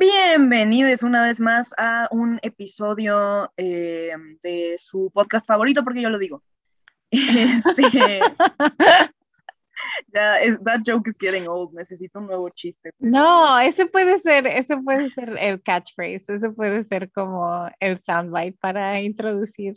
[0.00, 4.10] Bienvenidos una vez más a un episodio eh,
[4.42, 6.42] de su podcast favorito, porque yo lo digo.
[7.10, 8.20] Este,
[10.08, 11.74] ya, that joke is getting old.
[11.74, 12.92] Necesito un nuevo chiste.
[12.98, 16.32] No, ese puede ser, ese puede ser el catchphrase.
[16.32, 19.74] Ese puede ser como el soundbite para introducir.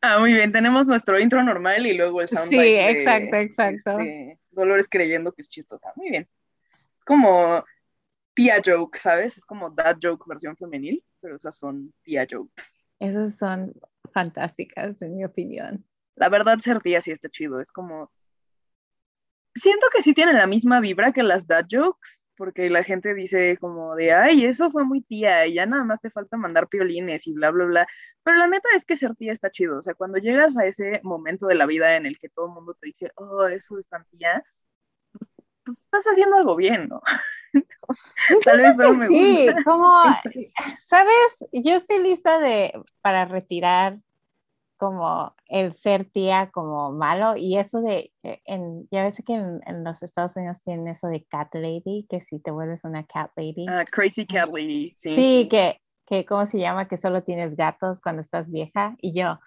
[0.00, 0.50] Ah, muy bien.
[0.50, 2.62] Tenemos nuestro intro normal y luego el soundbite.
[2.62, 3.98] Sí, exacto, exacto.
[3.98, 5.92] Este, Dolores creyendo que es chistosa.
[5.96, 6.26] Muy bien.
[6.96, 7.62] Es como
[8.34, 9.38] tía joke, ¿sabes?
[9.38, 12.74] Es como dad joke versión femenil, pero esas son tía jokes.
[12.98, 13.72] Esas son
[14.12, 15.84] fantásticas, en mi opinión.
[16.14, 17.60] La verdad, ser tía sí está chido.
[17.60, 18.12] Es como.
[19.54, 23.58] Siento que sí tienen la misma vibra que las dad jokes, porque la gente dice
[23.58, 27.26] como de, ay, eso fue muy tía, y ya nada más te falta mandar piolines
[27.26, 27.86] y bla, bla, bla.
[28.22, 29.78] Pero la neta es que ser tía está chido.
[29.78, 32.52] O sea, cuando llegas a ese momento de la vida en el que todo el
[32.52, 34.42] mundo te dice, oh, eso es tan tía,
[35.12, 35.30] pues,
[35.64, 37.02] pues estás haciendo algo bien, ¿no?
[38.44, 39.92] Tal vez me sí, como,
[40.86, 41.46] ¿sabes?
[41.52, 43.96] Yo estoy lista de, para retirar
[44.82, 49.84] como el ser tía como malo y eso de, eh, en, ya ves que en,
[49.84, 53.66] los Estados Unidos tienen eso de cat lady, que si te vuelves una cat lady.
[53.68, 55.14] Uh, crazy cat lady, sí.
[55.14, 56.88] Sí, que, que, ¿cómo se llama?
[56.88, 59.38] Que solo tienes gatos cuando estás vieja y yo,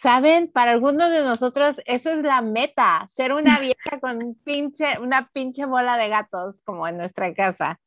[0.00, 4.98] saben, para algunos de nosotros esa es la meta, ser una vieja con un pinche,
[5.00, 7.80] una pinche bola de gatos como en nuestra casa.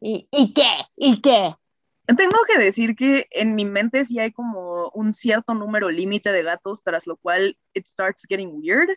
[0.00, 0.68] ¿Y, ¿Y qué?
[0.96, 1.54] ¿Y qué?
[2.06, 6.42] Tengo que decir que en mi mente sí hay como un cierto número límite de
[6.42, 8.90] gatos, tras lo cual it starts getting weird,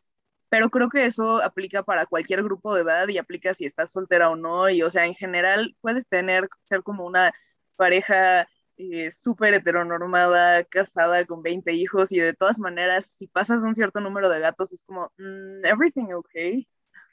[0.50, 4.30] pero creo que eso aplica para cualquier grupo de edad y aplica si estás soltera
[4.32, 7.34] o no, y o sea, en general puedes tener, ser como una
[7.76, 13.74] pareja eh, súper heteronormada, casada con 20 hijos y de todas maneras, si pasas un
[13.74, 16.68] cierto número de gatos, es como, mm, everything okay.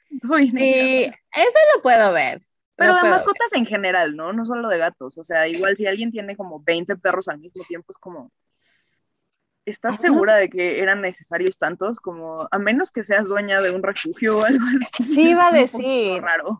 [0.57, 2.45] Sí, eso lo puedo ver.
[2.75, 4.33] Pero de mascotas en general, ¿no?
[4.33, 5.17] No solo de gatos.
[5.17, 8.31] O sea, igual si alguien tiene como 20 perros al mismo tiempo, es como,
[9.63, 11.99] ¿estás segura de que eran necesarios tantos?
[11.99, 15.03] Como, a menos que seas dueña de un refugio o algo así.
[15.03, 16.21] Sí, iba a decir.
[16.21, 16.59] Raro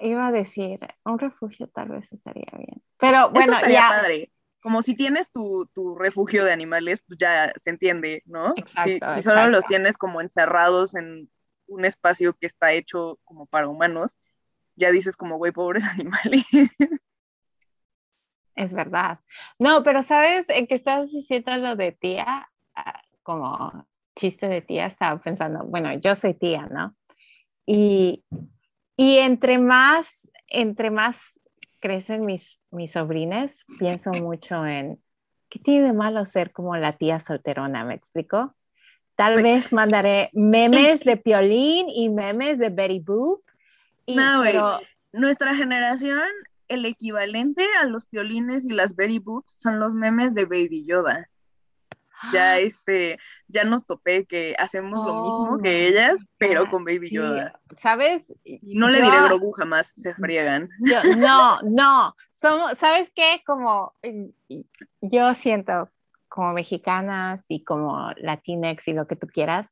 [0.00, 2.82] iba a decir, un refugio tal vez estaría bien.
[2.98, 3.88] Pero bueno, ya.
[3.88, 4.32] Padre.
[4.60, 8.52] Como si tienes tu, tu, refugio de animales, pues ya se entiende, ¿no?
[8.56, 11.30] Exacto, si, solo los tienes como encerrados en
[11.68, 14.18] un espacio que está hecho como para humanos,
[14.74, 16.44] ya dices como, güey, pobres animales.
[18.56, 19.20] Es verdad.
[19.58, 23.86] No, pero sabes, en que estás diciendo lo de tía, ah, como
[24.16, 26.96] chiste de tía, estaba pensando, bueno, yo soy tía, ¿no?
[27.66, 28.24] Y
[28.96, 31.16] y entre más, entre más
[31.80, 34.98] crecen mis, mis sobrines, pienso mucho en
[35.48, 38.54] qué tiene de malo ser como la tía solterona, ¿me explico?
[39.14, 43.42] Tal pues vez mandaré memes de Piolín y memes de Betty Boop.
[44.04, 44.80] Y, no, pero...
[45.12, 46.28] Nuestra generación,
[46.68, 51.30] el equivalente a los piolines y las Betty Boops son los memes de Baby Yoda
[52.32, 53.18] ya este,
[53.48, 57.60] ya nos topé que hacemos lo mismo que ellas, pero con Baby Yoda.
[57.78, 58.24] ¿Sabes?
[58.44, 60.68] Y no le diré Grogu jamás, se friegan.
[61.18, 63.42] no, no, somos, ¿sabes qué?
[63.46, 63.94] Como
[65.00, 65.90] yo siento
[66.28, 69.68] como mexicanas y como latinex y lo que tú quieras,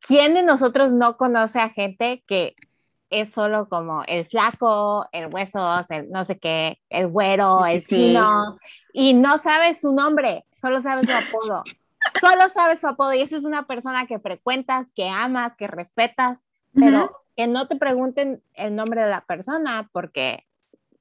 [0.00, 2.54] ¿quién de nosotros no conoce a gente que
[3.10, 8.58] es solo como el flaco, el huesos, el no sé qué, el güero, el fino,
[8.92, 11.62] y no sabe su nombre, solo sabe su apodo.
[12.20, 16.44] solo sabe su apodo y esa es una persona que frecuentas, que amas, que respetas,
[16.74, 20.47] pero que no te pregunten el nombre de la persona porque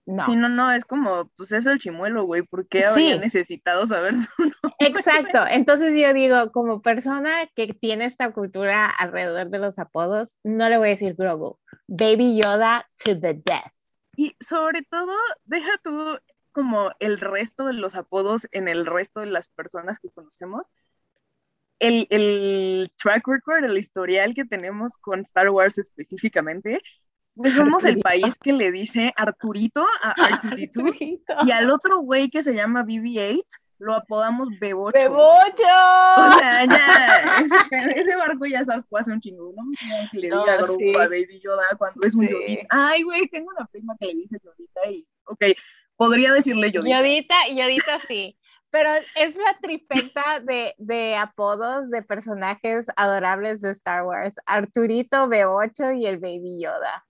[0.08, 0.24] no.
[0.24, 4.16] Sí, no, no, es como, pues es el chimuelo, güey, ¿por qué habría necesitado saber
[4.16, 4.74] su nombre?
[4.80, 10.70] Exacto, entonces yo digo, como persona que tiene esta cultura alrededor de los apodos, no
[10.70, 13.74] le voy a decir Grogu, Baby Yoda to the death.
[14.16, 16.18] Y sobre todo, deja tú
[16.54, 20.72] como el resto de los apodos en el resto de las personas que conocemos.
[21.80, 26.82] El, el track record, el historial que tenemos con Star Wars específicamente,
[27.38, 32.44] pues somos el país que le dice Arturito a R2D2 y al otro güey que
[32.44, 33.44] se llama BB-8
[33.80, 34.98] lo apodamos Bebocho.
[34.98, 35.64] ¡Bebocho!
[35.64, 37.38] O sea, ya,
[37.96, 39.64] ese, barco ya sacó hace un chingo, ¿no?
[40.12, 42.66] Que le diga grupo a Baby Yoda cuando es un Yodita.
[42.70, 45.46] Ay, güey, tengo una prima que le dice Yodita y, ok,
[45.96, 46.98] podría decirle Yodita.
[46.98, 48.38] Yodita, Yodita sí.
[48.70, 54.36] pero es la tripeta de, de, apodos de personajes adorables de Star Wars.
[54.46, 57.07] Arturito, B8 y el Baby Yoda.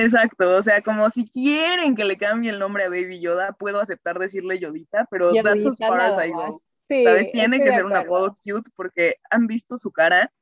[0.00, 3.80] Exacto, o sea, como si quieren que le cambie el nombre a Baby Yoda, puedo
[3.80, 6.62] aceptar decirle Yodita, pero that's as far as I go.
[6.88, 7.30] ¿Sabes?
[7.32, 10.32] Tiene que ser un apodo cute porque han visto su cara.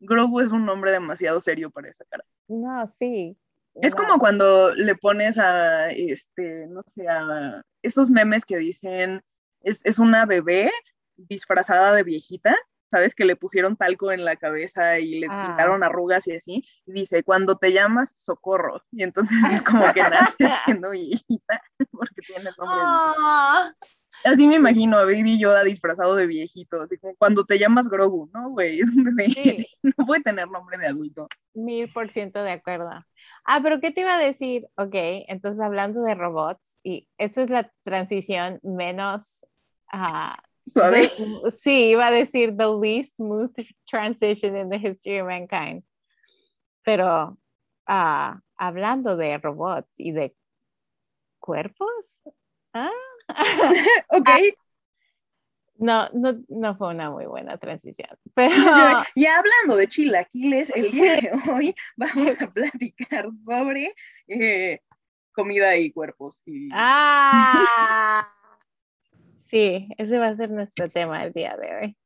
[0.00, 2.24] Grogu es un nombre demasiado serio para esa cara.
[2.48, 3.36] No, sí.
[3.74, 9.22] Es como cuando le pones a, este, no sé, a esos memes que dicen,
[9.60, 10.70] es, es una bebé
[11.16, 12.56] disfrazada de viejita
[12.94, 13.16] ¿sabes?
[13.16, 15.46] Que le pusieron talco en la cabeza y le ah.
[15.48, 16.64] pintaron arrugas y así.
[16.86, 18.80] Y dice, cuando te llamas, socorro.
[18.92, 21.60] Y entonces es como que nace siendo viejita
[21.90, 22.78] porque tiene nombre.
[22.84, 23.72] Ah.
[24.22, 28.30] Así me imagino a Baby Yoda disfrazado de viejito, así como cuando te llamas Grogu,
[28.32, 28.80] ¿no, güey?
[28.80, 31.28] Es un bebé, no puede tener nombre de adulto.
[31.52, 32.90] Mil por ciento de acuerdo.
[33.44, 34.68] Ah, pero ¿qué te iba a decir?
[34.76, 34.94] Ok,
[35.28, 39.44] entonces hablando de robots, y esta es la transición menos
[39.92, 41.10] uh, Suave.
[41.50, 43.54] Sí, iba a decir the least smooth
[43.86, 45.82] transition in the history of mankind.
[46.84, 47.36] Pero
[47.88, 50.34] uh, hablando de robots y de
[51.38, 52.18] cuerpos.
[52.72, 52.90] ¿ah?
[54.08, 54.28] ok.
[55.78, 58.16] no, no, no fue una muy buena transición.
[58.34, 58.54] Pero...
[59.14, 63.94] Y hablando de chilaquiles, el día de hoy vamos a platicar sobre
[64.28, 64.80] eh,
[65.32, 66.42] comida y cuerpos.
[66.46, 66.68] Y...
[66.72, 68.33] Ah.
[69.44, 71.96] Sí, ese va a ser nuestro tema el día de hoy.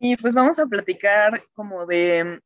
[0.00, 2.40] Y pues vamos a platicar como de,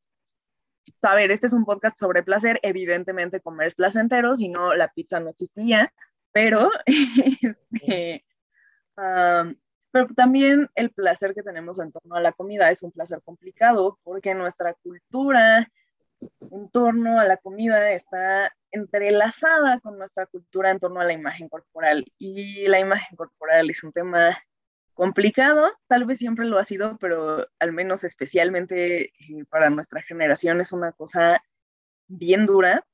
[1.02, 4.88] a ver, este es un podcast sobre placer, evidentemente comer es placentero, si no la
[4.88, 5.92] pizza no existía,
[6.32, 6.70] pero,
[7.42, 8.24] este,
[8.96, 13.98] pero también el placer que tenemos en torno a la comida es un placer complicado
[14.02, 15.68] porque nuestra cultura
[16.50, 21.48] en torno a la comida está entrelazada con nuestra cultura en torno a la imagen
[21.48, 22.04] corporal.
[22.18, 24.36] Y la imagen corporal es un tema
[24.94, 30.60] complicado, tal vez siempre lo ha sido, pero al menos especialmente eh, para nuestra generación
[30.60, 31.42] es una cosa
[32.08, 32.86] bien dura.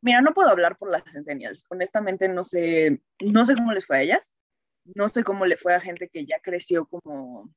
[0.00, 3.98] Mira, no puedo hablar por las centennials, honestamente no sé, no sé cómo les fue
[3.98, 4.32] a ellas,
[4.94, 7.52] no sé cómo le fue a gente que ya creció como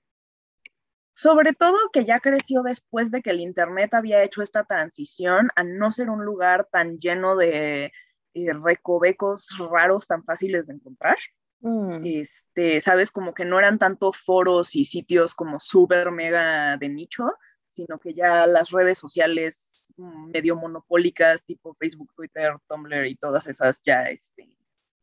[1.16, 5.64] sobre todo que ya creció después de que el Internet había hecho esta transición a
[5.64, 7.94] no ser un lugar tan lleno de
[8.34, 11.16] eh, recovecos raros tan fáciles de encontrar.
[11.62, 12.02] Mm.
[12.04, 17.32] Este, sabes, como que no eran tanto foros y sitios como súper mega de nicho,
[17.70, 23.48] sino que ya las redes sociales mm, medio monopólicas, tipo Facebook, Twitter, Tumblr y todas
[23.48, 24.58] esas ya este,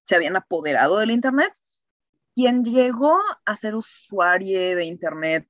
[0.04, 1.54] se habían apoderado del Internet.
[2.34, 5.48] Quien llegó a ser usuario de Internet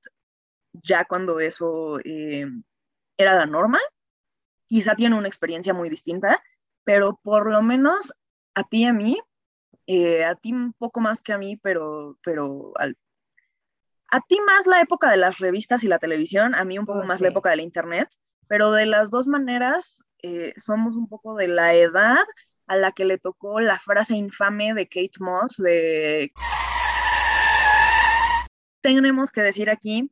[0.73, 2.47] ya cuando eso eh,
[3.17, 3.79] era la norma,
[4.67, 6.41] quizá tiene una experiencia muy distinta,
[6.83, 8.13] pero por lo menos
[8.55, 9.19] a ti y a mí,
[9.87, 12.73] eh, a ti un poco más que a mí, pero, pero
[14.09, 16.99] a ti más la época de las revistas y la televisión, a mí un poco
[16.99, 18.09] oh, más la época del internet,
[18.47, 22.23] pero de las dos maneras eh, somos un poco de la edad
[22.67, 26.31] a la que le tocó la frase infame de Kate Moss de
[28.81, 30.09] tenemos que decir aquí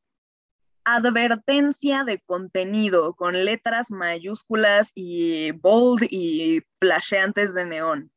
[0.96, 8.12] advertencia de contenido con letras mayúsculas y bold y flasheantes de neón.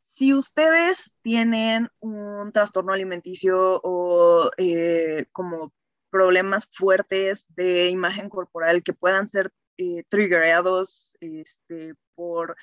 [0.00, 5.72] Si ustedes tienen un trastorno alimenticio o eh, como
[6.10, 12.56] problemas fuertes de imagen corporal que puedan ser eh, triggerados este, por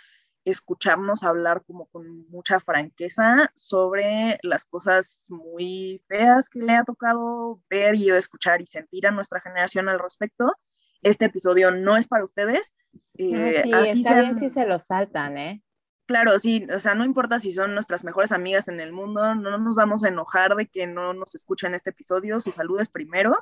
[0.45, 7.61] escucharnos hablar como con mucha franqueza sobre las cosas muy feas que le ha tocado
[7.69, 10.55] ver y escuchar y sentir a nuestra generación al respecto.
[11.01, 12.75] Este episodio no es para ustedes.
[13.17, 15.63] Eh, sí, así está bien si se lo saltan, ¿eh?
[16.05, 19.59] Claro, sí, o sea, no importa si son nuestras mejores amigas en el mundo, no
[19.59, 23.37] nos vamos a enojar de que no nos escuchen este episodio, su salud es primero.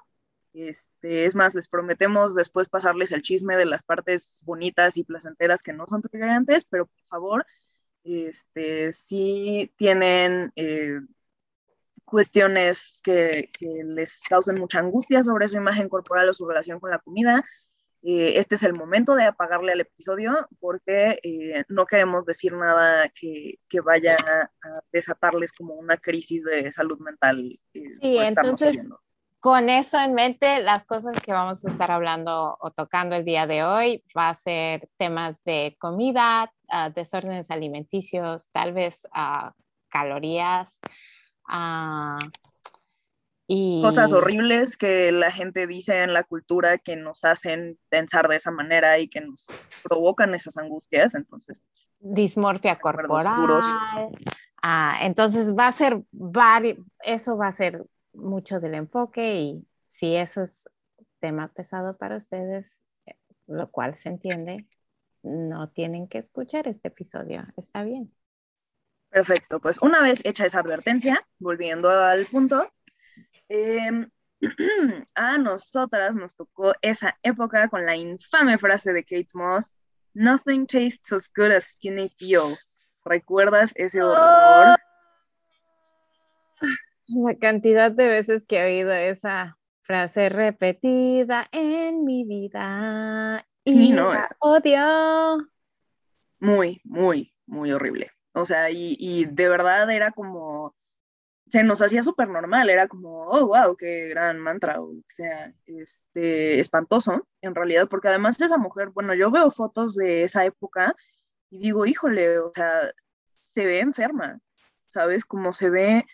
[0.58, 5.62] Este, es más, les prometemos después pasarles el chisme de las partes bonitas y placenteras
[5.62, 7.46] que no son triggerantes, pero por favor,
[8.04, 11.00] este, si tienen eh,
[12.06, 17.00] cuestiones que, les causen mucha angustia sobre su imagen corporal o su relación con la
[17.00, 17.46] comida,
[18.02, 23.10] eh, este es el momento de apagarle al episodio porque eh, no queremos decir nada
[23.10, 27.60] que, que, vaya a desatarles como una crisis de salud mental.
[27.74, 28.88] sí, entonces
[29.48, 33.48] con eso en mente, las cosas que vamos a estar hablando o tocando el día
[33.48, 39.52] de hoy va a ser temas de comida, uh, desórdenes alimenticios, tal vez uh,
[39.88, 40.78] calorías.
[41.48, 42.20] Uh,
[43.48, 43.82] y...
[43.82, 48.52] Cosas horribles que la gente dice en la cultura que nos hacen pensar de esa
[48.52, 49.48] manera y que nos
[49.82, 51.16] provocan esas angustias.
[51.16, 51.58] Entonces,
[52.02, 54.12] dismorfia corporal.
[54.62, 56.02] Ah, entonces va a ser,
[57.06, 57.86] eso va a ser
[58.18, 60.70] mucho del enfoque y si eso es
[61.20, 62.82] tema pesado para ustedes,
[63.48, 64.68] lo cual se entiende,
[65.24, 68.14] no tienen que escuchar este episodio, está bien.
[69.10, 72.72] Perfecto, pues una vez hecha esa advertencia, volviendo al punto,
[73.48, 74.10] em,
[75.16, 79.76] a nosotras nos tocó esa época con la infame frase de Kate Moss,
[80.14, 82.90] Nothing tastes as good as skinny feels.
[83.06, 84.76] ¿Recuerdas ese horror?
[87.08, 93.92] La cantidad de veces que he oído esa frase repetida en mi vida y Sí,
[93.92, 95.48] no, la odio.
[96.40, 98.12] Muy, muy, muy horrible.
[98.34, 100.76] O sea, y, y de verdad era como,
[101.50, 106.60] se nos hacía súper normal, era como, oh, wow, qué gran mantra, o sea, este,
[106.60, 110.96] espantoso, en realidad, porque además esa mujer, bueno, yo veo fotos de esa época
[111.50, 112.92] y digo, híjole, o sea,
[113.40, 114.40] se ve enferma,
[114.88, 115.26] ¿sabes?
[115.26, 116.06] Como se ve,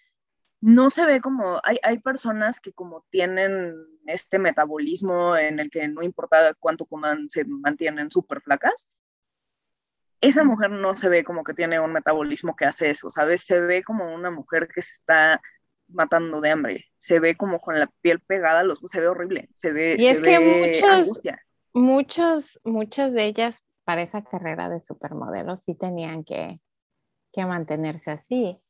[0.66, 5.88] no se ve como, hay, hay personas que como tienen este metabolismo en el que
[5.90, 8.90] no importa cuánto coman, se mantienen súper flacas
[10.22, 13.42] esa mujer no se ve como que tiene un metabolismo que hace eso, ¿sabes?
[13.42, 15.42] Se ve como una mujer que se está
[15.90, 19.50] matando de hambre, se ve como con la piel pegada, a los, se ve horrible,
[19.54, 21.42] se ve, Y es se que ve muchos- angustia.
[21.74, 26.62] Muchos, muchas de ellas para esa carrera de supermodelos sí tenían que,
[27.34, 28.62] que mantenerse así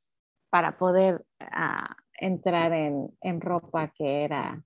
[0.53, 4.61] para poder ah, entrar en, en ropa que era,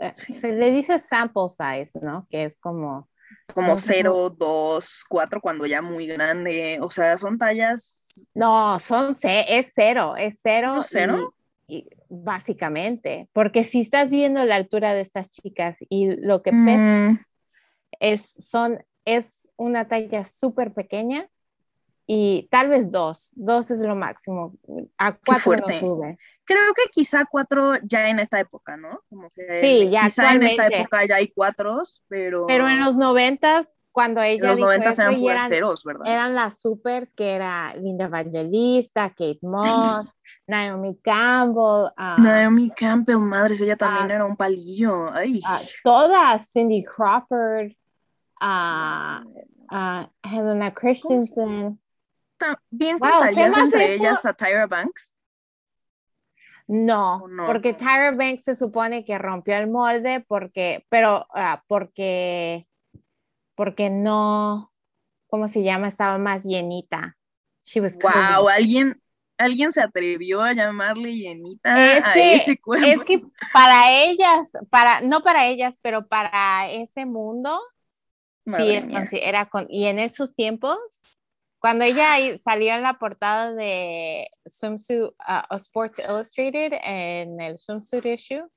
[0.00, 2.26] eh, se le dice sample size, ¿no?
[2.30, 3.10] Que es como,
[3.54, 3.82] Como Ujú.
[3.84, 10.14] 0, 2, 4 cuando ya muy grande, o sea, son tallas, no, son, es cero,
[10.16, 10.76] es cero.
[10.76, 11.34] ¿No cero?
[11.68, 16.52] y- y básicamente, porque si estás viendo la altura de estas chicas y lo que
[16.52, 17.18] pesan mm,
[18.00, 21.28] es, son, es una talla súper pequeña
[22.06, 24.54] y tal vez dos, dos es lo máximo.
[24.98, 26.18] A cuatro no sube.
[26.44, 29.00] creo que quizá 4 ya en esta época, ¿no?
[29.08, 32.96] Como que Sí, ya quizá en esta época ya hay 4, pero, Pero en los
[32.96, 36.06] noventas, cuando en ella los dijo 90 eso, eran y puras eran, ceros, ¿verdad?
[36.06, 40.06] eran las supers que era Linda Evangelista, Kate Moss,
[40.46, 44.14] Naomi Campbell, ah, Naomi Campbell, madres, ella también Ah.
[44.14, 45.10] era un palillo.
[45.12, 45.40] Ay.
[45.44, 47.72] ah, todas, Cindy Crawford,
[50.22, 51.80] Helena Christensen.
[52.70, 54.04] Bien Wow, contarías entre esto.
[54.04, 55.14] ellas a Tyra Banks.
[56.68, 57.46] No, ¿O no?
[57.46, 62.66] porque Tyra Banks se supone que rompió el molde porque, pero ah, porque,
[63.54, 64.72] porque no,
[65.28, 65.88] ¿cómo se llama?
[65.88, 67.16] Estaba más llenita.
[67.64, 68.14] She was curvy.
[68.14, 69.00] Wow, alguien,
[69.38, 72.86] alguien se atrevió a llamarle llenita Es a que- ese cuerpo.
[72.86, 77.60] Es que para ellas, para, no para ellas, pero para ese mundo,
[78.44, 80.78] Madre sí, es era con, y en esos tiempos,
[81.58, 85.10] cuando ella salió en la portada de Swimsuit
[85.50, 88.48] o Sports Illustrated en el swimsuit issue,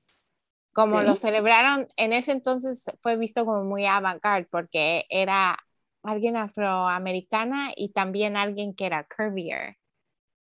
[0.72, 5.58] como lo celebraron, en ese entonces fue visto como muy avant-garde porque era
[6.02, 9.76] alguien afroamericana y también alguien que era curvier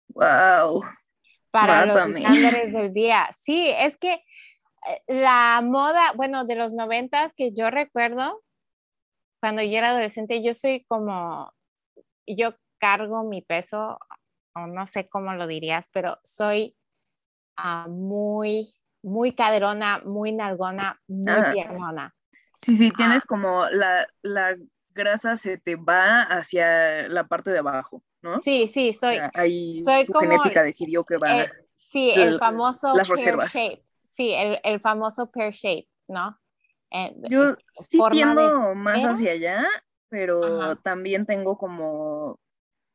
[0.09, 0.81] Wow.
[1.51, 2.19] para los Mátame.
[2.19, 3.29] estándares del día.
[3.37, 4.13] Sí, es que
[4.87, 8.41] eh, la moda, bueno, de los noventas que yo recuerdo,
[9.41, 11.51] cuando yo era adolescente, yo soy como,
[12.27, 13.99] yo cargo mi peso,
[14.55, 16.75] o no sé cómo lo dirías, pero soy
[17.57, 21.45] ah, muy, muy caderona, muy nalgona, muy Ah.
[21.45, 22.15] piernona.
[22.61, 24.55] Sí, sí, tienes como la, la
[24.91, 28.41] grasa se te va hacia la parte de abajo, ¿no?
[28.43, 31.33] Sí, sí, soy, ahí soy tu como genética decidió que va.
[31.33, 33.53] eh, sí, el l- famoso las pear reservas.
[33.53, 36.39] shape, sí, el, el famoso pear shape, ¿no?
[36.91, 39.65] Eh, Yo sí forma de tiendo más hacia allá,
[40.13, 40.75] pero Ajá.
[40.83, 42.39] también tengo como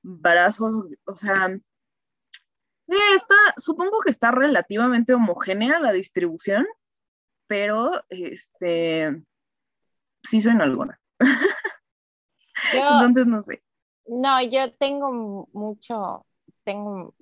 [0.02, 1.48] brazos, o sea,
[2.86, 6.64] eh, está, supongo que está relativamente homogénea la distribución,
[7.48, 9.20] pero este,
[10.22, 11.00] sí soy nalgona,
[12.72, 13.64] yo, entonces no sé.
[14.06, 16.24] no, yo tengo mu- mucho,
[16.62, 17.16] tengo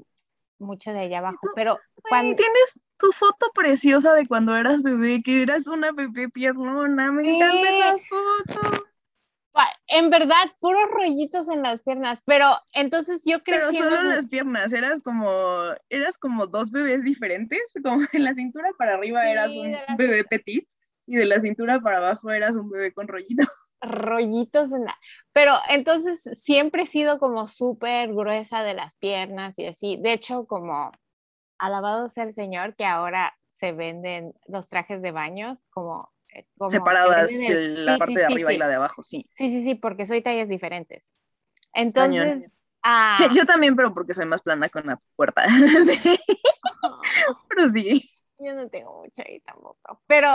[0.58, 4.82] mucho de allá abajo, tú- pero Ay, cuando, tienes tu foto preciosa de cuando eras
[4.82, 7.30] bebé, que eras una bebé piernona, me Sí.
[7.30, 8.86] encanta esa foto.
[9.88, 14.14] En verdad, puros rollitos en las piernas, pero entonces yo Pero crecí en solo los-
[14.14, 15.30] las piernas, eras como,
[15.88, 19.96] eras como dos bebés diferentes, como de la cintura para arriba Sí, eras de un
[19.96, 20.68] bebé petit
[21.06, 23.44] y de la cintura para abajo eras un bebé con rollito.
[23.80, 24.96] rollitos en la...
[25.32, 29.96] Pero entonces siempre he sido como súper gruesa de las piernas y así.
[30.00, 30.90] De hecho, como
[31.58, 36.10] alabado sea el Señor que ahora se venden los trajes de baños como...
[36.58, 38.60] como Separadas el- la sí, parte sí, de sí, arriba y sí.
[38.60, 39.26] la de abajo, sí.
[39.36, 41.10] Sí, sí, sí, porque soy tallas diferentes.
[41.74, 42.50] Entonces,
[42.88, 45.44] Ah, Yo también, pero porque soy más plana con la puerta.
[47.48, 48.08] pero sí.
[48.38, 50.00] yo no tengo mucho ahí tampoco.
[50.06, 50.28] Pero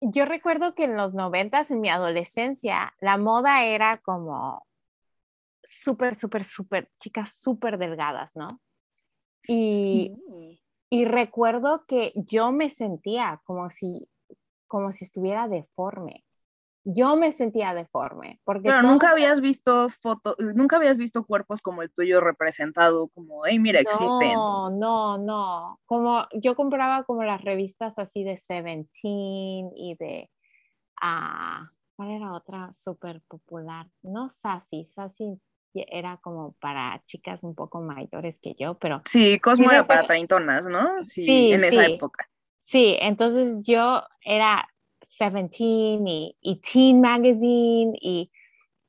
[0.00, 4.66] yo recuerdo que en los noventas, en mi adolescencia, la moda era como
[5.62, 8.62] súper, súper, súper, chicas súper delgadas, ¿no?
[9.46, 10.14] Y,
[10.88, 14.08] y recuerdo que yo me sentía como si,
[14.70, 16.24] como si estuviera deforme.
[16.84, 18.40] Yo me sentía deforme.
[18.44, 23.08] Porque Pero todo- nunca habías visto fotos, nunca habías visto cuerpos como el tuyo representado,
[23.08, 24.34] como, hey, mira, existen.
[24.38, 25.80] No, no, no.
[25.84, 30.30] Como yo compraba como las revistas así de Seventeen y de,
[31.02, 33.88] ah, ¿cuál era otra súper popular?
[34.02, 35.40] No Sassy, Sassy
[35.74, 40.66] era como para chicas un poco mayores que yo, pero Sí, Cosmo era para treintonas,
[40.68, 41.02] ¿no?
[41.02, 41.92] Sí, Sí, en esa sí.
[41.94, 42.28] época.
[42.64, 44.68] Sí, entonces yo era
[45.02, 48.30] Seventeen y, y Teen Magazine y,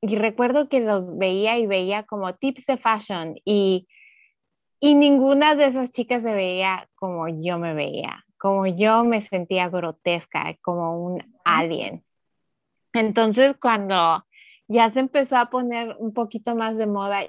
[0.02, 3.88] y recuerdo que los veía y veía como tips de fashion y,
[4.80, 9.70] y ninguna de esas chicas se veía como yo me veía, como yo me sentía
[9.70, 12.04] grotesca, como un alien.
[12.94, 14.26] Entonces cuando
[14.68, 17.22] ya se empezó a poner un poquito más de moda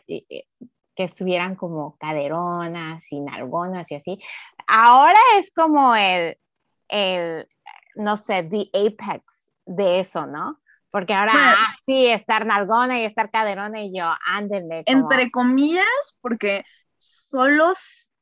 [0.94, 4.18] que estuvieran como caderonas y nalgonas y así,
[4.66, 6.38] ahora es como el,
[6.88, 7.48] el
[7.94, 10.60] no sé, the apex de eso, ¿no?
[10.90, 11.56] Porque ahora, Bueno.
[11.58, 14.84] ah, sí, estar nalgona y estar caderona y yo, ándenle.
[14.84, 15.86] como- Entre comillas,
[16.20, 16.64] porque
[16.98, 17.72] solo,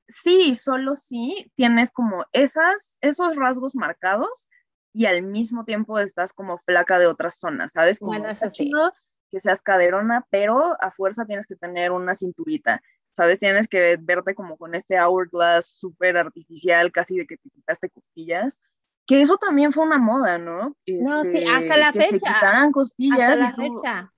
[0.09, 4.49] sí, solo sí tienes como esas, esos rasgos marcados
[4.93, 7.99] y al mismo tiempo estás como flaca de otras zonas, ¿sabes?
[7.99, 8.65] Como Bueno, eso sí.
[8.67, 8.93] chido
[9.31, 12.83] que seas caderona, pero a fuerza tienes que tener una cinturita,
[13.13, 13.39] ¿sabes?
[13.39, 18.61] Tienes que verte como con este hourglass súper artificial, casi de que te quitaste costillas.
[19.07, 20.77] Que eso también fue una moda, ¿no?
[20.87, 22.35] No, sí, Este, hasta la que se fecha.
[22.35, 24.13] quitaran costillas Hasta la tú, fecha.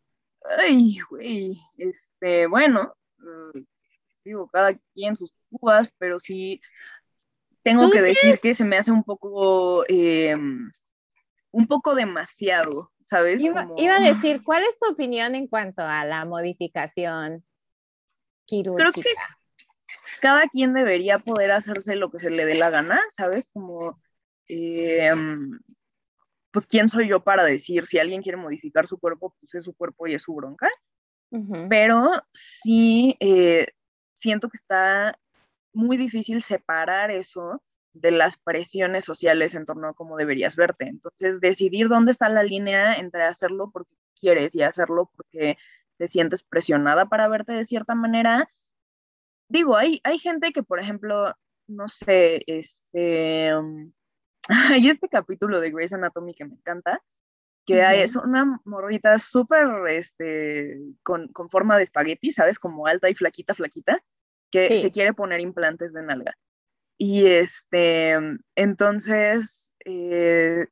[0.58, 2.94] Ay, güey, este, bueno,
[3.54, 3.64] eh,
[4.24, 6.60] digo, cada quien sus cubas, pero sí
[7.62, 10.36] tengo ¿Tú que decir que se me hace un poco, eh,
[11.52, 13.42] un poco demasiado, ¿sabes?
[13.42, 17.44] Iba, Como- iba a decir, ¿cuál es tu opinión en cuanto a la modificación
[18.46, 19.38] quirúrgica?
[20.20, 23.50] cada quien debería poder hacerse lo que se le dé la gana, ¿sabes?
[23.52, 24.00] Como,
[24.48, 25.10] eh,
[26.50, 29.74] pues, ¿quién soy yo para decir si alguien quiere modificar su cuerpo, pues es su
[29.74, 30.68] cuerpo y es su bronca?
[31.68, 33.68] Pero sí eh,
[34.12, 35.18] siento que está
[35.72, 37.62] muy difícil separar eso
[37.92, 40.86] de las presiones sociales en torno a cómo deberías verte.
[40.86, 45.56] Entonces, decidir dónde está la línea entre hacerlo porque quieres y hacerlo porque
[45.98, 48.48] te sientes presionada para verte de cierta manera.
[49.48, 51.34] Digo, hay, hay gente que, por ejemplo,
[51.66, 53.92] no sé, este, um,
[54.48, 57.02] hay este capítulo de Grey's Anatomy que me encanta,
[57.66, 62.58] que hay, es una morrita súper, este, con, con forma de espagueti, ¿sabes?
[62.58, 64.02] Como alta y flaquita, flaquita,
[64.50, 64.76] que Sí.
[64.78, 66.36] se quiere poner implantes de nalga.
[66.98, 68.18] Y este,
[68.54, 70.66] entonces, eh,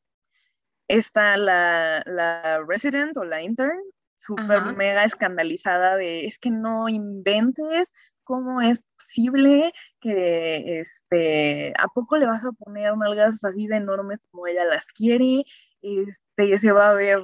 [0.88, 3.80] está la, la resident o la intern,
[4.16, 7.92] súper mega escandalizada de, es que no inventes,
[8.24, 14.20] ¿cómo es posible que, este, a poco le vas a poner nalgas así de enormes
[14.30, 15.44] como ella las quiere?
[15.80, 17.20] Este, se va a ver,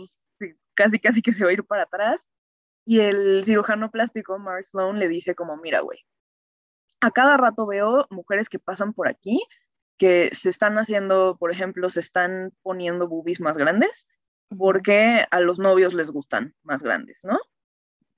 [0.74, 2.24] casi, casi que se va a ir para atrás.
[2.86, 5.98] Y el cirujano plástico, Mark Sloan, le dice como, mira, güey,
[7.00, 9.42] a cada rato veo mujeres que pasan por aquí
[9.98, 14.08] que se están haciendo, por ejemplo, se están poniendo boobies más grandes
[14.56, 17.38] porque a los novios les gustan más grandes, ¿no?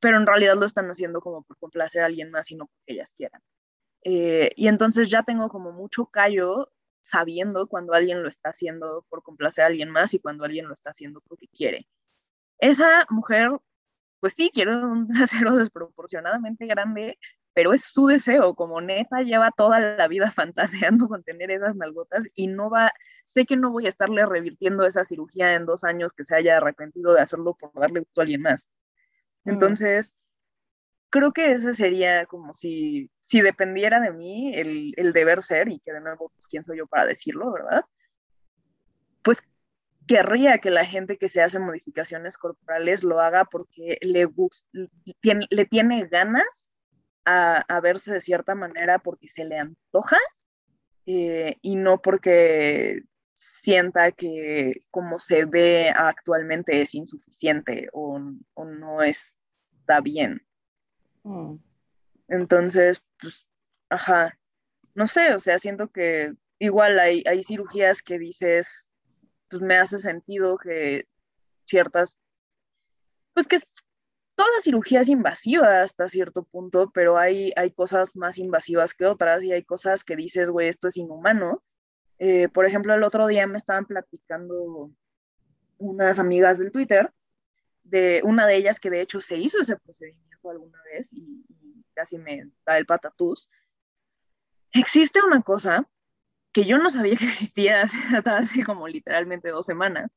[0.00, 2.94] Pero en realidad lo están haciendo como por complacer a alguien más y no porque
[2.94, 3.42] ellas quieran.
[4.04, 9.22] Eh, y entonces ya tengo como mucho callo sabiendo cuando alguien lo está haciendo por
[9.22, 11.88] complacer a alguien más y cuando alguien lo está haciendo porque quiere.
[12.58, 13.50] Esa mujer,
[14.20, 15.08] pues sí, quiere un
[15.46, 17.18] trasero desproporcionadamente grande,
[17.54, 22.26] pero es su deseo, como neta lleva toda la vida fantaseando con tener esas nalgotas
[22.34, 22.92] y no va,
[23.24, 26.58] sé que no voy a estarle revirtiendo esa cirugía en dos años que se haya
[26.58, 28.70] arrepentido de hacerlo por darle gusto a alguien más.
[29.44, 29.50] Mm.
[29.50, 30.14] Entonces,
[31.10, 35.80] creo que ese sería como si, si dependiera de mí el, el deber ser, y
[35.80, 37.84] que de nuevo, pues, ¿quién soy yo para decirlo, verdad?
[39.22, 39.42] Pues
[40.06, 44.28] querría que la gente que se hace modificaciones corporales lo haga porque le,
[45.20, 46.70] tiene, le tiene ganas
[47.28, 50.16] a, a verse de cierta manera porque se le antoja
[51.04, 53.02] eh, y no porque
[53.34, 58.18] sienta que como se ve actualmente es insuficiente o,
[58.54, 60.42] o no está bien.
[61.22, 61.56] Mm.
[62.28, 63.46] Entonces, pues,
[63.90, 64.38] ajá,
[64.94, 68.90] no sé, o sea, siento que igual hay, hay cirugías que dices,
[69.50, 71.06] pues me hace sentido que
[71.64, 72.16] ciertas,
[73.34, 73.58] pues que
[74.38, 79.42] toda cirugía es invasiva hasta cierto punto, pero hay, hay cosas más invasivas que otras
[79.42, 81.60] y hay cosas que dices, güey, esto es inhumano.
[82.20, 84.92] Eh, por ejemplo, el otro día me estaban platicando
[85.78, 87.12] unas amigas del Twitter,
[87.82, 91.44] de una de ellas que de hecho se hizo ese procedimiento alguna vez y,
[91.92, 93.50] casi me da el patatús.
[94.72, 95.84] Existe una cosa
[96.52, 97.82] que yo no sabía que existía
[98.24, 100.08] hace, como literalmente dos semanas,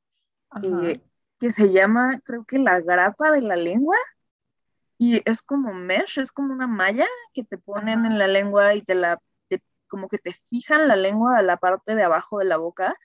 [0.62, 1.01] eh,
[1.39, 3.97] que se llama, creo que la grapa de la lengua,
[5.02, 8.84] y es como mesh, es como una malla que te ponen en la lengua y
[8.84, 9.20] te la,
[9.88, 12.96] como que te fijan la lengua a la parte de abajo de la boca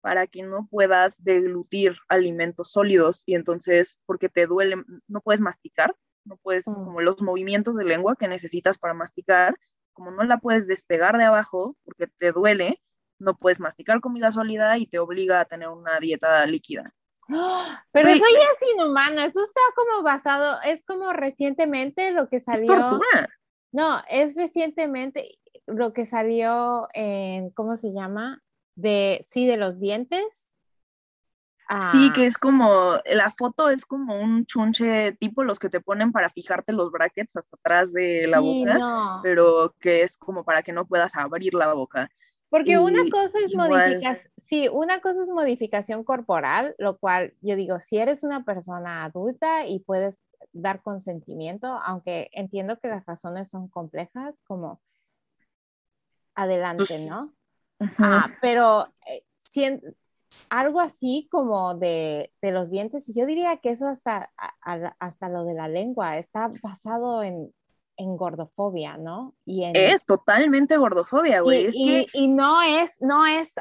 [0.00, 5.96] para que no puedas deglutir alimentos sólidos y entonces, porque te duele, no puedes masticar,
[6.24, 6.72] no puedes, mm.
[6.72, 9.58] como los movimientos de lengua que necesitas para masticar,
[9.92, 12.80] como no la puedes despegar de abajo porque te duele,
[13.18, 16.94] no puedes masticar comida sólida y te obliga a tener una dieta líquida.
[17.92, 22.72] Pero eso ya es inhumano, eso está como basado, es como recientemente lo que salió.
[22.72, 23.28] Es tortura.
[23.72, 28.42] No, es recientemente lo que salió en, ¿cómo se llama?
[28.74, 30.48] De, sí, de los dientes.
[31.92, 32.12] Sí, ah.
[32.12, 36.28] que es como, la foto es como un chunche tipo los que te ponen para
[36.28, 40.84] fijarte los brackets hasta atrás de la boca, pero que es como para que no
[40.84, 42.10] puedas abrir la boca.
[42.50, 47.78] Porque una cosa es modificación, sí, una cosa es modificación corporal, lo cual yo digo,
[47.78, 50.18] si eres una persona adulta y puedes
[50.52, 54.80] dar consentimiento, aunque entiendo que las razones son complejas, como
[56.34, 57.32] adelante, pues, ¿no?
[57.98, 59.80] Ah, pero eh,
[60.48, 64.32] algo así como de, de, los dientes, yo diría que eso hasta,
[64.98, 67.52] hasta lo de la lengua está basado en,
[68.00, 69.34] en gordofobia, ¿no?
[69.44, 71.68] Y Es totalmente gordofobia, güey.
[71.72, 73.54] Y, no es, no es,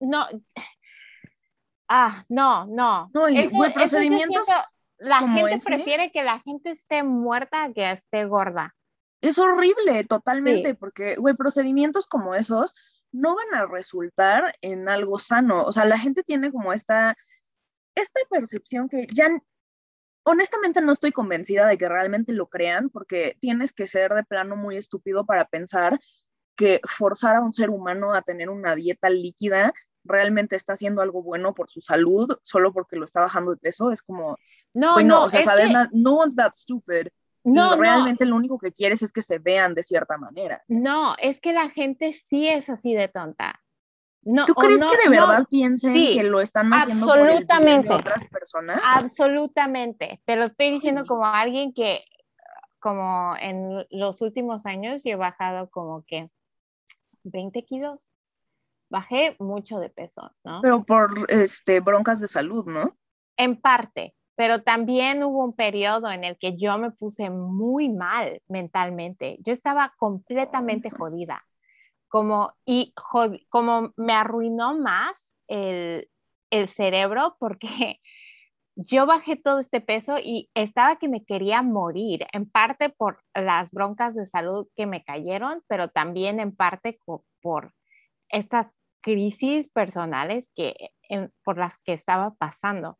[0.00, 0.26] no,
[1.88, 3.10] ah, no, no.
[3.14, 4.44] No, y güey, procedimientos.
[4.98, 8.74] la gente prefiere que la gente esté muerta que esté gorda.
[9.20, 12.74] Es horrible, totalmente, porque, güey, procedimientos como esos
[13.12, 15.64] no van a resultar en algo sano.
[15.64, 17.16] O sea, la gente tiene como esta,
[17.94, 19.30] esta percepción que ya
[20.26, 24.56] honestamente no estoy convencida de que realmente lo crean, porque tienes que ser de plano
[24.56, 25.98] muy estúpido para pensar
[26.56, 29.72] que forzar a un ser humano a tener una dieta líquida
[30.04, 33.92] realmente está haciendo algo bueno por su salud solo porque lo está bajando de peso.
[33.92, 34.36] Es como,
[34.74, 37.08] no, no, o sea, sabes, no one's that stupid.
[37.44, 40.64] No, realmente lo único que quieres es que se vean de cierta manera.
[40.66, 43.60] No, es que la gente sí es así de tonta.
[44.46, 48.80] ¿Tú crees que de verdad piensen que lo están haciendo absolutamente, por otras personas?
[48.84, 50.20] Absolutamente.
[50.24, 52.04] Te lo estoy diciendo como alguien que,
[52.80, 56.28] como en los últimos años, yo he bajado como que
[57.22, 58.00] 20 kilos.
[58.88, 60.60] Bajé mucho de peso, ¿no?
[60.60, 62.96] Pero por este, broncas de salud, ¿no?
[63.36, 68.42] En parte, pero también hubo un periodo en el que yo me puse muy mal
[68.48, 69.38] mentalmente.
[69.40, 71.44] Yo estaba completamente jodida
[72.16, 72.94] como, y
[73.50, 76.08] como me arruinó más el,
[76.48, 78.00] el cerebro porque
[78.74, 83.70] yo bajé todo este peso y estaba que me quería morir, en parte por las
[83.70, 86.98] broncas de salud que me cayeron, pero también en parte
[87.42, 87.74] por
[88.30, 90.94] estas crisis personales que,
[91.44, 92.98] por las que estaba pasando.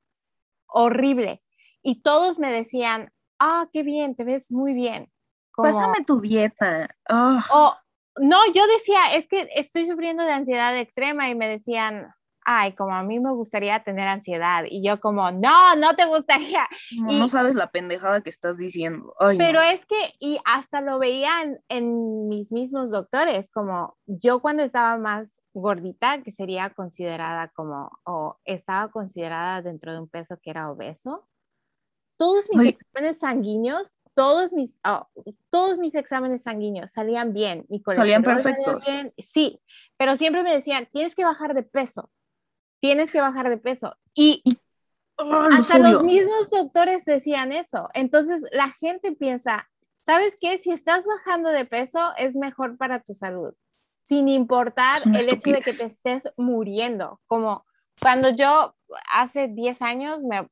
[0.67, 1.43] Horrible.
[1.83, 5.11] Y todos me decían, ah, qué bien, te ves muy bien.
[5.57, 6.95] Pásame tu dieta.
[7.09, 7.75] Oh
[8.19, 12.09] no, yo decía, es que estoy sufriendo de ansiedad extrema y me decían,
[12.47, 14.65] ay, como a mí me gustaría tener ansiedad.
[14.71, 16.67] Y yo como, no, no te gustaría.
[16.93, 19.15] No, sabes la pendejada que estás diciendo.
[19.37, 24.97] pero es que, y hasta lo veían en mis mismos doctores, como yo cuando estaba
[24.97, 30.71] más gordita, que sería considerada como, o estaba considerada dentro de un peso que era
[30.71, 31.27] obeso,
[32.17, 35.07] todos mis exámenes sanguíneos todos mis, ah,
[35.51, 37.67] todos mis exámenes sanguíneos salían bien.
[37.69, 38.83] Mi salían perfectos.
[39.19, 39.61] Sí,
[39.99, 42.11] pero siempre me decían, tienes que bajar de peso,
[42.81, 43.95] tienes que bajar de peso.
[44.15, 44.43] Y
[45.19, 47.91] hasta los mismos doctores decían eso.
[47.93, 49.69] Entonces la gente piensa,
[50.07, 50.57] ¿sabes qué?
[50.57, 53.53] Si estás bajando de peso es mejor para tu salud,
[54.03, 57.21] sin importar el hecho de que te estés muriendo.
[57.27, 57.67] Como
[58.01, 58.75] cuando yo
[59.13, 60.49] hace 10 años me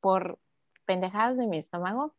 [0.00, 0.38] por
[0.86, 2.14] pendejadas de mi estómago,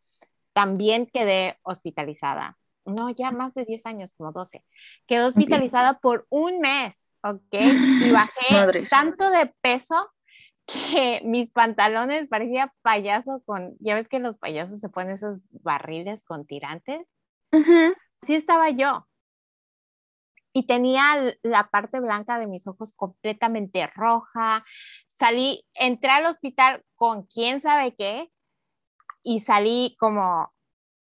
[0.54, 2.58] también quedé hospitalizada.
[2.86, 4.64] No, ya más de 10 años, como 12.
[5.08, 7.54] Quedé hospitalizada por un mes, ¿ok?
[7.54, 10.10] Y bajé tanto de peso
[10.66, 16.24] que mis pantalones parecía payaso con, ya ves que los payasos se ponen esos barriles
[16.24, 17.06] con tirantes.
[17.52, 19.08] Así estaba yo.
[20.54, 24.66] Y tenía la parte blanca de mis ojos completamente roja.
[25.08, 28.32] Salí, entré al hospital con quién sabe qué,
[29.24, 30.54] y salí como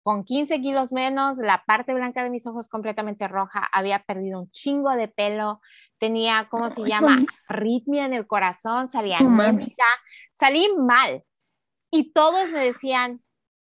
[0.04, 4.52] con 15 kilos menos, la parte blanca de mis ojos completamente roja, había perdido un
[4.52, 5.62] chingo de pelo,
[5.98, 7.26] tenía, ¿cómo se llama?
[7.48, 9.86] Arritmia en el corazón, salía anémica,
[10.32, 11.24] salí mal.
[11.92, 13.24] Y todos me decían,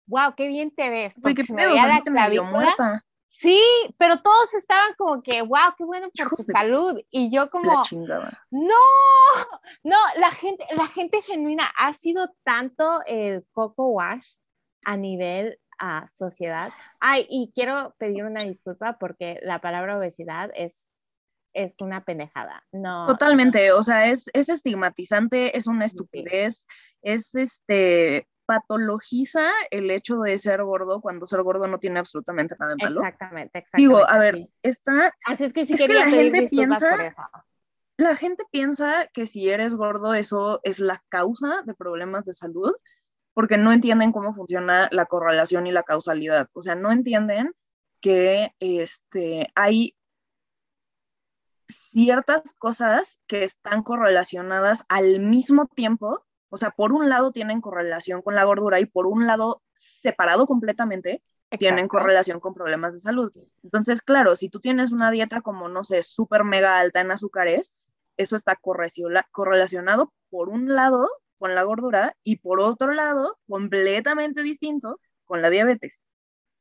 [0.08, 1.18] wow, qué bien te ves.
[1.22, 2.76] Porque qué me veía la clavícula.
[3.40, 3.62] Sí,
[3.98, 7.00] pero todos estaban como que, wow, qué bueno por tu salud.
[7.12, 7.84] Y yo como,
[8.52, 8.76] no,
[9.84, 14.36] no, la gente, la gente genuina ha sido tanto el coco wash
[14.86, 16.72] a nivel a sociedad.
[17.00, 20.88] Ay, y quiero pedir una disculpa porque la palabra obesidad es,
[21.54, 22.64] es una pendejada.
[22.72, 23.08] No.
[23.08, 26.68] Totalmente, o sea, es, es estigmatizante, es una estupidez,
[27.02, 32.76] es este patologiza el hecho de ser gordo cuando ser gordo no tiene absolutamente nada
[32.76, 33.00] de malo.
[33.02, 33.78] Exactamente, exactamente.
[33.78, 35.14] Digo, a ver, está...
[35.26, 37.14] Así es que si la gente piensa...
[37.98, 42.74] La gente piensa que si eres gordo eso es la causa de problemas de salud
[43.34, 46.50] porque no entienden cómo funciona la correlación y la causalidad.
[46.54, 47.54] O sea, no entienden
[48.02, 49.96] que este, hay
[51.68, 58.22] ciertas cosas que están correlacionadas al mismo tiempo o sea, por un lado tienen correlación
[58.22, 61.22] con la gordura y por un lado, separado completamente,
[61.58, 63.32] tienen correlación con problemas de salud.
[63.64, 67.78] Entonces, claro, si tú tienes una dieta como, no sé, súper mega alta en azúcares,
[68.18, 68.58] eso está
[69.32, 75.50] correlacionado por un lado con la gordura y por otro lado, completamente distinto, con la
[75.50, 76.04] diabetes.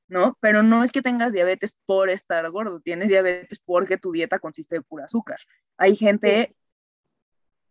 [0.09, 0.37] ¿no?
[0.41, 4.77] Pero no es que tengas diabetes por estar gordo, tienes diabetes porque tu dieta consiste
[4.77, 5.39] de pura azúcar.
[5.77, 6.55] Hay gente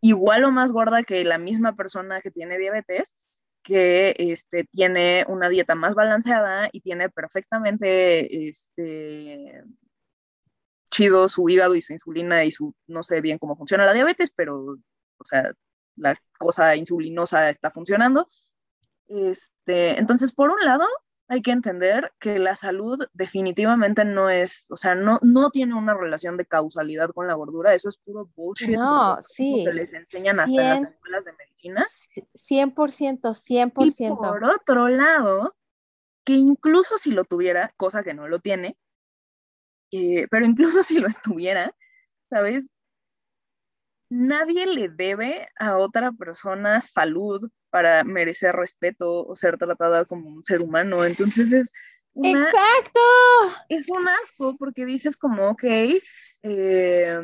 [0.04, 3.16] igual o más gorda que la misma persona que tiene diabetes,
[3.64, 9.64] que este, tiene una dieta más balanceada y tiene perfectamente este,
[10.92, 14.30] chido su hígado y su insulina y su, no sé bien cómo funciona la diabetes,
[14.36, 14.76] pero,
[15.18, 15.54] o sea,
[15.96, 18.28] la cosa insulinosa está funcionando.
[19.08, 20.86] Este, entonces, por un lado,
[21.28, 25.94] hay que entender que la salud definitivamente no es, o sea, no, no tiene una
[25.94, 28.78] relación de causalidad con la gordura, eso es puro bullshit.
[28.78, 29.64] No, sí.
[29.66, 31.88] Que les enseñan hasta en las escuelas de medicina.
[32.16, 33.74] 100%, 100%.
[33.88, 35.56] Y por otro lado,
[36.26, 38.78] que incluso si lo tuviera, cosa que no lo tiene,
[39.92, 41.74] eh, pero incluso si lo estuviera,
[42.30, 42.70] ¿sabes?
[44.10, 50.44] Nadie le debe a otra persona salud para merecer respeto o ser tratada como un
[50.44, 51.04] ser humano.
[51.06, 51.72] Entonces es
[52.16, 53.00] Exacto.
[53.70, 55.64] Es un asco porque dices como, ok,
[56.44, 57.20] eh,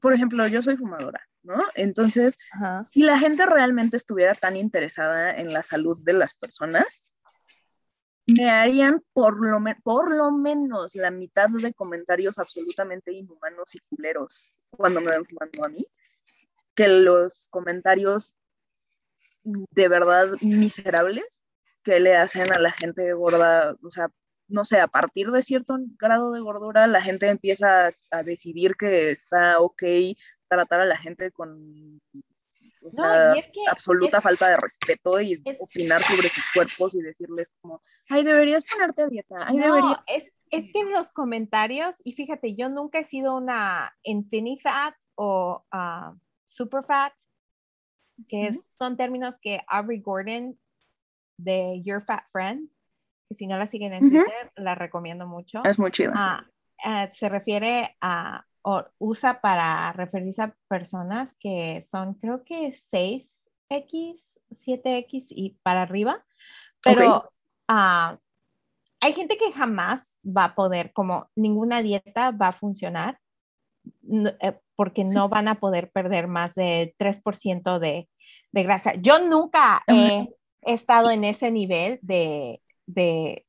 [0.00, 1.58] por ejemplo, yo soy fumadora, ¿no?
[1.74, 2.36] Entonces,
[2.82, 7.14] si la gente realmente estuviera tan interesada en la salud de las personas,
[8.26, 14.54] me harían por lo, por lo menos la mitad de comentarios absolutamente inhumanos y culeros
[14.70, 15.86] cuando me ven fumando a mí,
[16.78, 18.36] que los comentarios
[19.42, 21.42] de verdad miserables
[21.82, 24.10] que le hacen a la gente gorda, o sea,
[24.46, 29.10] no sé, a partir de cierto grado de gordura, la gente empieza a decidir que
[29.10, 29.82] está ok
[30.46, 32.00] tratar a la gente con
[33.68, 39.02] absoluta falta de respeto y opinar sobre sus cuerpos y decirles como, ay, deberías ponerte
[39.02, 43.04] a dieta, ay, no, Es, es que en los comentarios, y fíjate, yo nunca he
[43.04, 46.16] sido una infinity fat o uh,
[46.48, 47.12] super fat,
[48.26, 50.58] que son términos que Aubrey Gordon
[51.36, 52.68] de Your Fat Friend,
[53.28, 55.62] que si no la siguen en Twitter, la recomiendo mucho.
[55.64, 56.12] Es muy chido.
[56.14, 56.44] Ah,
[56.84, 64.40] eh, se refiere a, o usa para referirse a personas que son, creo que 6X,
[64.50, 66.24] 7X y para arriba,
[66.82, 67.30] pero
[67.68, 68.18] ah,
[69.00, 73.20] hay gente que jamás va a poder, como ninguna dieta va a funcionar
[74.78, 78.08] porque no van a poder perder más de 3% de,
[78.52, 78.94] de, grasa.
[78.94, 80.28] Yo nunca he
[80.62, 83.44] estado en ese nivel de, de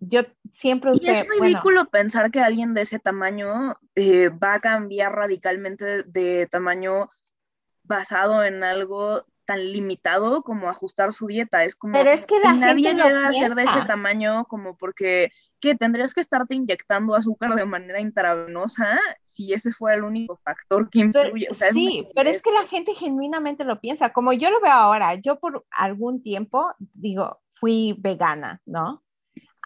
[0.00, 4.60] yo siempre usé, y es ridículo pensar que alguien de ese tamaño eh, va a
[4.60, 7.10] cambiar radicalmente de, tamaño
[7.82, 11.64] basado en algo tan limitado como ajustar su dieta.
[11.64, 15.74] Es como Pero es que nadie llega a ser de ese tamaño como porque que
[15.74, 20.98] tendrías que estarte inyectando azúcar de manera intravenosa si ese fuera el único factor que
[20.98, 21.48] influye.
[21.72, 24.10] sí, pero es que la gente genuinamente lo piensa.
[24.10, 29.02] Como yo lo veo ahora, yo por algún tiempo digo, fui vegana, ¿no?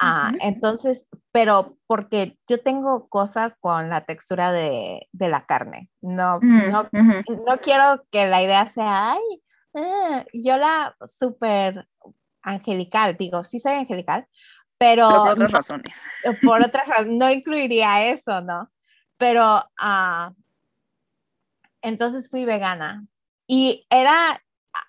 [0.00, 5.90] Ah, entonces, pero porque yo tengo cosas con la textura de, de la carne.
[6.00, 9.42] No, mm, no, no quiero que la idea sea, ay,
[9.74, 11.88] eh, yo la súper
[12.42, 14.26] angelical, digo, sí soy angelical,
[14.78, 16.02] pero, por otras razones.
[16.42, 18.70] Por otras razones, no incluiría eso, ¿no?
[19.16, 20.34] Pero uh,
[21.82, 23.06] entonces fui vegana
[23.46, 24.42] y era,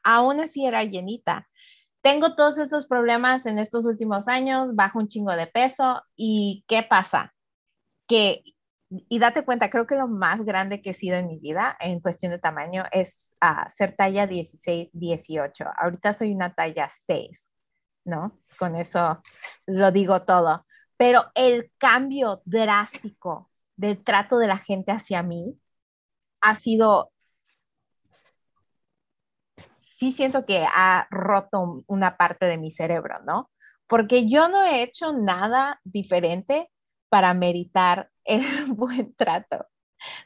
[0.04, 1.48] aún así era llenita.
[2.02, 6.84] tengo todos esos problemas en estos últimos años, bajo un chingo de peso y ¿qué
[6.84, 7.34] pasa?
[8.08, 8.44] Que,
[8.90, 12.00] y date cuenta, creo que lo más grande que he sido en mi vida en
[12.02, 15.66] cuestión de tamaño es uh, ser talla 16, 18.
[15.78, 17.50] Ahorita soy una talla 6,
[18.06, 18.40] ¿no?
[18.58, 19.22] Con eso
[19.66, 20.66] lo digo todo.
[20.98, 25.60] Pero el cambio drástico del trato de la gente hacia mí
[26.42, 27.12] ha sido
[30.04, 33.52] sí siento que ha roto una parte de mi cerebro, ¿no?
[33.88, 36.70] Porque yo no he hecho nada diferente
[37.10, 38.42] para meritar el
[38.74, 39.68] buen trato.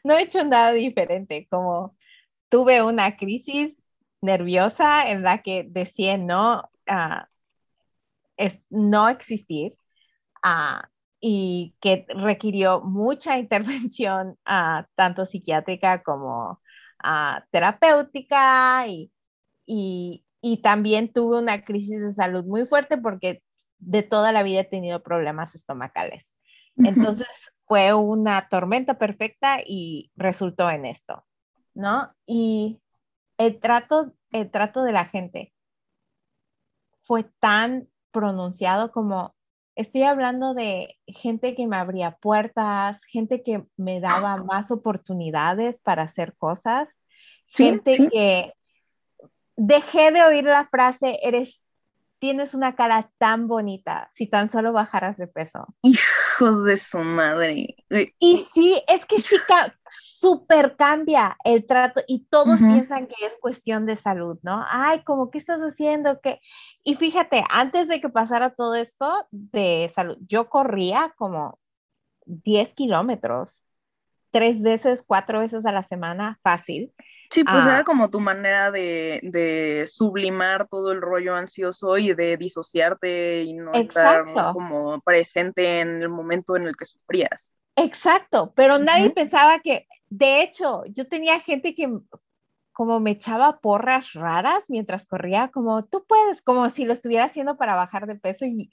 [0.03, 1.96] No he hecho nada diferente, como
[2.49, 3.77] tuve una crisis
[4.21, 7.25] nerviosa en la que decía no, uh,
[8.37, 9.77] es, no existir
[10.43, 10.85] uh,
[11.19, 16.61] y que requirió mucha intervención, uh, tanto psiquiátrica como
[17.51, 19.11] terapéutica y
[19.67, 20.23] y,
[20.63, 23.43] también tuve una crisis de salud muy fuerte porque
[23.79, 26.33] de toda la vida he tenido problemas estomacales.
[26.77, 27.27] Entonces
[27.65, 31.25] fue una tormenta perfecta y resultó en esto,
[31.77, 32.11] ¿no?
[32.25, 32.81] Y
[33.37, 35.53] el trato, el trato de la gente
[37.03, 39.35] fue tan pronunciado como
[39.75, 46.03] estoy hablando de gente que me abría puertas, gente que me daba más oportunidades para
[46.03, 46.89] hacer cosas,
[47.45, 48.53] gente que
[49.55, 51.63] dejé de oír la frase, eres,
[52.17, 55.67] tienes una cara tan bonita, si tan solo bajaras de peso.
[56.39, 57.75] Hijos de su madre.
[58.19, 59.35] Y sí, es que sí,
[59.89, 64.65] súper cambia el trato y todos piensan que es cuestión de salud, ¿no?
[64.69, 66.19] Ay, como, ¿qué estás haciendo?
[66.21, 66.39] ¿Qué?
[66.83, 71.59] Y fíjate, antes de que pasara todo esto de salud, yo corría como
[72.25, 73.63] 10 kilómetros,
[74.31, 76.93] tres veces, cuatro veces a la semana, fácil.
[77.29, 77.83] Sí, pues era ah.
[77.83, 84.25] como tu manera de, sublimar todo el rollo ansioso y de disociarte y no estar
[84.53, 87.51] como presente en el momento en el que sufrías.
[87.75, 91.87] Exacto, pero nadie pensaba que, de hecho, yo tenía gente que
[92.77, 97.57] como me echaba porras raras mientras corría, como tú puedes, como si lo estuviera haciendo
[97.57, 98.69] para bajar de peso y,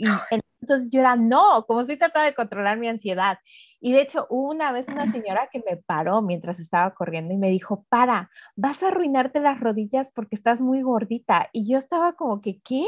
[0.61, 3.39] entonces yo era no, como si trataba de controlar mi ansiedad.
[3.81, 7.49] Y de hecho, una vez una señora que me paró mientras estaba corriendo y me
[7.49, 11.49] dijo, para, vas a arruinarte las rodillas porque estás muy gordita.
[11.55, 12.85] Y yo estaba como que, ¿qué?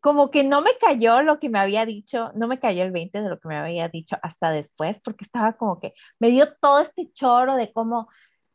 [0.00, 3.22] Como que no me cayó lo que me había dicho, no me cayó el 20
[3.22, 6.80] de lo que me había dicho hasta después, porque estaba como que me dio todo
[6.80, 8.08] este choro de cómo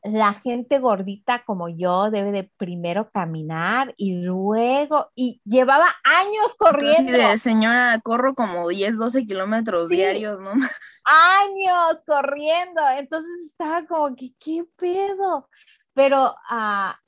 [0.04, 7.38] la gente gordita como yo debe de primero caminar y luego, y llevaba años corriendo.
[7.38, 10.52] Señora, corro como 10, 12 kilómetros diarios, ¿no?
[11.06, 15.50] Años corriendo, entonces estaba como que, ¿qué pedo?
[15.94, 17.00] Pero, ah,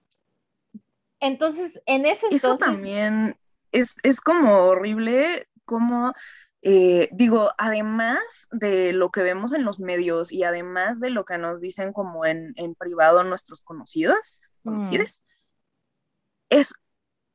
[1.19, 2.43] entonces, en ese entonces...
[2.43, 3.37] Eso también
[3.71, 6.13] es, es como horrible, como
[6.61, 11.37] eh, digo, además de lo que vemos en los medios y además de lo que
[11.37, 14.83] nos dicen como en, privado nuestros conocidos, mm.
[16.49, 16.73] es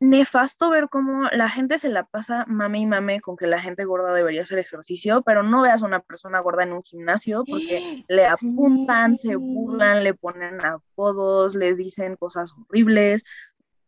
[0.00, 3.84] nefasto ver cómo la gente se la pasa mame y mame con que la gente
[3.84, 8.04] gorda debería hacer ejercicio, pero no veas a una persona gorda en un gimnasio porque
[8.08, 13.24] le apuntan, se burlan, le ponen apodos, le dicen cosas horribles.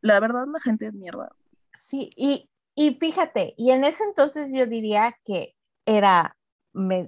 [0.01, 1.31] La verdad, la gente es mierda.
[1.81, 5.55] Sí, y y fíjate, y en ese entonces yo diría que
[5.87, 6.37] era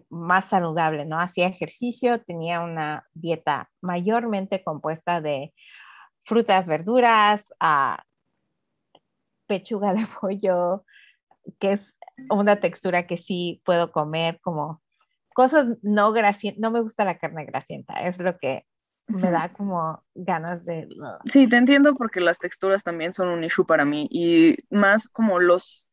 [0.08, 1.20] más saludable, ¿no?
[1.20, 5.52] Hacía ejercicio, tenía una dieta mayormente compuesta de
[6.24, 8.02] frutas, verduras, a
[9.46, 10.84] pechuga de pollo,
[11.58, 11.94] que es
[12.30, 14.82] una textura que sí puedo comer, como
[15.34, 18.64] cosas no grasientas, no me gusta la carne grasienta, es lo que
[19.08, 20.88] me da como ganas de...
[21.24, 25.40] Sí, te entiendo porque las texturas también son un issue para mí y más como
[25.40, 25.88] los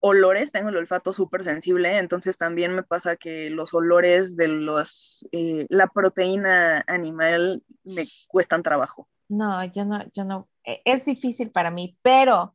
[0.00, 5.26] olores, tengo el olfato súper sensible, entonces también me pasa que los olores de los,
[5.32, 9.08] eh, la proteína animal me cuestan trabajo.
[9.28, 12.54] No, yo no, yo no, e, es difícil para mí, pero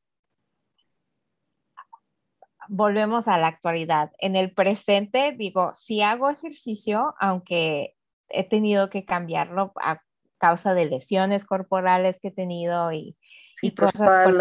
[2.69, 4.11] volvemos a la actualidad.
[4.19, 7.95] En el presente, digo, si hago ejercicio, aunque
[8.33, 10.01] he tenido que cambiarlo a
[10.37, 13.15] causa de lesiones corporales que he tenido y,
[13.61, 14.35] y cosas.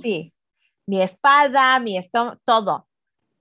[0.00, 0.34] Sí,
[0.86, 2.88] mi espalda, mi estómago, todo.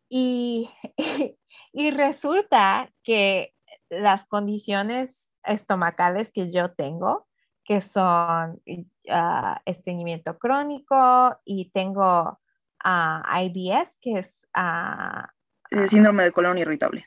[0.10, 0.70] Y,
[1.74, 3.54] y resulta que
[3.90, 7.28] las condiciones estomacales que yo tengo,
[7.66, 12.40] que son uh, estreñimiento crónico y tengo
[12.86, 14.48] uh, IBS, que es...
[14.56, 15.28] Uh,
[15.70, 17.06] el síndrome de colon irritable.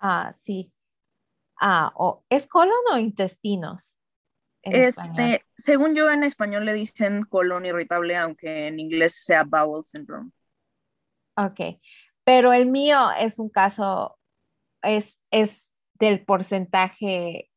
[0.00, 0.72] Ah, sí.
[1.60, 3.98] Ah, o, ¿Es colon o intestinos?
[4.62, 10.32] este, según yo en español le dicen colon irritable, aunque en inglés sea bowel syndrome.
[11.36, 11.78] Ok,
[12.24, 14.18] pero el mío es un caso,
[14.82, 17.50] es, es del porcentaje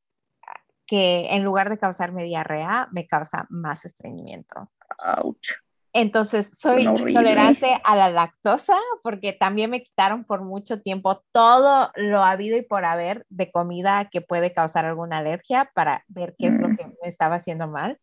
[0.86, 4.72] que en lugar de causarme diarrea, me causa más estreñimiento.
[4.98, 5.54] Ouch.
[5.94, 12.24] Entonces, soy intolerante a la lactosa porque también me quitaron por mucho tiempo todo lo
[12.24, 16.60] habido y por haber de comida que puede causar alguna alergia para ver qué es
[16.60, 16.78] lo mm.
[16.78, 18.00] que me estaba haciendo mal.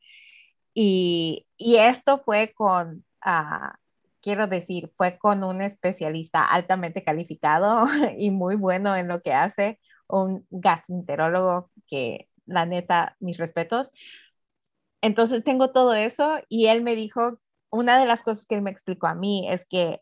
[0.74, 3.76] Y, y esto fue con, ah,
[4.20, 7.86] quiero decir, fue con un especialista altamente calificado
[8.18, 9.78] y muy bueno en lo que hace,
[10.08, 13.90] un gastroenterólogo que la neta, mis respetos.
[15.02, 17.38] Entonces tengo todo eso y él me dijo
[17.76, 20.00] una de las cosas que me explicó a mí es que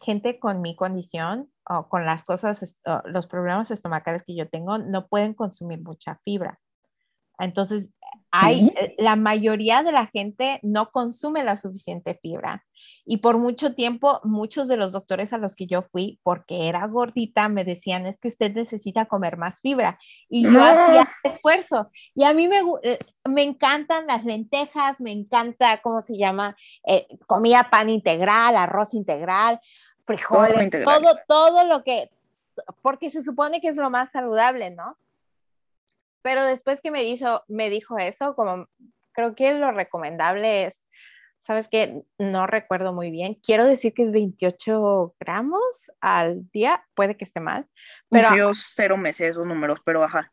[0.00, 5.06] gente con mi condición o con las cosas, los problemas estomacales que yo tengo, no
[5.06, 6.58] pueden consumir mucha fibra.
[7.38, 7.88] Entonces,
[8.30, 12.64] hay, eh, la mayoría de la gente no consume la suficiente fibra.
[13.04, 16.86] Y por mucho tiempo, muchos de los doctores a los que yo fui, porque era
[16.86, 19.98] gordita, me decían, es que usted necesita comer más fibra.
[20.28, 21.90] Y yo hacía esfuerzo.
[22.14, 26.56] Y a mí me, eh, me encantan las lentejas, me encanta, ¿cómo se llama?
[26.86, 29.60] Eh, comía pan integral, arroz integral,
[30.04, 32.10] frijoles, todo, todo lo que,
[32.82, 34.96] porque se supone que es lo más saludable, ¿no?
[36.22, 38.66] Pero después que me, hizo, me dijo eso, como
[39.12, 40.84] creo que lo recomendable es,
[41.40, 45.60] sabes que no recuerdo muy bien, quiero decir que es 28 gramos
[46.00, 47.66] al día, puede que esté mal.
[48.08, 50.32] Pero yo cero meses esos números, pero ajá.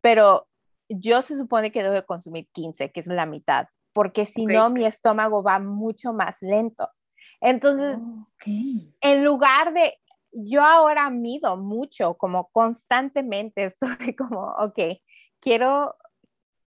[0.00, 0.48] Pero
[0.88, 4.84] yo se supone que debo consumir 15, que es la mitad, porque si no mi
[4.84, 6.88] estómago va mucho más lento.
[7.40, 7.98] Entonces,
[9.00, 9.98] en lugar de,
[10.32, 14.78] yo ahora mido mucho, como constantemente estoy como, ok,
[15.42, 15.96] quiero,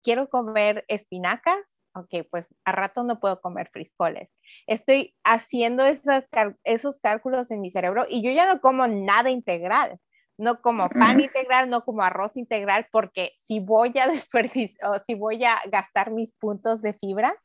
[0.01, 1.59] quiero comer espinacas,
[1.93, 4.30] ok, pues a rato no puedo comer frijoles.
[4.67, 6.26] Estoy haciendo esas,
[6.63, 9.99] esos cálculos en mi cerebro y yo ya no como nada integral,
[10.38, 15.15] no como pan integral, no como arroz integral, porque si voy a desperdiciar o si
[15.15, 17.36] voy a gastar mis puntos de fibra,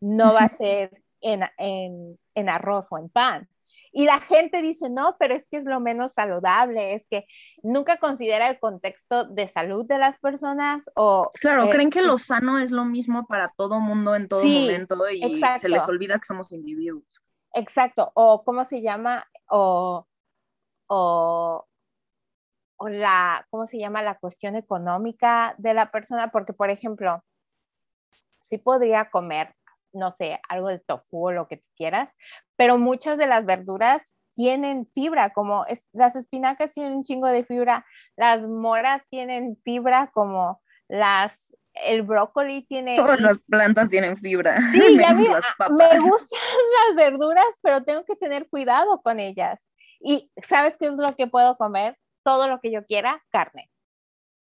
[0.00, 3.48] no va a ser en, en, en arroz o en pan.
[3.96, 7.26] Y la gente dice, no, pero es que es lo menos saludable, es que
[7.62, 11.30] nunca considera el contexto de salud de las personas o...
[11.40, 14.96] Claro, eh, creen que lo sano es lo mismo para todo mundo en todo momento
[15.08, 17.04] y se les olvida que somos individuos.
[17.52, 20.08] Exacto, o cómo se llama, o,
[20.88, 21.64] o,
[22.76, 24.02] o la, ¿cómo se llama?
[24.02, 27.22] La cuestión económica de la persona, porque por ejemplo,
[28.40, 29.54] sí podría comer
[29.94, 32.12] no sé, algo de tofu o lo que tú quieras,
[32.56, 37.86] pero muchas de las verduras tienen fibra, como las espinacas tienen un chingo de fibra,
[38.16, 42.96] las moras tienen fibra, como las, el brócoli tiene...
[42.96, 44.58] Todas las plantas tienen fibra.
[44.72, 45.14] Sí, me
[46.00, 46.40] gustan
[46.88, 49.60] las verduras, pero tengo que tener cuidado con ellas.
[50.00, 51.96] Y ¿sabes qué es lo que puedo comer?
[52.24, 53.70] Todo lo que yo quiera, carne.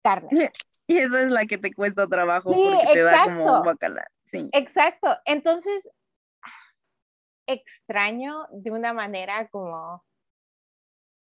[0.03, 0.51] Carne.
[0.87, 4.07] Y esa es la que te cuesta trabajo porque te da como bacala.
[4.53, 5.16] Exacto.
[5.24, 5.89] Entonces,
[7.47, 10.05] extraño de una manera como,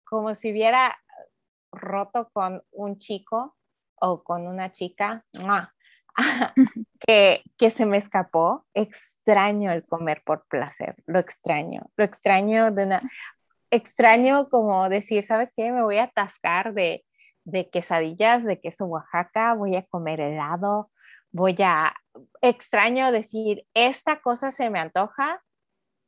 [0.05, 0.98] como si hubiera
[1.72, 3.57] roto con un chico
[4.01, 5.24] o con una chica
[7.07, 8.66] que, que se me escapó.
[8.74, 13.03] Extraño el comer por placer, lo extraño, lo extraño de una,
[13.70, 15.72] extraño como decir, ¿sabes qué?
[15.72, 17.05] Me voy a atascar de,
[17.44, 20.90] de quesadillas de queso Oaxaca, voy a comer helado,
[21.33, 21.95] voy a,
[22.41, 25.43] extraño decir, esta cosa se me antoja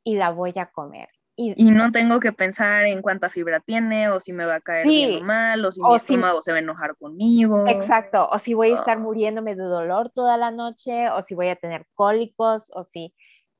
[0.04, 1.08] y la voy a comer.
[1.34, 4.86] Y, no tengo que pensar en cuánta fibra tiene, o si me va a caer
[4.86, 7.66] bien mal, o si mi estómago se va a enojar conmigo.
[7.66, 9.00] Exacto, o si voy a estar ah.
[9.00, 13.14] muriéndome de dolor toda la noche, o si voy a tener cólicos, o si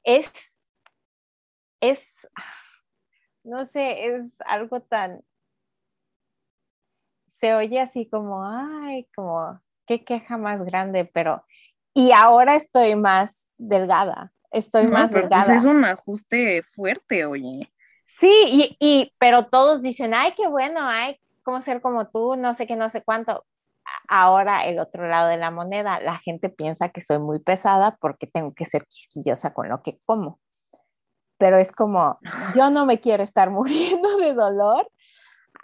[0.04, 0.30] es,
[1.80, 2.06] es,
[3.42, 5.24] no sé, es algo tan,
[7.30, 11.42] se oye así como, ay, como, qué queja más grande, pero
[11.94, 15.54] y ahora estoy más delgada, estoy más pues, delgada.
[15.54, 17.72] es un ajuste fuerte, oye.
[18.06, 22.54] Sí, y, y, pero todos dicen, ay, qué bueno, ay, cómo ser como tú, no
[22.54, 23.44] sé qué, no sé cuánto.
[24.08, 28.26] Ahora, el otro lado de la moneda, la gente piensa que soy muy pesada porque
[28.26, 30.40] tengo que ser quisquillosa con lo que como.
[31.38, 32.18] Pero es como,
[32.54, 34.88] yo no me quiero estar muriendo de dolor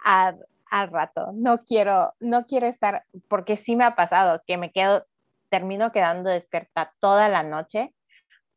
[0.03, 1.31] al, al rato.
[1.33, 5.05] No quiero, no quiero estar, porque sí me ha pasado que me quedo
[5.49, 7.93] termino quedando despierta toda la noche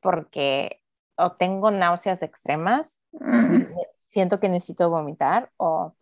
[0.00, 0.82] porque
[1.16, 3.00] o tengo náuseas extremas,
[4.10, 5.94] siento que necesito vomitar o,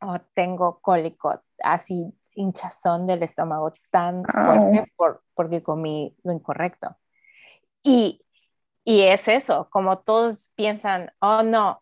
[0.00, 6.96] o tengo cólico así hinchazón del estómago tan fuerte por, porque comí lo incorrecto.
[7.82, 8.24] Y,
[8.84, 11.80] y es eso, como todos piensan, oh no,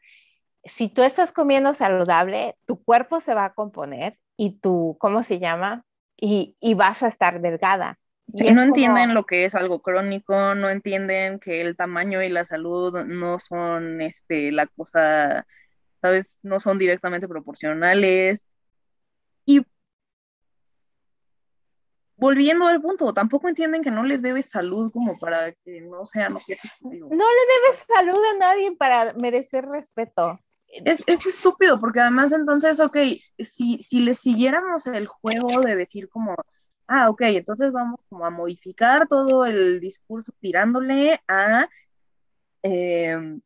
[0.65, 5.39] si tú estás comiendo saludable, tu cuerpo se va a componer y tú, ¿cómo se
[5.39, 5.85] llama?
[6.17, 7.99] Y, y vas a estar delgada.
[8.33, 12.45] Y no entienden lo que es algo crónico, no entienden que el tamaño y la
[12.45, 15.47] salud no son este, la cosa,
[16.03, 16.41] ¿sabes?
[16.43, 18.47] No son directamente proporcionales.
[19.45, 19.65] Y
[22.17, 26.35] volviendo al punto, tampoco entienden que no les debes salud como para que no sean
[26.35, 26.73] objetos.
[26.81, 30.39] No le debes salud a nadie para merecer respeto.
[30.69, 32.97] Es, es, estúpido, porque además entonces, ok,
[33.39, 36.35] si, si le siguiéramos el juego de decir como,
[36.89, 41.69] ah, ok, entonces vamos como a modificar todo el discurso tirándole a,
[42.63, 43.41] em,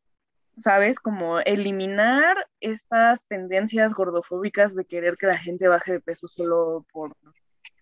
[0.58, 1.00] ¿sabes?
[1.00, 7.14] Como eliminar estas tendencias gordofóbicas de querer que la gente baje de peso solo por,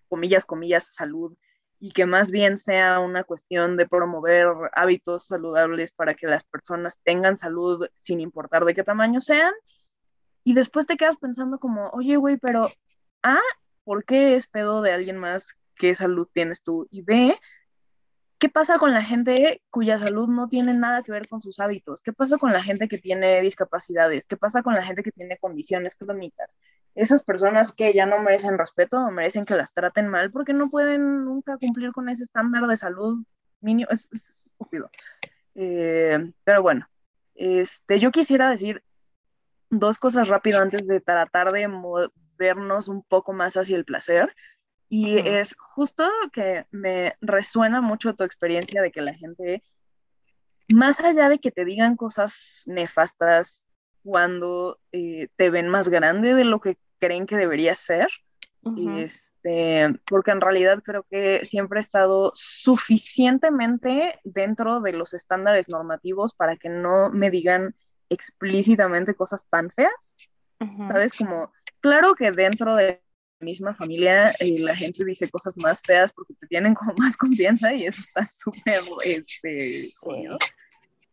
[0.09, 1.35] comillas, comillas, salud
[1.79, 6.99] y que más bien sea una cuestión de promover hábitos saludables para que las personas
[7.03, 9.53] tengan salud sin importar de qué tamaño sean.
[10.43, 12.67] Y después te quedas pensando como, oye, güey, pero
[13.23, 13.39] A,
[13.89, 15.55] ¿por qué es pedo de alguien más?
[15.73, 16.87] ¿Qué salud tienes tú?
[16.91, 17.35] Y B,
[18.37, 22.03] ¿Qué pasa con la gente cuya salud no tiene nada que ver con sus hábitos?
[22.03, 24.27] ¿Qué pasa con la gente que tiene discapacidades?
[24.27, 26.59] ¿Qué pasa con la gente que tiene condiciones crónicas?
[26.93, 30.69] Esas personas que ya no merecen respeto o merecen que las traten mal porque no
[30.69, 33.17] pueden nunca cumplir con ese estándar de salud
[33.59, 33.89] mínimo.
[33.89, 34.91] Es, estúpido.
[35.55, 36.87] Eh, pero bueno,
[37.33, 38.83] este, yo quisiera decir
[39.71, 41.67] dos cosas rápido antes de tratar de
[42.39, 44.33] movernos un poco más hacia el placer.
[44.91, 49.63] Y es justo que me resuena mucho tu experiencia de que la gente,
[50.73, 53.67] más allá de que te digan cosas nefastas
[54.03, 58.07] cuando eh, te ven más grande de lo que creen que debería ser,
[58.97, 66.33] este, porque en realidad creo que siempre he estado suficientemente dentro de los estándares normativos
[66.33, 67.73] para que no me digan
[68.09, 70.15] explícitamente cosas tan feas,
[70.87, 71.13] ¿sabes?
[71.13, 71.51] Como,
[71.81, 73.01] claro que dentro de
[73.39, 77.73] misma familia eh, la gente dice cosas más feas porque te tienen como más confianza
[77.73, 79.89] y eso está súper, este,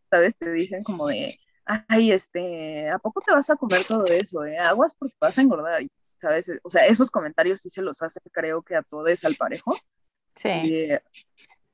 [0.09, 0.35] ¿sabes?
[0.37, 4.45] Te dicen como de, ay, este, ¿a poco te vas a comer todo eso?
[4.45, 4.57] Eh?
[4.57, 5.83] Aguas porque vas a engordar,
[6.17, 6.51] ¿sabes?
[6.63, 9.75] O sea, esos comentarios sí se los hace, creo que a todos al parejo.
[10.35, 10.49] Sí.
[10.49, 11.01] Eh,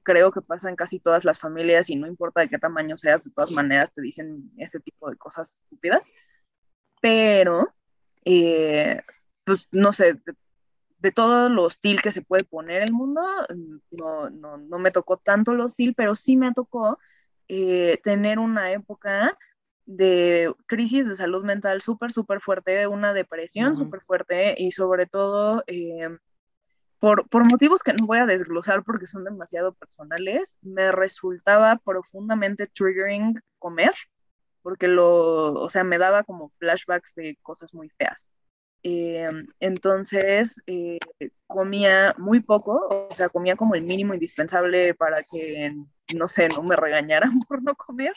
[0.04, 3.24] creo que pasa en casi todas las familias y no importa de qué tamaño seas,
[3.24, 6.12] de todas maneras te dicen ese tipo de cosas estúpidas.
[7.02, 7.74] Pero,
[8.26, 9.02] eh,
[9.46, 10.20] pues no sé,
[11.00, 13.22] de todo lo hostil que se puede poner el mundo,
[13.92, 16.98] no, no, no me tocó tanto lo hostil, pero sí me tocó
[17.50, 19.38] eh, tener una época
[19.86, 25.62] de crisis de salud mental súper, súper fuerte, una depresión súper fuerte y sobre todo
[25.68, 26.08] eh,
[27.00, 32.66] por, por, motivos que no voy a desglosar porque son demasiado personales, me resultaba profundamente
[32.68, 33.94] triggering comer
[34.64, 38.32] porque lo, o sea, me daba como flashbacks de cosas muy feas.
[38.86, 39.30] Eh,
[39.62, 41.00] entonces eh,
[41.48, 45.74] comía muy poco, o sea, comía como el mínimo indispensable para que,
[46.18, 48.14] no sé, no me regañaran por no comer,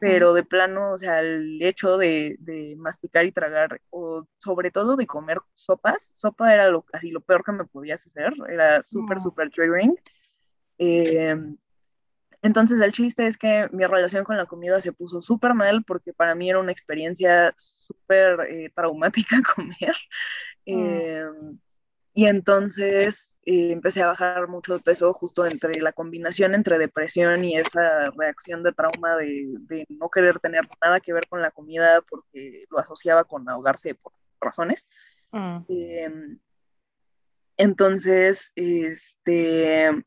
[0.00, 4.96] pero de plano, o sea, el hecho de, de, masticar y tragar, o sobre todo
[4.96, 9.20] de comer sopas, sopa era lo, así lo peor que me podías hacer, era súper,
[9.20, 9.94] súper triggering.
[10.78, 11.36] Eh,
[12.42, 16.12] entonces el chiste es que mi relación con la comida se puso súper mal porque
[16.12, 19.96] para mí era una experiencia súper eh, traumática comer.
[20.66, 20.86] Mm.
[20.86, 21.58] Em,
[22.14, 27.44] y entonces eh, empecé a bajar mucho de peso justo entre la combinación entre depresión
[27.44, 32.02] y esa reacción de trauma de, no querer tener nada que ver con la comida
[32.02, 34.86] porque lo asociaba con ahogarse por razones.
[35.30, 35.58] Mm.
[35.68, 36.38] Em,
[37.56, 40.04] entonces, este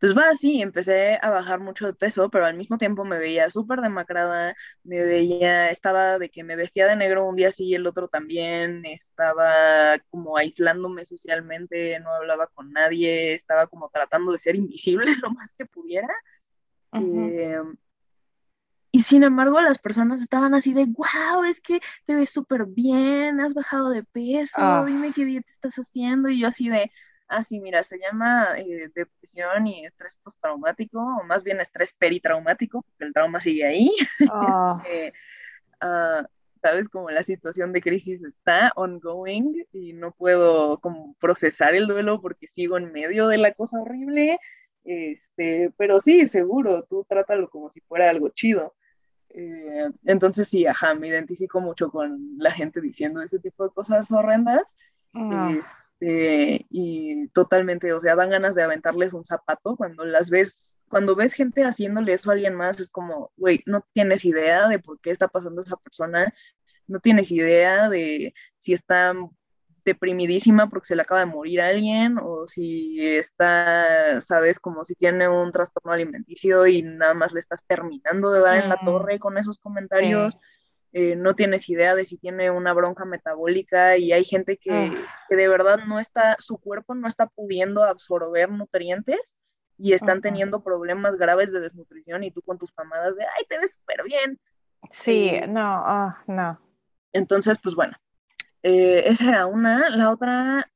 [0.00, 3.50] pues va así, empecé a bajar mucho de peso, pero al mismo tiempo me veía
[3.50, 7.74] súper demacrada, me veía, estaba de que me vestía de negro un día sí y
[7.74, 14.38] el otro también, estaba como aislándome socialmente, no hablaba con nadie, estaba como tratando de
[14.38, 16.14] ser invisible lo más que pudiera.
[16.92, 17.76] Em,
[18.90, 23.40] y sin embargo, las personas estaban así de, wow, es que te ves súper bien,
[23.40, 24.84] has bajado de peso, ah.
[24.86, 26.28] dime qué dieta estás haciendo.
[26.30, 26.90] Y yo así de,
[27.28, 32.82] Ah, sí, mira, se llama eh, depresión y estrés postraumático, o más bien estrés peritraumático,
[32.82, 33.92] porque el trauma sigue ahí.
[34.32, 34.80] Oh.
[34.84, 35.12] Este,
[35.80, 36.26] ah,
[36.62, 42.20] Sabes, como la situación de crisis está ongoing y no puedo como procesar el duelo
[42.20, 44.38] porque sigo en medio de la cosa horrible.
[44.84, 48.74] Este, pero sí, seguro, tú trátalo como si fuera algo chido.
[49.28, 54.10] Eh, entonces sí, ajá, me identifico mucho con la gente diciendo ese tipo de cosas
[54.10, 54.76] horrendas.
[55.14, 55.52] Ah.
[55.52, 61.16] Este, y totalmente, o sea, dan ganas de aventarles un zapato cuando las ves, cuando
[61.16, 65.00] ves gente haciéndole eso a alguien más, es como, güey, no tienes idea de por
[65.00, 66.32] qué está pasando esa persona,
[66.86, 69.14] no tienes idea de si está
[69.84, 75.28] deprimidísima porque se le acaba de morir alguien o si está, sabes, como si tiene
[75.28, 79.18] un trastorno alimenticio y nada más le estás terminando de dar en la Mm, torre
[79.18, 80.34] con esos comentarios.
[80.34, 80.40] sí.
[81.00, 84.90] Eh, no tienes idea de si tiene una bronca metabólica y hay gente que, Ah.
[85.28, 89.36] que de verdad no está, su cuerpo no está pudiendo absorber nutrientes
[89.76, 93.58] y están teniendo problemas graves de desnutrición y tú con tus mamadas de, ay, te
[93.58, 94.40] ves súper bien.
[94.90, 96.58] Sí, Eh, no, ah, no.
[97.12, 97.96] entonces, pues bueno,
[98.64, 99.88] eh, esa era una.
[99.90, 100.68] La otra,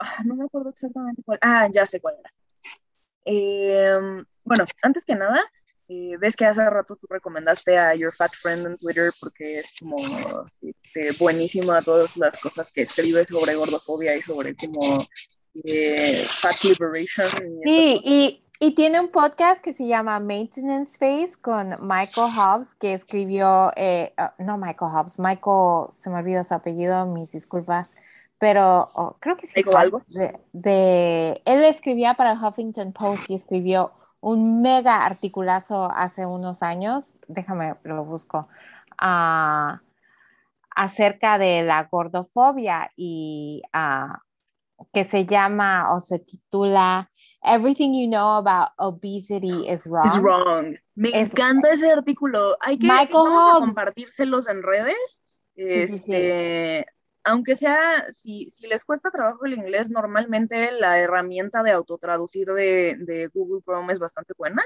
[0.00, 1.38] ah, no me acuerdo exactamente cuál.
[1.40, 2.30] Ah, ya sé cuál era.
[3.24, 5.40] Eh, bueno, antes que nada,
[5.88, 9.74] eh, ves que hace rato tú recomendaste a Your Fat Friend en Twitter porque es
[9.78, 9.96] como
[10.62, 14.80] este, buenísima todas las cosas que escribe sobre gordofobia y sobre como
[15.64, 17.26] eh, fat liberation.
[17.46, 22.74] y Sí, y, y tiene un podcast que se llama Maintenance Phase con Michael Hobbs,
[22.76, 27.90] que escribió, eh, ah, no Michael Hobbs, Michael, se me olvidó su apellido, mis disculpas,
[28.38, 29.62] pero oh, creo que sí.
[29.76, 30.02] algo.
[30.08, 33.92] De, de- él escribía para el Huffington Post y escribió
[34.24, 38.48] un mega articulazo hace unos años, déjame, lo busco,
[38.98, 39.80] ah,
[40.74, 44.20] acerca de la gordofobia y ah,
[44.92, 47.10] que se llama o se titula
[47.42, 50.06] Everything You Know About Obesity is Wrong.
[50.06, 50.76] Is wrong.
[50.94, 52.56] Me Es- encanta ese artículo.
[52.60, 55.22] Hay que Michael vamos a compartírselos en redes.
[55.54, 56.84] Sí, sí, sí.
[57.24, 62.96] Aunque sea, si, si les cuesta trabajo el inglés, normalmente la herramienta de autotraducir de,
[63.00, 64.62] de Google Chrome es bastante buena.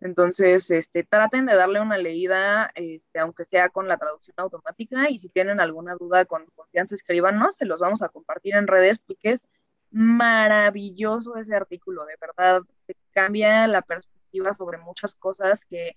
[0.00, 5.18] Entonces, este, traten de darle una leída, este, aunque sea con la traducción automática, y
[5.18, 9.32] si tienen alguna duda con confianza, escríbanos, se los vamos a compartir en redes porque
[9.32, 9.48] es
[9.90, 15.96] maravilloso ese artículo, de verdad, te cambia la perspectiva sobre muchas cosas que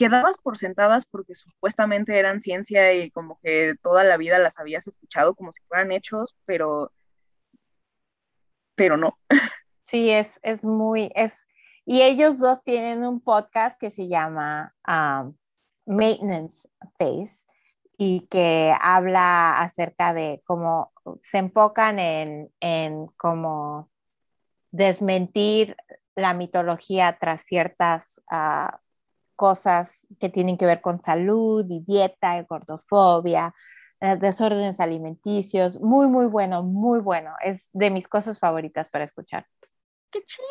[0.00, 4.86] quedabas por sentadas porque supuestamente eran ciencia y como que toda la vida las habías
[4.86, 6.90] escuchado como si fueran hechos, pero,
[8.74, 9.18] pero no.
[9.84, 11.48] Sí, es, es muy, es,
[11.84, 15.34] y ellos dos tienen un podcast que se llama um,
[15.84, 17.44] Maintenance Phase
[17.98, 23.90] y que habla acerca de cómo se enfocan en, en cómo
[24.70, 25.76] desmentir
[26.14, 28.76] la mitología tras ciertas uh,
[29.40, 33.54] cosas que tienen que ver con salud y dieta gordofobia,
[33.98, 35.80] eh, desórdenes alimenticios.
[35.80, 37.32] Muy, muy bueno, muy bueno.
[37.42, 39.46] Es de mis cosas favoritas para escuchar.
[40.10, 40.46] ¡Qué chido!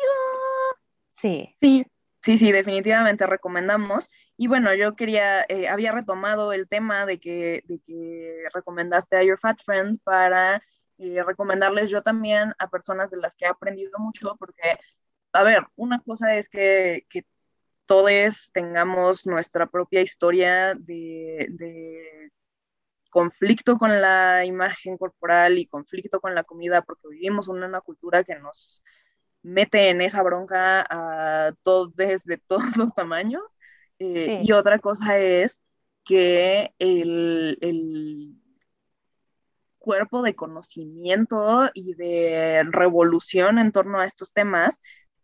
[1.12, 1.54] Sí.
[1.60, 1.86] Sí,
[2.20, 4.10] sí, sí, definitivamente recomendamos.
[4.36, 9.22] Y bueno, yo quería, eh, había retomado el tema de que, de que recomendaste a
[9.22, 10.60] Your Fat Friend para
[10.98, 14.80] eh, recomendarles yo también a personas de las que he aprendido mucho, porque,
[15.32, 17.24] a ver, una cosa es que, que
[17.90, 22.30] todos tengamos nuestra propia historia de, de,
[23.10, 28.22] conflicto con la imagen corporal y conflicto con la comida, porque vivimos en una cultura
[28.22, 28.84] que nos
[29.42, 33.42] mete en esa bronca a todos desde todos los tamaños.
[33.98, 34.48] Eh, Sí.
[34.48, 35.60] Y otra cosa es
[36.04, 38.36] que el, el
[39.78, 44.80] cuerpo de conocimiento y de revolución en torno a estos temas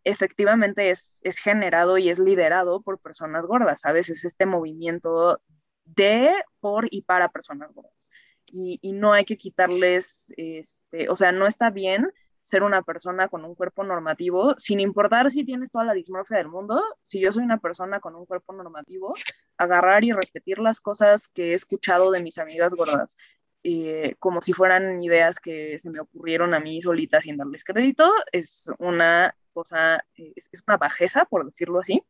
[0.09, 4.09] efectivamente es, es generado y es liderado por personas gordas, ¿sabes?
[4.09, 5.41] Es este movimiento
[5.85, 8.09] de, por y para personas gordas.
[8.51, 12.11] Y, y no hay que quitarles, este, o sea, no está bien
[12.47, 16.47] ser una persona con un cuerpo normativo, sin importar si tienes toda la dismorfia del
[16.47, 19.13] mundo, si yo soy una persona con un cuerpo normativo,
[19.57, 23.17] agarrar y repetir las cosas que he escuchado de mis amigas gordas,
[23.63, 28.09] eh, como si fueran ideas que se me ocurrieron a mí solita sin darles crédito,
[28.31, 32.03] es una cosa, es, es una bajeza, por decirlo así.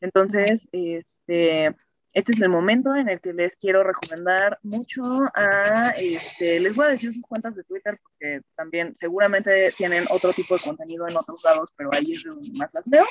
[0.00, 1.74] Entonces, este,
[2.12, 5.02] este es el momento en el que les quiero recomendar mucho
[5.34, 10.32] a, este, les voy a decir sus cuentas de Twitter porque también seguramente tienen otro
[10.32, 13.04] tipo de contenido en otros lados, pero ahí es donde más las veo.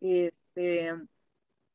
[0.00, 0.94] Este,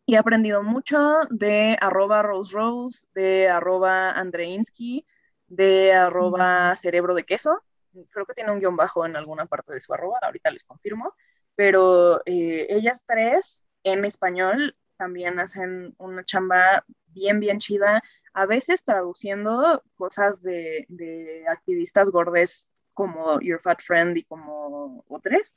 [0.07, 0.97] y he aprendido mucho
[1.29, 5.05] de arroba Rose Rose, de arroba Andreinsky,
[5.47, 7.61] de arroba cerebro de queso.
[8.09, 11.13] Creo que tiene un guion bajo en alguna parte de su arroba, ahorita les confirmo.
[11.55, 18.01] Pero eh, ellas tres en español también hacen una chamba bien, bien chida,
[18.33, 25.55] a veces traduciendo cosas de, de activistas gordes como Your Fat Friend y como otros,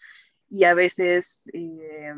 [0.51, 2.13] y a veces eh,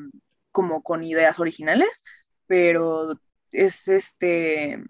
[0.50, 2.02] como con ideas originales,
[2.46, 3.20] pero
[3.52, 4.82] es este...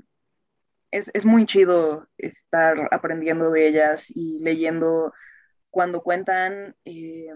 [0.93, 5.13] Es, es, muy chido estar aprendiendo de ellas y leyendo
[5.71, 7.29] cuando cuentan, eh,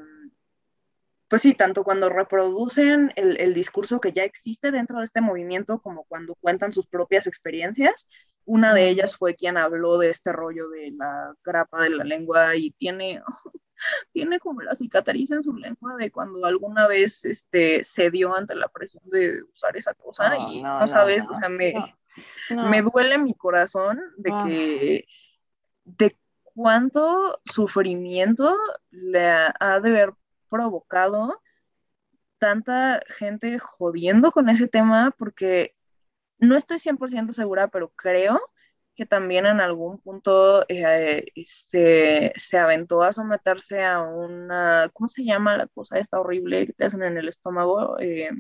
[1.29, 5.81] pues sí, tanto cuando reproducen el, el, discurso que ya existe dentro de este movimiento
[5.81, 8.09] como cuando cuentan sus propias experiencias.
[8.45, 12.55] Una de ellas fue quien habló de este rollo de la grapa de la lengua
[12.55, 13.23] y tiene,
[14.13, 18.55] tiene como la cicatriz en su lengua de cuando alguna vez este, se dio ante
[18.55, 21.75] la presión de usar esa cosa y no, sabes, o sea, me,
[22.51, 24.45] me duele mi corazón de ah.
[24.47, 25.09] que,
[25.85, 28.57] de cuánto sufrimiento
[28.91, 30.15] le ha de haber
[30.49, 31.41] provocado
[32.39, 35.75] tanta gente jodiendo con ese tema porque
[36.39, 38.41] no estoy 100% segura, pero creo
[38.97, 45.23] que también en algún punto eh, se, se, aventó a someterse a una, ¿cómo se
[45.23, 47.99] llama la cosa esta horrible que te hacen en el estómago?
[48.01, 48.31] Eh,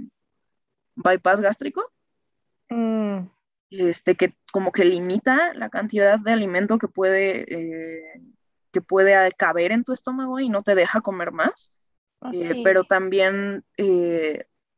[0.96, 1.84] bypass gástrico.
[2.70, 3.28] Mm.
[3.68, 8.22] Este, que como que limita la cantidad de alimento que puede, eh,
[8.72, 11.78] que puede caber en tu estómago y no te deja comer más.
[12.20, 12.30] Oh,
[12.64, 13.62] pero también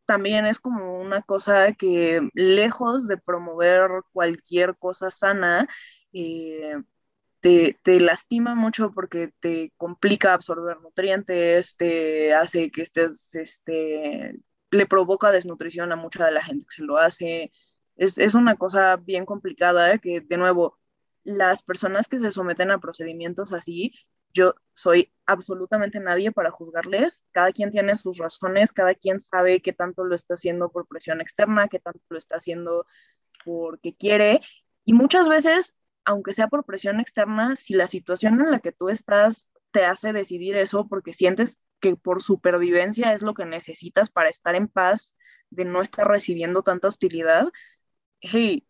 [0.08, 5.68] también es como una cosa que lejos de promover cualquier cosa sana,
[6.14, 6.82] eh,
[7.40, 14.40] te, lastima mucho porque te complica absorber nutrientes, te hace que estés, este,
[14.70, 17.52] le provoca desnutrición a mucha de la gente que se lo hace.
[17.96, 20.78] Es, es una cosa bien complicada que, de nuevo,
[21.24, 23.92] las personas que se someten a procedimientos así
[24.32, 27.24] yo soy absolutamente nadie para juzgarles.
[27.32, 31.20] Cada quien tiene sus razones, cada quien sabe qué tanto lo está haciendo por presión
[31.20, 32.86] externa, qué tanto lo está haciendo
[33.44, 34.40] porque quiere.
[34.84, 38.88] Y muchas veces, aunque sea por presión externa, si la situación en la que tú
[38.88, 44.28] estás te hace decidir eso porque sientes que por supervivencia es lo que necesitas para
[44.28, 45.16] estar en paz,
[45.50, 47.48] de no estar recibiendo tanta hostilidad,
[48.20, 48.67] hey,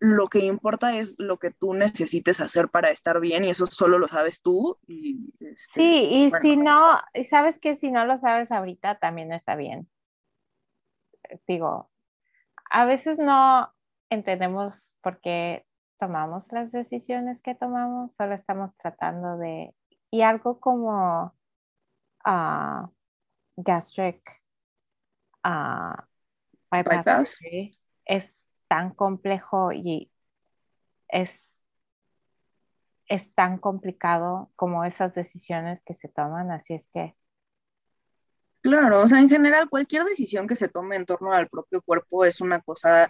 [0.00, 3.98] lo que importa es lo que tú necesites hacer para estar bien y eso solo
[3.98, 4.78] lo sabes tú.
[4.86, 9.56] Y, este, sí, y si no, sabes que si no lo sabes ahorita también está
[9.56, 9.88] bien.
[11.46, 11.90] Digo,
[12.70, 13.72] a veces no
[14.08, 15.66] entendemos por qué
[15.98, 19.74] tomamos las decisiones que tomamos, solo estamos tratando de,
[20.10, 21.34] y algo como
[22.24, 22.88] uh,
[23.56, 24.42] gastric
[25.44, 26.00] uh,
[26.70, 27.40] bypass,
[28.04, 30.10] es tan complejo y
[31.08, 31.58] es,
[33.06, 37.14] es tan complicado como esas decisiones que se toman, así es que...
[38.60, 42.24] Claro, o sea, en general cualquier decisión que se tome en torno al propio cuerpo
[42.24, 43.08] es una cosa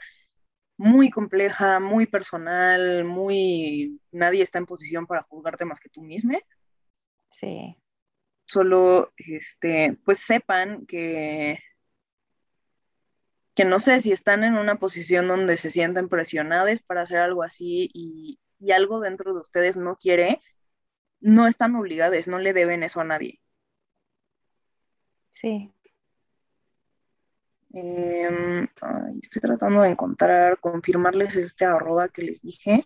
[0.77, 4.01] muy compleja, muy personal, muy...
[4.13, 6.39] Nadie está en posición para juzgarte más que tú mismo.
[7.29, 7.77] Sí.
[8.45, 11.59] Solo, este, pues sepan que
[13.59, 17.43] que no sé si están en una posición donde se sienten presionadas para hacer algo
[17.43, 18.39] así y,
[18.73, 20.41] algo dentro de ustedes no quiere,
[21.19, 23.41] no están obligadas, no le deben eso a nadie.
[25.31, 25.73] Sí.
[27.73, 28.69] Em,
[29.21, 32.85] estoy tratando de encontrar, confirmarles este arroba que les dije.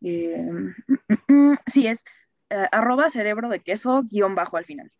[0.00, 2.04] Mm, mm, mm, sí, es
[2.50, 4.92] eh, arroba cerebro de queso guion bajo al final.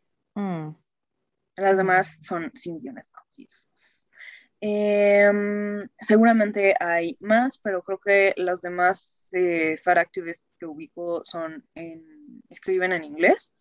[1.57, 3.11] Las demás son sin guiones,
[4.61, 11.65] em, seguramente hay más, pero creo que los demás eh, fat activists que ubico son
[11.75, 13.53] en, escriben en inglés.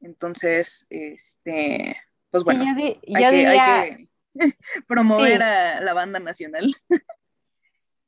[0.00, 1.96] Entonces, este,
[2.30, 4.08] pues bueno, hay, que,
[4.86, 6.74] promover a la banda nacional.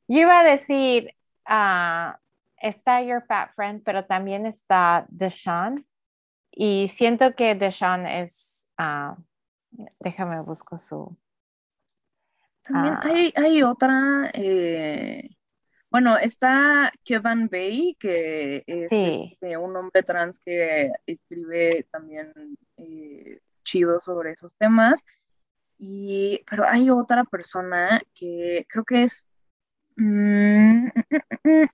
[0.07, 1.15] yo iba a decir,
[1.47, 2.17] uh,
[2.57, 5.85] está Your Fat Friend, pero también está Deshaun.
[6.51, 9.17] Y siento que Deshaun es Ah,
[9.99, 11.15] déjame busco su.
[12.63, 13.41] También ah.
[13.41, 14.31] hay, otra.
[14.33, 15.29] Eh,
[15.89, 22.33] bueno, está Kevin Bay, que es este, un hombre trans que escribe también
[22.77, 25.03] eh, chido sobre esos temas.
[25.77, 29.29] Y, pero hay otra persona que creo que es.
[29.95, 30.91] Mm, mm,
[31.43, 31.69] mm,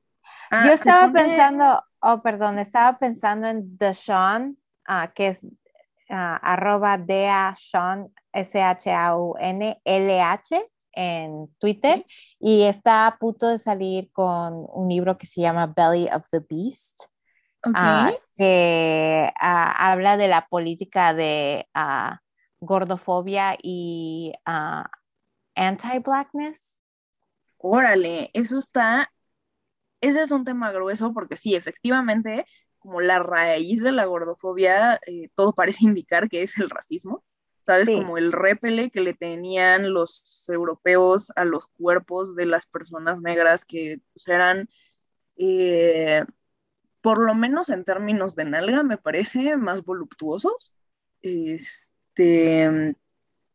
[0.51, 4.57] ah, Yo estaba pensando, oh, perdón, estaba pensando en Deshaun,
[5.13, 5.47] que es
[6.09, 8.91] uh, arroba Dea Sean, S-H-A-U-N-L-H
[10.93, 12.05] en Twitter.
[12.39, 16.39] Y está a punto de salir con un libro que se llama Belly of the
[16.39, 17.05] Beast,
[17.73, 21.67] ah, que ah, habla de la política de
[22.59, 24.33] gordofobia y
[25.55, 26.77] anti-blackness.
[27.57, 29.11] Órale, eso está,
[29.99, 32.45] ese es un tema grueso porque sí, efectivamente,
[32.79, 37.23] como la raíz de la gordofobia, eh, todo parece indicar que es el racismo,
[37.59, 37.89] ¿sabes?
[37.89, 43.65] Como el repele que le tenían los europeos a los cuerpos de las personas negras
[43.65, 44.69] que pues, eran
[45.37, 46.23] eh,
[47.01, 50.73] por lo menos en términos de nalga, me parece más voluptuosos.
[51.21, 52.95] Este,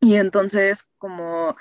[0.01, 1.55] y entonces, como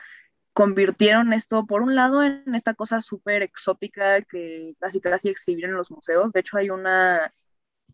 [0.53, 5.75] convirtieron esto, por un lado, en esta cosa súper exótica que casi casi exhibir en
[5.75, 6.33] los museos.
[6.33, 7.33] De hecho, hay una,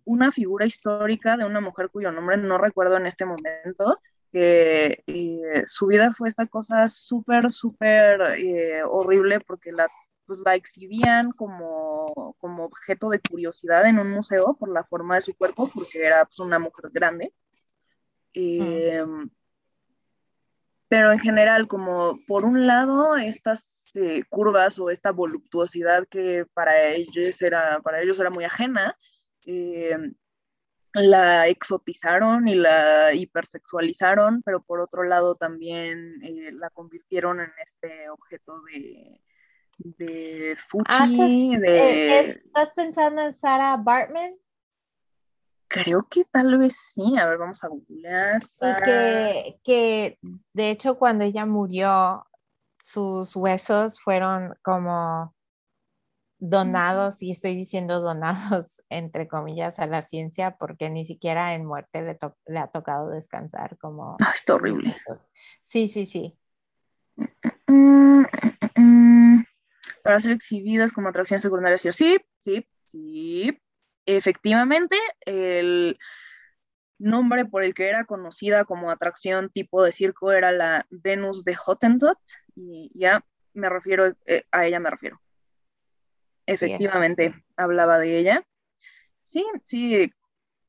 [0.05, 3.99] una figura histórica de una mujer cuyo nombre no recuerdo en este momento,
[4.33, 9.89] que eh, su vida fue esta cosa súper, súper eh, horrible porque la,
[10.27, 15.23] pues, la exhibían como, como objeto de curiosidad en un museo por la forma de
[15.23, 17.33] su cuerpo, porque era pues, una mujer grande.
[18.35, 19.05] Eh,
[20.89, 23.93] pero en general, como por un lado, estas
[24.29, 28.97] curvas o esta voluptuosidad que para ellos era, para ellos era muy ajena,
[30.93, 38.11] la exotizaron y la hipersexualizaron, pero por otro lado también eh, la convirtieron en este
[38.11, 39.21] objeto de,
[39.79, 40.85] de fuchi.
[40.89, 42.21] Ah, de...
[42.45, 44.35] ¿Estás pensando en Sarah Bartman?
[45.69, 47.17] Creo que tal vez sí.
[47.17, 48.39] A ver, vamos a googlear.
[48.85, 50.19] Que, que
[50.53, 52.27] de hecho cuando ella murió,
[52.83, 55.33] sus huesos fueron como
[56.41, 62.03] donados, y estoy diciendo donados entre comillas a la ciencia porque ni siquiera en muerte
[62.03, 64.17] le, ha tocado descansar como...
[64.21, 64.97] Ah, está horrible.
[65.65, 66.37] Sí, sí, sí.
[70.03, 71.93] Para ser exhibidos como atracción secundaria, sí,
[72.39, 73.59] sí, sí.
[74.07, 75.99] Efectivamente, el
[76.99, 81.55] nombre por el que era conocida como atracción tipo de circo era la Venus de
[81.55, 82.19] Hottentot
[82.55, 85.21] y ya me refiero, eh, a ella me refiero
[86.55, 88.47] efectivamente hablaba de ella.
[89.23, 90.13] Sí, sí,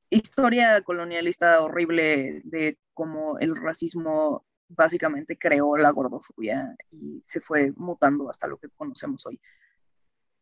[0.09, 8.29] historia colonialista horrible de cómo el racismo básicamente creó la gordofobia y se fue mutando
[8.29, 9.39] hasta lo que conocemos hoy.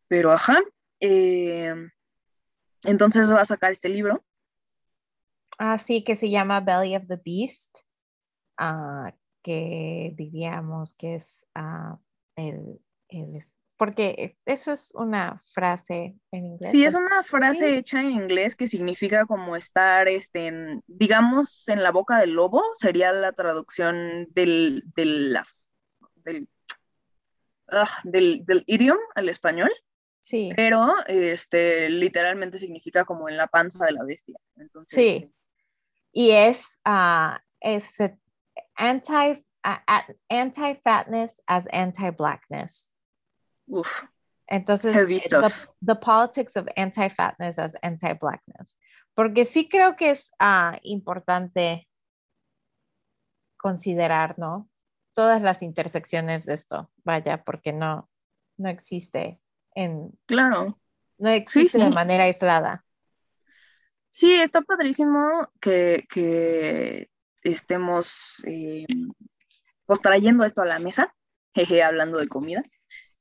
[0.08, 0.60] Pero ajá,
[1.00, 1.74] eh,
[2.84, 4.24] entonces va a sacar este libro.
[5.58, 7.80] Ah, sí, que se llama Belly of the Beast,
[8.56, 11.98] ah, que diríamos que es ah,
[12.36, 13.36] el, el,
[13.80, 16.70] porque esa es una frase en inglés.
[16.70, 20.52] Sí, es una frase hecha en inglés que significa como estar, este,
[20.86, 25.34] digamos, en la boca del lobo, sería la traducción del, del,
[27.68, 29.72] ah, del, del, idiom al español.
[30.20, 30.52] Sí.
[30.54, 34.38] Pero este, literalmente significa como en la panza de la bestia.
[34.56, 35.34] Entonces, sí.
[36.12, 37.94] Y es, uh, es
[38.74, 39.42] anti,
[40.28, 42.89] anti-fatness as anti-blackness.
[43.70, 44.04] Uf.
[44.46, 44.92] Entonces,
[45.80, 48.76] the, politics of anti-fatness as anti-blackness.
[49.14, 51.88] Porque sí creo que es uh, importante
[53.56, 54.68] considerar, ¿no?
[55.14, 58.10] Todas las intersecciones de esto, vaya, porque no,
[58.56, 59.40] no existe
[59.74, 60.18] en...
[60.26, 60.80] Claro.
[61.18, 62.84] No existe de manera aislada.
[64.08, 67.10] Sí, está padrísimo que, que
[67.42, 68.86] estemos eh,
[69.86, 71.14] pues trayendo esto a la mesa,
[71.54, 72.62] jeje, hablando de comida.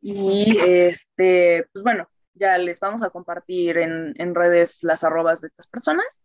[0.02, 5.68] Y este, pues bueno, ya les vamos a compartir en, redes las arrobas de estas
[5.68, 6.24] personas.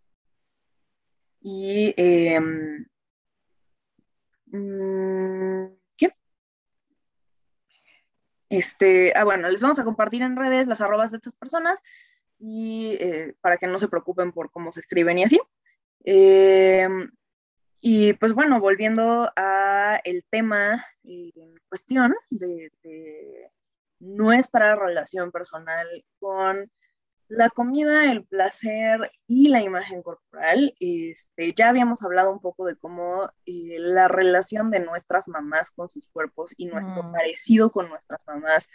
[1.41, 2.87] Y em,
[4.47, 5.67] mm,
[5.99, 6.15] ¿qué?
[8.49, 11.83] Este, ah, bueno, les vamos a compartir en redes las arrobas de estas personas
[12.39, 15.41] y eh, para que no se preocupen por cómo se escriben y así.
[16.05, 17.11] Em,
[17.81, 22.71] y pues bueno, volviendo a el tema en cuestión de
[23.99, 25.87] nuestra relación personal
[26.19, 26.71] con
[27.29, 30.75] la comida, el placer y la imagen corporal.
[30.79, 35.89] Este, ya habíamos hablado un poco de cómo eh, la relación de nuestras mamás con
[35.89, 37.13] sus cuerpos y nuestro mm.
[37.13, 38.69] parecido con nuestras mamás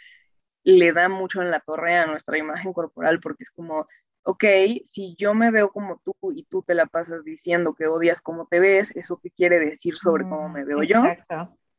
[0.62, 3.86] le da mucho en la torre a nuestra imagen corporal porque es como,
[4.24, 4.44] ok,
[4.84, 8.46] si yo me veo como tú y tú te la pasas diciendo que odias cómo
[8.46, 11.02] te ves, ¿eso qué quiere decir sobre cómo me veo yo?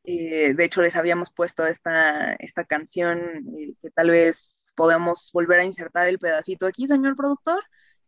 [0.04, 3.20] Eh, de hecho, les habíamos puesto esta, esta canción
[3.58, 7.62] eh, que tal vez podemos volver a insertar el pedacito aquí, señor productor.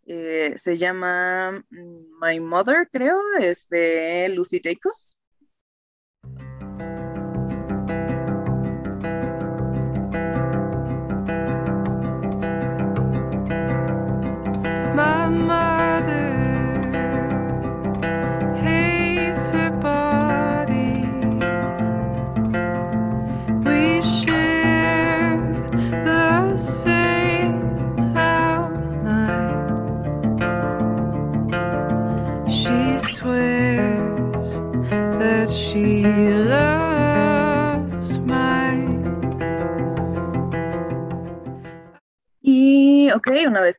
[0.06, 5.18] Eh, se llama mm, My Mother, creo, es de Lucy Jacobs.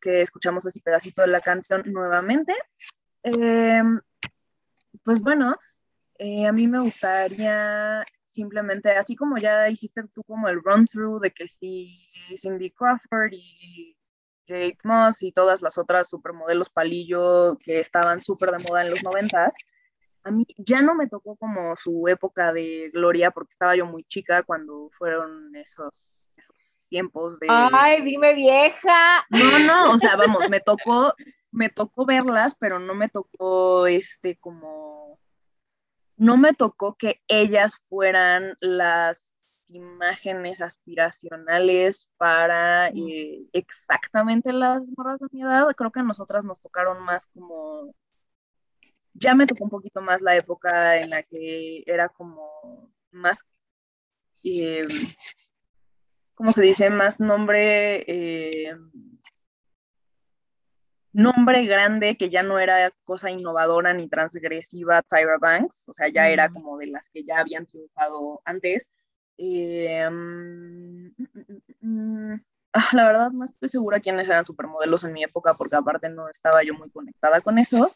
[0.06, 2.54] Que escuchamos ese pedacito de la canción nuevamente,
[3.24, 4.00] em,
[5.04, 5.56] pues bueno,
[6.20, 11.22] eh, a mí me gustaría simplemente, así como ya hiciste tú como el run through
[11.22, 13.98] de que sí, Cindy Crawford y
[14.48, 19.04] Kate Moss y todas las otras supermodelos palillo que estaban súper de moda en los
[19.04, 19.56] noventas,
[20.24, 24.04] a mí ya no me tocó como su época de gloria porque estaba yo muy
[24.04, 25.94] chica cuando fueron esos,
[26.96, 27.48] tiempos de...
[27.50, 29.26] Ay, dime vieja.
[29.30, 31.14] No, no, o sea, vamos, me tocó,
[31.52, 35.20] me tocó verlas, pero no me tocó este como...
[36.16, 39.34] No me tocó que ellas fueran las
[39.68, 45.68] imágenes aspiracionales para eh, exactamente las morras de mi edad.
[45.76, 47.94] Creo que a nosotras nos tocaron más como
[49.14, 53.46] ya me tocó un poquito más la época en la que era como más,
[54.44, 54.88] eh,
[56.36, 56.90] ¿cómo se dice?
[56.90, 58.76] Más nombre, eh,
[61.14, 66.30] nombre grande que ya no era cosa innovadora ni transgresiva Tyra Banks, o sea, ya
[66.30, 68.92] era como de las que ya habían triunfado antes.
[69.38, 72.42] Eh, mm, mm, mm,
[72.74, 76.30] ah, la verdad no estoy segura quiénes eran supermodelos en mi época porque aparte no
[76.30, 77.92] estaba yo muy conectada con eso.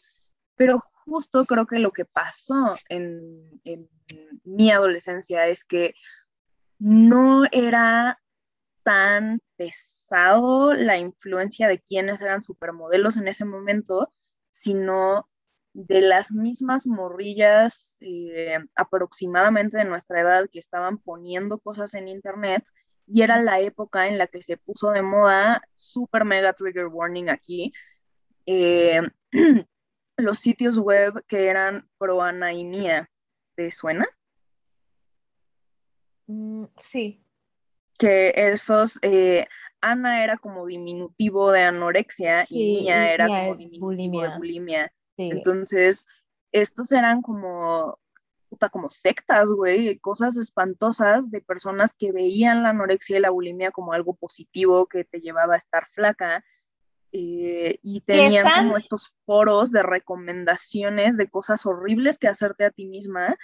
[0.56, 3.60] Pero justo creo que lo que pasó en,
[4.44, 5.94] mi adolescencia es que
[6.78, 8.19] no era
[8.90, 14.12] tan pesado la influencia de quienes eran supermodelos en ese momento,
[14.50, 15.28] sino
[15.74, 22.64] de las mismas morrillas eh, aproximadamente de nuestra edad que estaban poniendo cosas en internet
[23.06, 27.30] y era la época en la que se puso de moda, super mega trigger warning
[27.30, 27.72] aquí,
[28.46, 29.02] eh,
[30.16, 33.08] los sitios web que eran pro Ana y Mía.
[33.54, 34.08] ¿Te suena?
[36.26, 37.24] Mm, sí.
[38.00, 39.46] Que esos, eh,
[39.80, 44.92] Ana era como diminutivo de anorexia y Mía era como diminutivo de bulimia.
[45.16, 46.06] Entonces,
[46.50, 47.98] estos eran como,
[48.48, 53.70] puta, como sectas, güey, cosas espantosas de personas que veían la anorexia y la bulimia
[53.70, 56.42] como algo positivo que te llevaba a estar flaca
[57.12, 62.86] eh, y tenían como estos foros de recomendaciones de cosas horribles que hacerte a ti
[62.86, 63.36] misma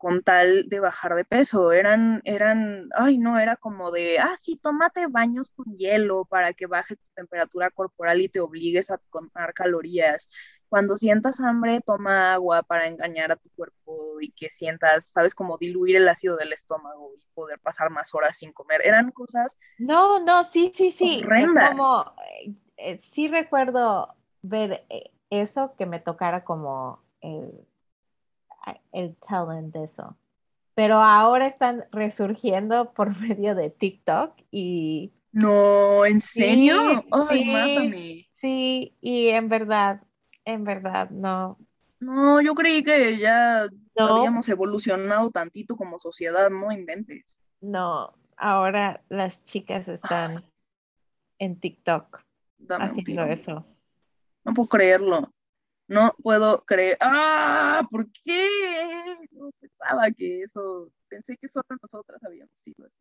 [0.00, 1.72] con tal de bajar de peso.
[1.72, 6.64] Eran, eran, ay no, era como de, ah, sí, tómate baños con hielo para que
[6.64, 10.30] bajes tu temperatura corporal y te obligues a tomar calorías.
[10.70, 15.58] Cuando sientas hambre, toma agua para engañar a tu cuerpo y que sientas, sabes, como
[15.58, 18.80] diluir el ácido del estómago y poder pasar más horas sin comer.
[18.82, 19.58] Eran cosas.
[19.76, 21.20] No, no, sí, sí, sí.
[21.22, 21.72] Horrendas.
[21.72, 22.14] Como,
[22.78, 27.04] eh, sí recuerdo ver eh, eso, que me tocara como
[28.92, 30.16] el talent de eso.
[30.74, 35.12] Pero ahora están resurgiendo por medio de TikTok y...
[35.32, 37.04] No, ¿en serio?
[37.12, 38.28] Ay, sí, mátame.
[38.34, 40.02] Sí, y en verdad,
[40.44, 41.58] en verdad, no.
[42.00, 47.38] No, yo creí que ya habíamos evolucionado tantito como sociedad, no inventes.
[47.60, 50.44] No, ahora las chicas están
[51.38, 52.22] en TikTok
[52.68, 53.66] haciendo eso.
[54.44, 55.30] No puedo creerlo.
[55.90, 56.96] No puedo creer.
[57.00, 57.82] ¡Ah!
[57.90, 58.48] ¿Por qué?
[59.32, 60.92] No pensaba que eso.
[61.08, 63.00] Pensé que solo nosotras habíamos sido así.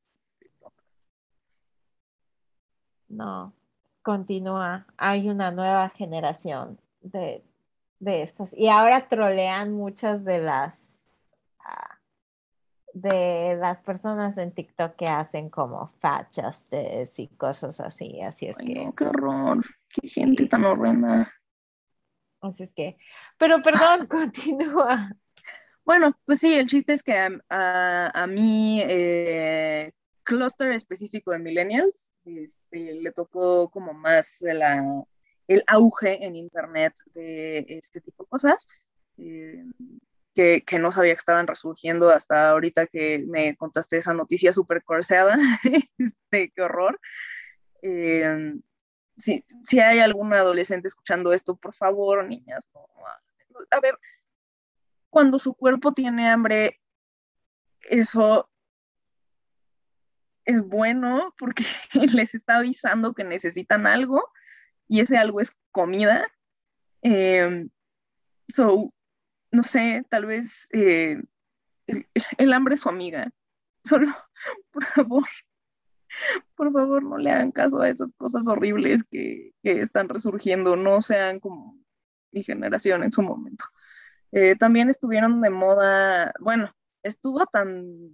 [3.08, 3.54] No,
[4.02, 4.88] continúa.
[4.98, 7.44] Hay una nueva generación de,
[8.00, 8.52] de estas.
[8.54, 10.76] Y ahora trolean muchas de las
[11.60, 12.00] ah,
[12.94, 18.20] de las personas en TikTok que hacen como fachas y cosas así.
[18.22, 18.92] Así es que.
[18.98, 19.64] qué horror.
[19.90, 21.32] Qué gente tan horrenda.
[22.42, 22.98] Así es que,
[23.38, 25.12] pero perdón, continúa.
[25.84, 29.92] Bueno, pues sí, el chiste es que a, mí, eh,
[30.24, 38.02] cluster específico de millennials, este, le tocó como más el auge en internet de este
[38.02, 38.68] tipo de cosas,
[39.18, 39.64] eh,
[40.36, 45.38] que, no sabía que estaban resurgiendo hasta ahorita que me contaste esa noticia súper corseada,
[45.98, 47.00] este, qué horror.
[47.82, 48.54] Eh,
[49.20, 52.70] si, hay algún adolescente escuchando esto, por favor, niñas,
[53.70, 53.98] a ver,
[55.10, 56.80] cuando su cuerpo tiene hambre,
[57.82, 58.50] eso
[60.46, 61.64] es bueno porque
[62.14, 64.32] les está avisando que necesitan algo
[64.88, 66.28] y ese algo es comida.
[67.02, 67.70] Em,
[68.48, 68.94] so,
[69.52, 71.22] no sé, tal vez eh,
[72.38, 73.32] el hambre es su amiga.
[73.84, 74.08] Solo,
[74.72, 75.28] por favor,
[76.56, 81.40] por favor, no le hagan caso a esas cosas horribles que, están resurgiendo, no sean
[81.40, 81.78] como
[82.32, 83.66] mi generación en su momento.
[84.32, 88.14] Eh, también estuvieron de moda, bueno, estuvo tan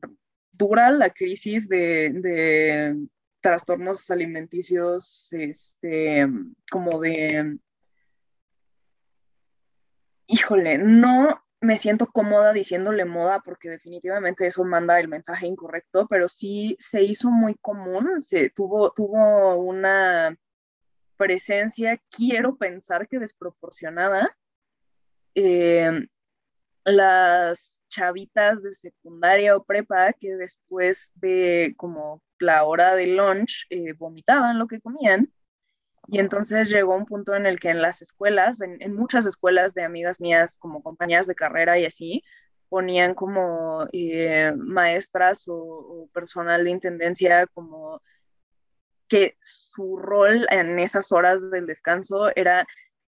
[0.51, 2.95] dura la crisis de,
[3.41, 6.27] trastornos alimenticios, este,
[6.71, 7.59] como de,
[10.25, 16.27] híjole, no me siento cómoda diciéndole moda porque definitivamente eso manda el mensaje incorrecto, pero
[16.27, 20.37] sí se hizo muy común, se tuvo, tuvo una
[21.17, 24.35] presencia, quiero pensar que desproporcionada.
[25.33, 26.07] Eh,
[26.85, 33.93] las chavitas de secundaria o prepa que después de como la hora de lunch eh,
[33.93, 35.31] vomitaban lo que comían.
[36.07, 39.83] Y entonces llegó un punto en el que en las escuelas, en, muchas escuelas de
[39.83, 42.23] amigas mías, como compañeras de carrera y así,
[42.69, 48.01] ponían como eh, maestras o, personal de intendencia como
[49.07, 52.65] que su rol en esas horas del descanso era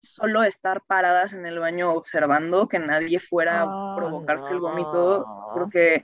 [0.01, 6.03] solo estar paradas en el baño observando que nadie fuera a provocarse el vómito, porque,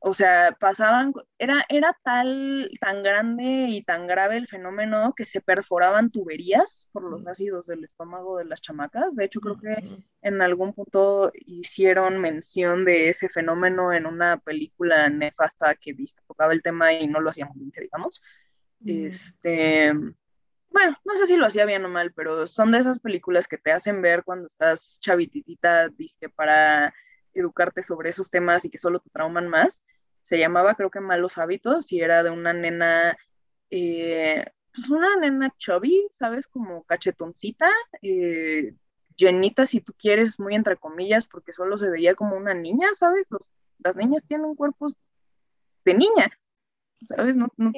[0.00, 5.40] o sea, pasaban, era, era tal, tan grande y tan grave el fenómeno que se
[5.40, 9.16] perforaban tuberías por los ácidos del estómago de las chamacas.
[9.16, 15.08] De hecho, creo que en algún punto hicieron mención de ese fenómeno en una película
[15.08, 15.96] nefasta que
[16.26, 18.22] tocaba el tema y no lo hacíamos bien, digamos.
[18.84, 19.92] Este
[20.70, 23.58] bueno, no sé si lo hacía bien o mal, pero son de esas películas que
[23.58, 26.94] te hacen ver cuando estás chavititita, dije, para
[27.40, 29.84] educarte sobre esos temas y que solo te trauman más.
[30.22, 33.16] Se llamaba, creo que Malos Hábitos, y era de una nena,
[33.70, 36.46] eh, pues una nena chubby, ¿sabes?
[36.46, 37.70] Como cachetoncita,
[38.02, 38.74] eh,
[39.16, 43.26] llenita, si tú quieres, muy entre comillas, porque solo se veía como una niña, ¿sabes?
[43.78, 44.94] las niñas tienen cuerpos
[45.84, 46.28] de niña,
[46.94, 47.36] ¿sabes?
[47.36, 47.72] No, no,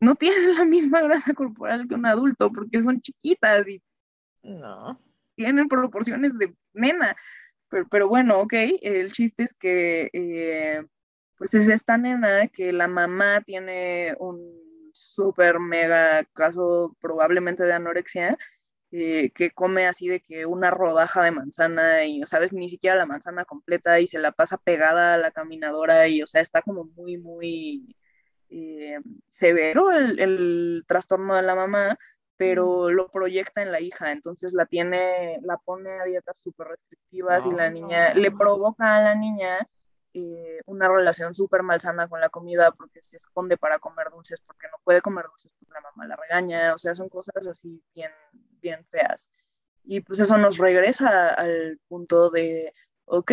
[0.00, 3.82] no tienen la misma grasa corporal que un adulto porque son chiquitas y
[4.42, 5.00] no.
[5.34, 7.16] tienen proporciones de nena.
[7.70, 10.84] Pero, pero bueno, ok, el chiste es que eh,
[11.36, 18.36] pues es esta nena que la mamá tiene un súper mega caso probablemente de anorexia,
[18.90, 22.52] eh, que come así de que una rodaja de manzana y, ¿sabes?
[22.52, 26.26] Ni siquiera la manzana completa y se la pasa pegada a la caminadora y, o
[26.26, 27.96] sea, está como muy, muy
[28.50, 28.98] eh,
[29.28, 31.98] severo el, trastorno de la mamá,
[32.38, 37.44] pero lo proyecta en la hija, entonces la tiene, la pone a dietas súper restrictivas
[37.44, 39.68] y la niña le provoca a la niña
[40.14, 44.68] eh, una relación súper malsana con la comida porque se esconde para comer dulces, porque
[44.68, 48.12] no puede comer dulces porque la mamá la regaña, o sea, son cosas así bien,
[48.60, 49.32] bien feas.
[49.82, 52.72] Y pues eso nos regresa al punto de,
[53.04, 53.32] ok,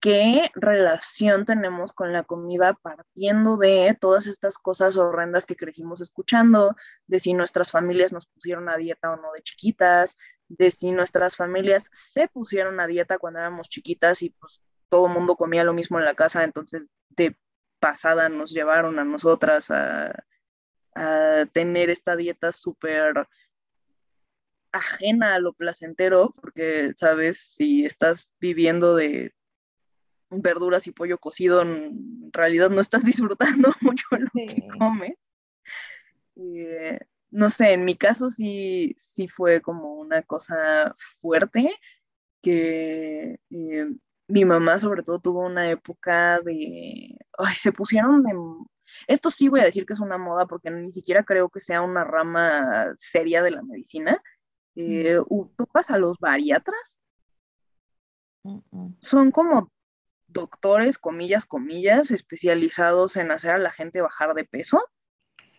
[0.00, 6.76] qué relación tenemos con la comida partiendo de todas estas cosas horrendas que crecimos escuchando,
[7.06, 10.16] de si nuestras familias nos pusieron a dieta o no de chiquitas,
[10.48, 15.14] de si nuestras familias se pusieron a dieta cuando éramos chiquitas y pues todo el
[15.14, 17.36] mundo comía lo mismo en la casa, entonces de
[17.80, 20.24] pasada nos llevaron a nosotras a,
[20.94, 23.26] a tener esta dieta súper
[24.72, 29.34] ajena a lo placentero, porque, sabes, si estás viviendo de
[30.30, 35.14] verduras y pollo cocido, en realidad no estás disfrutando mucho lo que comes.
[36.36, 36.98] Eh,
[37.30, 41.70] no sé, en mi caso sí, sí fue como una cosa fuerte,
[42.42, 43.86] que eh,
[44.28, 48.32] mi mamá sobre todo tuvo una época de, ay, se pusieron de,
[49.06, 51.82] esto sí voy a decir que es una moda porque ni siquiera creo que sea
[51.82, 54.22] una rama seria de la medicina.
[54.74, 55.18] Eh,
[55.56, 57.00] ¿Topas a los bariatras?
[59.00, 59.72] Son como
[60.36, 64.82] doctores, comillas, comillas, especializados en hacer a la gente bajar de peso.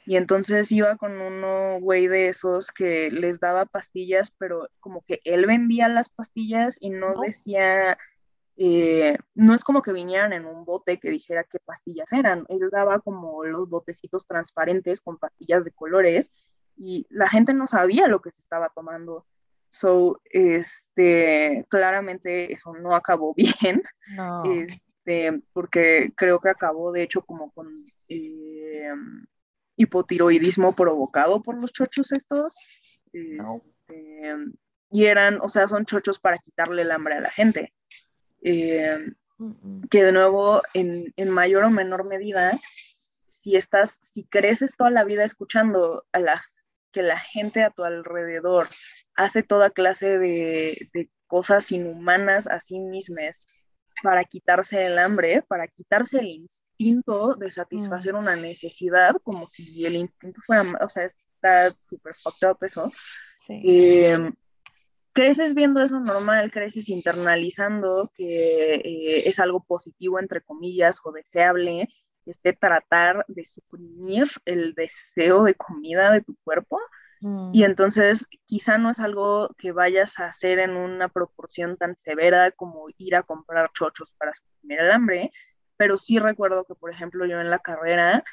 [0.06, 5.20] Y entonces iba con uno, güey, de esos que les daba pastillas, pero como que
[5.26, 7.98] él vendía las pastillas y no decía,
[8.56, 12.46] eh, no es como que vinieran en un bote que dijera qué pastillas eran.
[12.48, 16.32] Él daba como los botecitos transparentes con pastillas de colores
[16.78, 19.26] y la gente no sabía lo que se estaba tomando.
[19.70, 23.84] So, este, claramente eso no acabó bien,
[24.46, 28.92] este, porque creo que acabó de hecho como con eh,
[29.76, 32.56] hipotiroidismo provocado por los chochos estos.
[33.14, 34.36] Este,
[34.90, 37.74] y eran, o sea, son chochos para quitarle el hambre a la gente.
[38.42, 38.98] Eh,
[39.90, 42.58] que de nuevo, en, en mayor o menor medida,
[43.26, 46.44] si estás, si creces toda la vida escuchando a la
[46.98, 48.66] que la gente a tu alrededor
[49.14, 50.76] hace toda clase de,
[51.28, 53.46] cosas inhumanas a sí mismas
[54.02, 58.18] para quitarse el hambre, para quitarse el instinto de satisfacer mm.
[58.18, 62.92] una necesidad, como si el instinto fuera, o sea, está súper fucked up eso.
[63.48, 64.34] Em,
[65.14, 71.90] creces viendo eso normal, creces internalizando que eh, es algo positivo, entre comillas, o deseable,
[72.28, 76.80] este, tratar de suprimir el deseo de comida de tu cuerpo.
[77.22, 77.52] Mm.
[77.54, 82.52] Y entonces quizá no es algo que vayas a hacer en una proporción tan severa
[82.52, 85.32] como ir a comprar chochos para suprimir el hambre,
[85.78, 88.24] pero sí recuerdo que, por ejemplo, yo en la carrera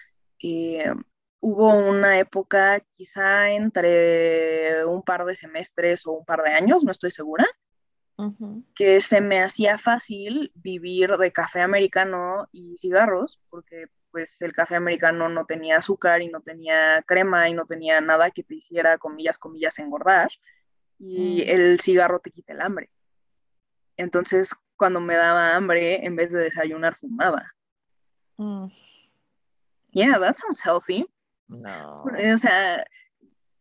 [0.43, 0.93] eh,
[1.41, 6.91] hubo una época, quizá entre un par de semestres o un par de años, no
[6.91, 7.47] estoy segura,
[8.75, 14.77] Que se me hacía fácil vivir de café americano y cigarros, porque pues el café
[14.77, 18.97] americano no tenía azúcar y no tenía crema y no tenía nada que te hiciera,
[18.99, 20.31] comillas, comillas, engordar,
[20.99, 21.49] y Mm.
[21.49, 22.91] el cigarro te quita el hambre.
[23.97, 27.53] Entonces, cuando me daba hambre, en vez de desayunar, fumaba.
[28.37, 28.67] Mm.
[29.91, 31.07] Yeah, that sounds healthy.
[31.49, 32.05] No.
[32.05, 32.85] O sea,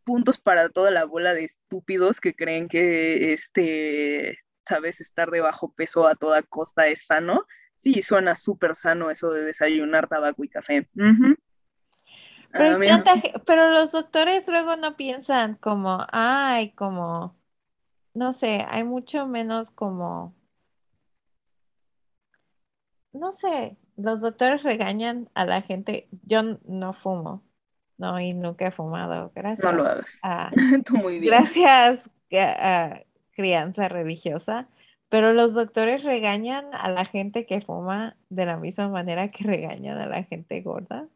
[0.04, 5.72] puntos para toda la bola de estúpidos que creen que este, sabes, estar de bajo
[5.72, 7.46] peso a toda costa es sano.
[7.76, 10.88] Sí, suena súper sano eso de desayunar tabaco y café.
[10.94, 11.36] Ujú.
[12.52, 17.36] Pero, los doctores luego no piensan como, ay, como,
[18.14, 20.36] no sé, hay mucho menos como,
[23.12, 26.08] no sé, los doctores regañan a la gente.
[26.22, 27.42] Yo no fumo,
[27.98, 29.64] no, y nunca he fumado, gracias.
[29.64, 30.18] no lo hagas.
[30.22, 30.50] a-
[30.86, 31.34] Tú muy bien.
[31.34, 33.02] gracias a
[33.34, 34.68] crianza religiosa,
[35.08, 39.98] pero los doctores regañan a la gente que fuma de la misma manera que regañan
[39.98, 41.06] a la gente gorda.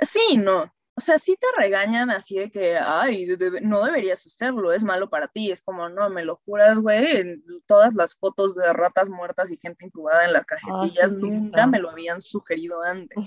[0.00, 0.72] Sí, no.
[0.96, 4.84] O sea, sí te regañan así de que, ay, de- de- no deberías hacerlo, es
[4.84, 5.50] malo para ti.
[5.50, 7.16] Es como, no, me lo juras, güey.
[7.16, 11.66] En todas las fotos de ratas muertas y gente intubada en las cajetillas sí, nunca
[11.66, 11.72] no.
[11.72, 13.18] me lo habían sugerido antes.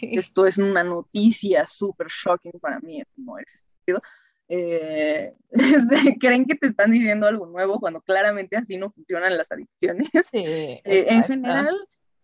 [0.00, 0.10] Sí.
[0.12, 4.00] Esto es una noticia súper shocking para mí, es como eres estúpido.
[4.48, 5.34] Eh,
[6.20, 10.08] creen que te están diciendo algo nuevo cuando claramente así no funcionan las adicciones.
[10.30, 11.76] Sí, Eh, en general,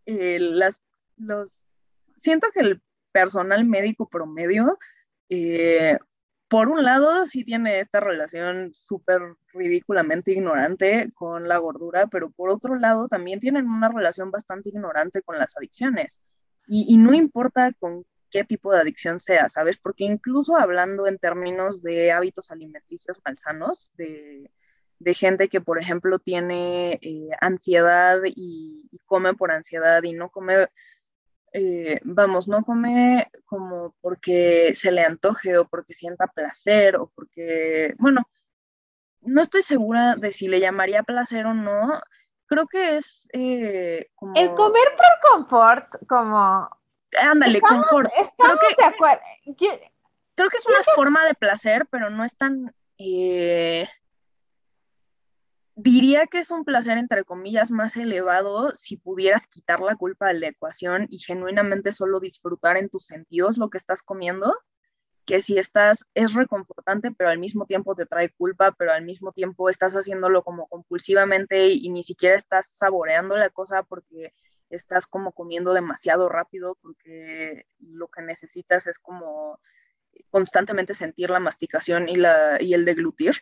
[0.07, 0.81] eh, las,
[1.17, 1.69] los,
[2.17, 2.83] siento que el
[3.13, 4.79] personal médico promedio,
[5.29, 5.99] eh,
[6.49, 9.21] por un lado, sí tiene esta relación súper
[9.53, 15.21] ridículamente ignorante con la gordura, pero por otro lado, también tienen una relación bastante ignorante
[15.23, 16.23] con las adicciones.
[16.67, 19.79] Y, y no importa con qué tipo de adicción sea, ¿sabes?
[19.79, 24.51] Porque incluso hablando en términos de hábitos alimenticios malsanos, de,
[24.99, 30.31] de gente que, por ejemplo, tiene eh, ansiedad y, y come por ansiedad y no
[30.31, 30.69] come,
[31.53, 37.95] eh, vamos, no come como porque se le antoje o porque sienta placer o porque,
[37.99, 38.29] bueno,
[39.23, 42.01] no estoy segura de si le llamaría placer o no.
[42.47, 44.33] Creo que es eh, como...
[44.35, 46.69] El comer por confort, como
[47.19, 48.11] Ándale, Estamos- confort.
[48.17, 49.23] estamos Creo que- de acuerdo.
[49.47, 49.79] Yo-
[50.35, 52.73] Creo que es una forma de placer, pero no es tan...
[52.99, 53.89] eh,
[55.75, 60.35] diría que es un placer, entre comillas, más elevado si pudieras quitar la culpa de
[60.41, 64.55] la ecuación y genuinamente solo disfrutar en tus sentidos lo que estás comiendo,
[65.25, 69.33] que si estás, es reconfortante, pero al mismo tiempo te trae culpa, pero al mismo
[69.33, 74.33] tiempo estás haciéndolo como compulsivamente y, y ni siquiera estás saboreando la cosa porque
[74.71, 79.61] estás como comiendo demasiado rápido, porque lo que necesitas es como
[80.31, 83.35] constantemente sentir la masticación y, la, y el deglutir.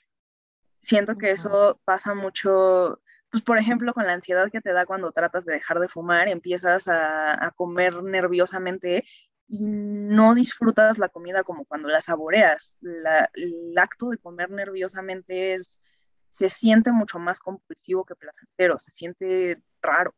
[0.80, 3.00] Siento que eso pasa mucho,
[3.30, 6.28] pues por ejemplo, con la ansiedad que te da cuando tratas de dejar de fumar,
[6.28, 9.04] empiezas a, a comer nerviosamente
[9.48, 12.76] y no disfrutas la comida como cuando la saboreas.
[12.80, 15.82] La- el acto de comer nerviosamente es,
[16.28, 20.14] se siente mucho más compulsivo que placentero, se siente raro.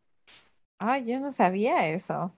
[0.79, 2.35] Ay, yo no sabía eso.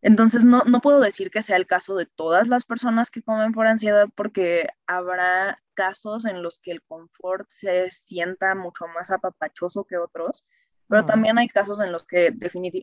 [0.00, 3.52] Entonces, no, no puedo decir que sea el caso de todas las personas que comen
[3.52, 9.84] por ansiedad, porque habrá casos en los que el confort se sienta mucho más apapachoso
[9.84, 10.44] que otros,
[10.88, 12.34] pero también hay casos en los que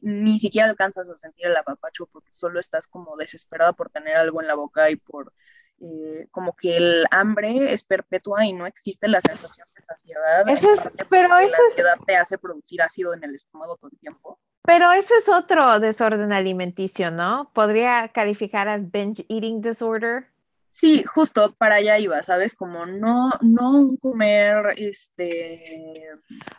[0.04, 4.42] ni siquiera alcanzas a sentir el apapacho porque solo estás como desesperada por tener algo
[4.42, 5.34] en la boca y por
[5.82, 10.48] eh, como que el hambre es perpetua y no existe la sensación de saciedad.
[10.50, 13.78] Eso es- parte pero eso la es- ansiedad te hace producir ácido en el estómago
[13.78, 14.40] todo el tiempo.
[14.64, 17.52] Pero ese es otro desorden alimenticio, ¿no?
[17.54, 20.28] Podría calificar as binge eating disorder.
[20.72, 22.54] Sí, justo para allá iba, ¿sabes?
[22.56, 26.10] Como no, no un comer, este,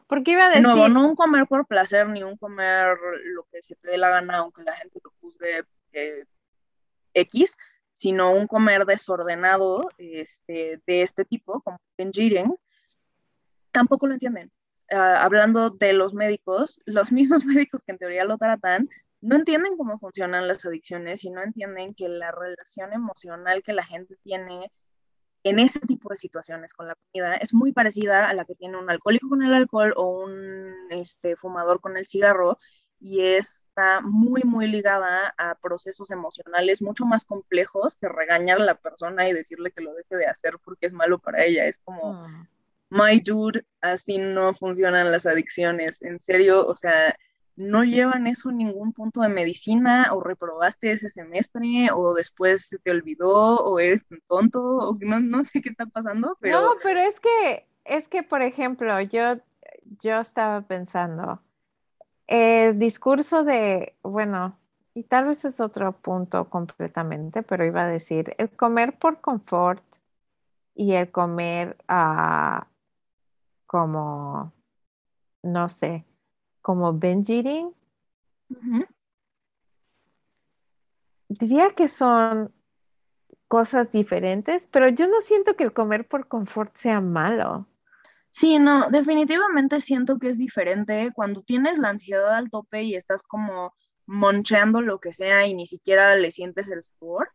[0.07, 2.97] Porque iba a de decir, nuevo, no un comer por placer, ni un comer
[3.35, 6.25] lo que se te dé la gana, aunque la gente lo juzgue eh,
[7.13, 7.59] X,
[7.97, 12.55] sino un comer desordenado este, de este tipo, como eating,
[13.73, 14.53] tampoco lo entienden.
[14.91, 18.91] Ah, hablando de los médicos, los mismos médicos que en teoría lo tratan,
[19.23, 23.83] no entienden cómo funcionan las adicciones y no entienden que la relación emocional que la
[23.83, 24.71] gente tiene
[25.43, 28.77] en ese tipo de situaciones con la comida es muy parecida a la que tiene
[28.77, 32.59] un alcohólico con el alcohol o un este, fumador con el cigarro
[32.99, 38.75] y está muy, muy ligada a procesos emocionales mucho más complejos que regañar a la
[38.75, 41.67] persona y decirle que lo deje de hacer porque es malo para ella.
[41.67, 42.49] Es como, ah.
[42.91, 46.03] my dude, así no funcionan las adicciones.
[46.03, 47.15] En serio, o sea,
[47.57, 52.79] no llevan eso a ningún punto de medicina o reprobaste ese semestre o después se
[52.79, 56.61] te olvidó o eres un tonto o no, no sé qué está pasando, pero...
[56.61, 59.39] No, pero es que, es que, por ejemplo, yo,
[60.03, 61.41] yo estaba pensando,
[62.27, 64.59] el discurso de, bueno,
[64.95, 69.83] y tal vez es otro punto completamente, pero iba a decir, el comer por confort
[70.75, 72.67] y el comer ah,
[73.67, 74.53] como,
[75.43, 76.05] no sé,
[76.63, 77.75] como binge eating,
[81.29, 82.53] diría que son
[83.49, 87.67] cosas diferentes, pero yo no siento que el comer por confort sea malo.
[88.37, 93.23] Sí, no, definitivamente siento que es diferente cuando tienes la ansiedad al tope y estás
[93.23, 97.31] como moncheando lo que sea y ni siquiera le sientes el sabor,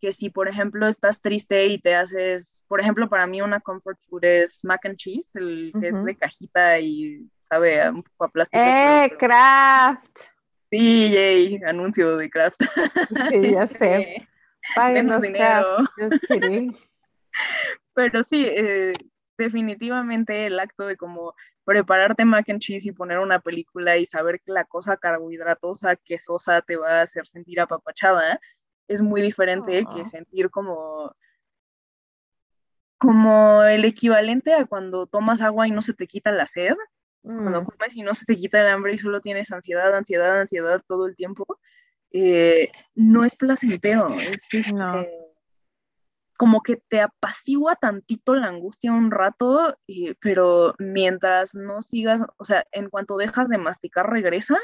[0.00, 3.98] que si por ejemplo estás triste y te haces, por ejemplo, para mí una comfort
[4.08, 8.28] food es mac and cheese, el que es de cajita y sabe un poco a
[8.28, 8.62] plástico.
[8.62, 10.20] ¡Eh, Kraft!
[10.70, 12.62] Sí, yay, anuncio de Kraft.
[13.28, 14.28] Sí, ya sé.
[14.76, 15.78] Páguenos dinero.
[17.94, 18.92] Pero sí, eh,
[19.36, 21.34] definitivamente el acto de como
[21.64, 26.62] prepararte mac and cheese y poner una película y saber que la cosa carbohidratosa, quesosa
[26.62, 28.40] te va a hacer sentir apapachada,
[28.88, 31.14] es muy diferente que sentir como
[32.98, 36.74] como el equivalente a cuando tomas agua y no se te quita la sed,
[37.22, 37.64] cuando mm.
[37.64, 41.06] comes y no se te quita el hambre y solo tienes ansiedad, ansiedad, ansiedad todo
[41.06, 41.44] el tiempo,
[42.12, 45.00] eh, no es placentero, es no.
[45.00, 45.23] Este,
[46.36, 49.76] como que te apacigua tantito la angustia un rato,
[50.20, 54.58] pero mientras no sigas, o sea, en cuanto dejas de masticar, regresa.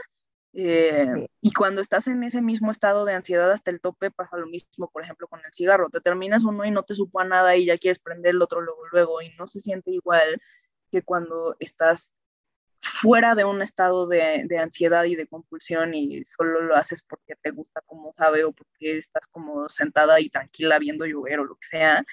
[0.52, 4.46] Eh, y cuando estás en ese mismo estado de ansiedad hasta el tope, pasa lo
[4.46, 5.90] mismo, por ejemplo, con el cigarro.
[5.90, 8.60] Te terminas uno y no te supo a nada y ya quieres prender el otro
[8.60, 10.40] luego, luego, y no se siente igual
[10.90, 12.12] que cuando estás
[12.82, 17.50] fuera de un estado de, ansiedad y de compulsión y solo lo haces porque te
[17.50, 21.66] gusta como sabe o porque estás como sentada y tranquila viendo llover o lo que
[21.66, 22.04] sea,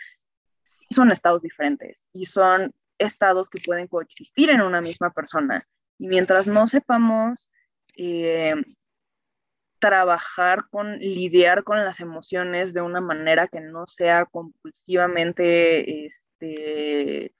[0.89, 5.67] son estados diferentes y son estados que pueden coexistir en una misma persona.
[5.97, 7.49] Y mientras no sepamos
[7.95, 8.55] eh,
[9.79, 17.33] trabajar con, lidiar con las emociones de una manera que no sea compulsivamente este,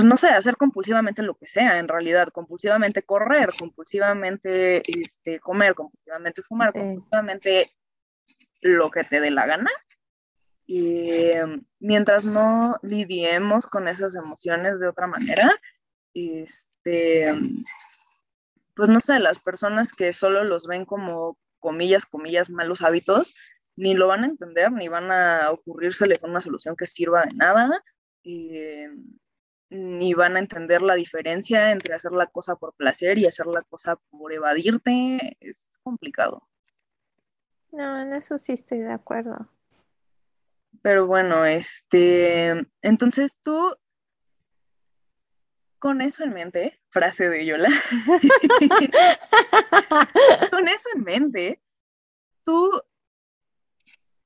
[0.00, 5.74] pues no sé, hacer compulsivamente lo que sea, en realidad, compulsivamente correr, compulsivamente este, comer,
[5.74, 7.68] compulsivamente fumar, compulsivamente
[8.62, 9.70] lo que te dé la gana.
[10.66, 11.32] Y
[11.80, 15.54] mientras no lidiemos con esas emociones de otra manera,
[16.14, 17.34] este,
[18.74, 23.36] pues no sé, las personas que solo los ven como comillas, comillas, malos hábitos,
[23.76, 27.84] ni lo van a entender, ni van a ocurrírseles una solución que sirva de nada.
[28.22, 28.48] Y,
[29.70, 33.62] ni van a entender la diferencia entre hacer la cosa por placer y hacer la
[33.62, 35.36] cosa por evadirte.
[35.40, 36.46] Es complicado.
[37.72, 39.48] No, en eso sí estoy de acuerdo.
[40.82, 43.76] Pero bueno, este, entonces tú,
[45.78, 47.70] con eso en mente, frase de Yola,
[50.50, 51.62] con eso en mente,
[52.44, 52.82] tú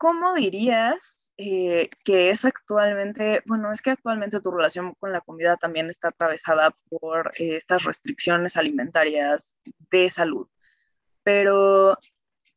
[0.05, 5.56] ¿cómo dirías eh, que es actualmente, bueno, es que actualmente tu relación con la comida
[5.56, 9.56] también está atravesada por eh, estas restricciones alimentarias
[9.90, 10.47] de salud,
[11.22, 11.97] pero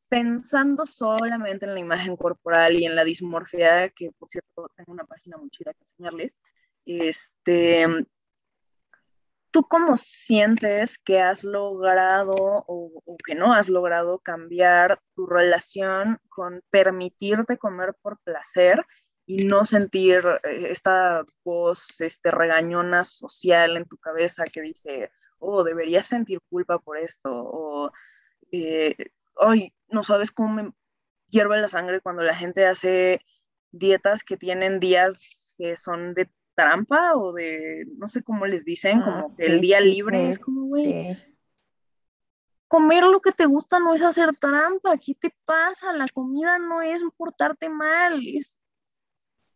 [0.10, 5.06] pensando solamente en la imagen corporal y en la dismorfia, que por cierto tengo una
[5.06, 6.38] página muy chida que enseñarles,
[6.86, 7.86] este,
[9.52, 16.62] ¿Tú cómo sientes que has logrado o, que no has logrado cambiar tu relación con
[16.70, 18.86] permitirte comer por placer
[19.26, 25.64] y no sentir eh, esta voz este, regañona social en tu cabeza que dice, oh,
[25.64, 27.92] deberías sentir culpa por esto, o,
[28.52, 28.96] eh,
[29.40, 30.72] ay, no sabes cómo me
[31.30, 33.22] hierve la sangre cuando la gente hace
[33.72, 39.00] dietas que tienen días que son de trampa o de, no sé cómo les dicen,
[39.02, 41.16] como que el día libre es como, güey,
[42.68, 45.94] comer lo que te gusta no es hacer trampa, ¿qué te pasa?
[45.94, 48.60] La comida no es portarte mal, es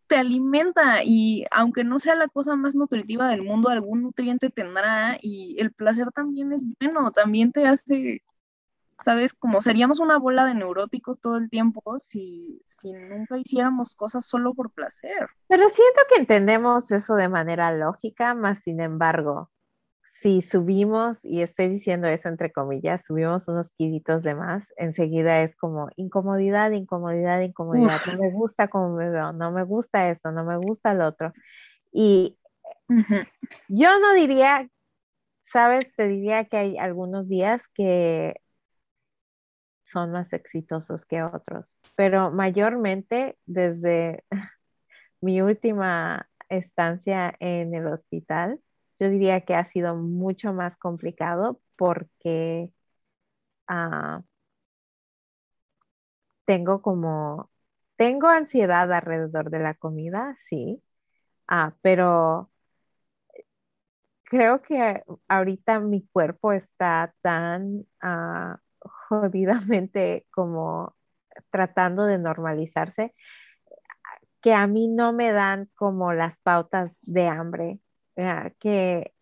[0.06, 5.18] te alimenta y aunque no sea la cosa más nutritiva del mundo, algún nutriente tendrá
[5.22, 8.22] y el placer también es bueno, también te hace
[9.04, 9.34] ¿sabes?
[9.34, 14.54] Como seríamos una bola de neuróticos todo el tiempo si, si nunca hiciéramos cosas solo
[14.54, 15.28] por placer.
[15.48, 19.50] Pero siento que entendemos eso de manera lógica, más sin embargo,
[20.04, 25.56] si subimos, y estoy diciendo eso entre comillas, subimos unos kilitos de más, enseguida es
[25.56, 28.00] como incomodidad, incomodidad, incomodidad.
[28.06, 31.34] No me gusta cómo me veo, no me gusta eso, no me gusta el otro.
[31.92, 32.38] Y
[33.68, 34.70] yo no diría,
[35.42, 38.36] sabes, te diría que hay algunos días que
[39.84, 44.24] son más exitosos que otros, pero mayormente desde
[45.22, 48.62] mi última estancia en el hospital,
[49.00, 52.72] yo diría que ha sido mucho más complicado porque
[53.68, 54.24] ah,
[56.46, 57.50] tengo como,
[57.96, 60.84] tengo ansiedad alrededor de la comida, sí,
[61.48, 62.52] ah, pero
[64.24, 68.60] creo que ahorita mi cuerpo está tan ah,
[69.12, 70.96] jodidamente como
[71.50, 73.14] tratando de normalizarse
[74.42, 77.80] que a mí no me dan como las pautas de hambre
[78.60, 79.14] que,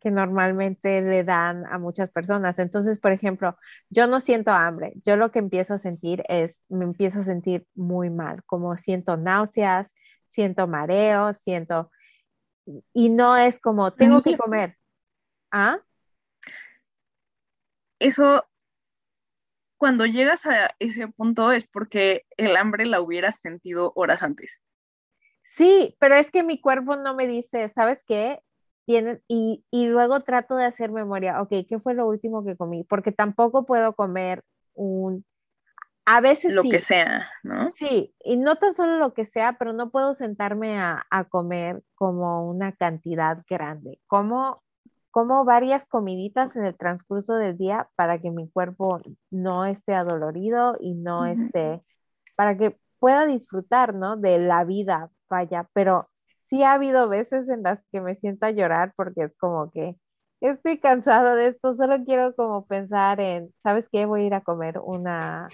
[0.00, 2.58] que normalmente le dan a muchas personas.
[2.58, 3.56] Entonces, por ejemplo,
[3.90, 7.66] yo no siento hambre, yo lo que empiezo a sentir es, me empiezo a sentir
[7.74, 9.92] muy mal, como siento náuseas,
[10.28, 11.90] siento mareo, siento,
[12.94, 14.78] y, no es como, tengo que comer.
[15.50, 15.78] ¿Ah?
[17.98, 18.44] Eso,
[19.82, 24.62] cuando llegas a ese punto es porque el hambre la hubieras sentido horas antes.
[25.42, 28.44] Sí, pero es que mi cuerpo no me dice, ¿sabes qué?
[28.86, 32.84] Tienes, y, y luego trato de hacer memoria, ok, ¿qué fue lo último que comí?
[32.84, 34.44] Porque tampoco puedo comer
[34.74, 35.24] un,
[36.04, 37.72] a veces lo que sea, ¿no?
[37.76, 41.82] Sí, y no tan solo lo que sea, pero no puedo sentarme a, a comer
[41.96, 44.00] como una cantidad grande.
[44.06, 44.62] Como,
[45.12, 50.76] como varias comiditas en el transcurso del día para que mi cuerpo no esté adolorido
[50.80, 51.82] y no esté,
[52.36, 54.16] para que pueda disfrutar, ¿no?
[54.16, 56.10] De la vida, vaya, pero
[56.50, 59.96] sí ha habido veces en las que me siento a llorar porque es como que
[60.40, 64.06] estoy cansado de esto, solo quiero como pensar en, ¿sabes qué?
[64.06, 65.48] Voy a ir a comer una,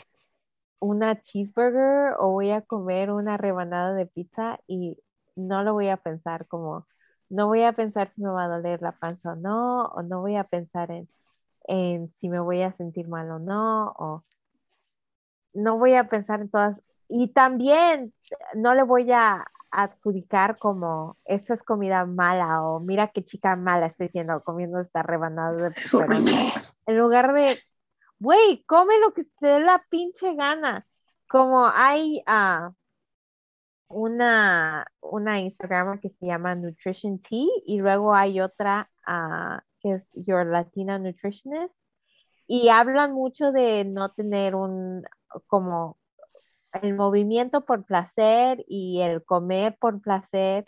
[0.81, 4.99] una cheeseburger o voy a comer una rebanada de pizza y
[5.37, 6.87] no lo voy a pensar como,
[7.31, 10.21] no voy a pensar si me va a doler la panza o no, o no
[10.21, 11.09] voy a pensar en,
[11.65, 14.25] en si me voy a sentir mal o no, o
[15.55, 18.13] no voy a pensar en todas, y también
[18.55, 23.87] no le voy a adjudicar como esto es comida mala o mira qué chica mala
[23.87, 25.75] estoy diciendo comiendo esta rebanada de
[26.87, 27.57] En lugar de,
[28.19, 30.87] güey, come lo que te dé la pinche gana.
[31.29, 32.73] Como hay uh,
[33.89, 40.11] una, una Instagram que se llama Nutrition Tea y luego hay otra uh, que es
[40.15, 41.75] Your Latina Nutritionist
[42.47, 45.05] y hablan mucho de no tener un
[45.47, 45.99] como
[46.73, 50.67] el movimiento por placer y el comer por placer.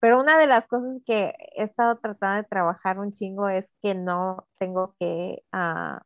[0.00, 3.94] Pero una de las cosas que he estado tratando de trabajar un chingo es que
[3.94, 6.00] no tengo que, uh,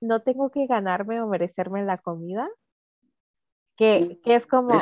[0.00, 2.48] no tengo que ganarme o merecerme la comida.
[3.76, 4.72] Que, que es como,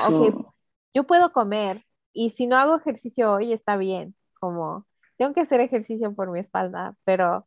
[0.95, 4.87] yo puedo comer y si no hago ejercicio hoy está bien, como
[5.17, 7.47] tengo que hacer ejercicio por mi espalda, pero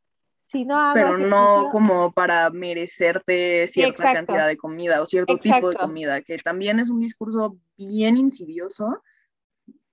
[0.93, 6.37] pero no como para merecerte cierta cantidad de comida o cierto tipo de comida, que
[6.37, 9.01] también es un discurso bien insidioso,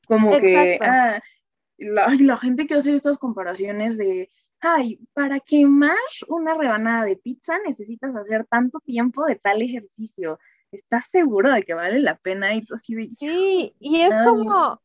[0.06, 1.20] como que ah,
[1.78, 4.30] la, la, gente que hace estas comparaciones de,
[4.60, 5.96] ay, para quemar
[6.28, 10.38] una rebanada de pizza necesitas hacer tanto tiempo de tal ejercicio.
[10.73, 12.55] ¿Estás seguro de que vale la pena?
[12.55, 14.81] Y tú así de, sí, y es como,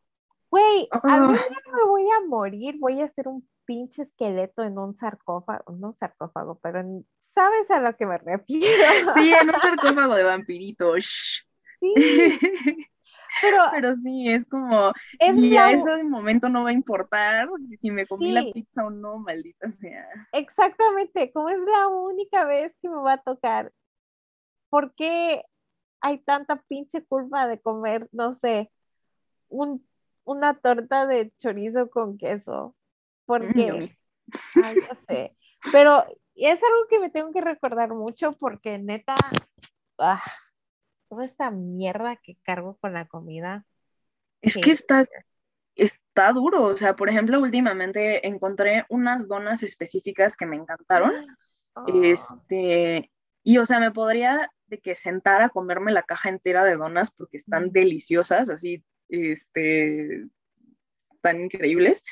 [0.50, 1.38] güey, a mí
[1.74, 6.60] me voy a morir, voy a hacer un pinche esqueleto en un sarcófago, no sarcófago,
[6.62, 6.84] pero
[7.22, 8.68] ¿sabes a lo que me refiero?
[9.16, 11.46] Sí, en un sarcófago de vampiritos.
[11.80, 11.94] Sí.
[13.40, 17.48] Pero, pero sí, es como, y a ese momento no va a importar
[17.78, 20.08] si me comí la pizza o no, maldita sea.
[20.32, 23.72] Exactamente, como es la única vez que me va a tocar,
[24.72, 25.44] ¿por qué
[26.02, 28.72] hay tanta pinche culpa de comer, no sé,
[29.50, 29.88] un,
[30.24, 32.76] una torta de chorizo con queso?
[33.28, 33.96] porque,
[34.56, 35.36] ay, no sé,
[35.72, 39.16] pero es algo que me tengo que recordar mucho porque neta,
[40.00, 40.24] ah,
[41.10, 43.66] toda esta mierda que cargo con la comida.
[44.42, 45.06] Es que está,
[45.76, 51.14] está duro, o sea, por ejemplo, últimamente encontré unas donas específicas que me encantaron,
[51.76, 51.86] ah.
[52.04, 53.12] este,
[53.44, 57.12] y o sea, me podría de que sentar a comerme la caja entera de donas
[57.12, 60.26] porque están deliciosas, así, este,
[61.22, 62.04] tan increíbles,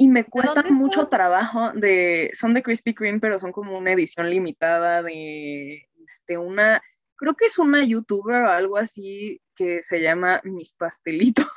[0.00, 4.30] y me cuesta mucho trabajo de, son de Krispy Kreme, pero son como una edición
[4.30, 6.80] limitada de, este, una,
[7.16, 11.48] creo que es una youtuber o algo así que se llama Mis Pastelitos.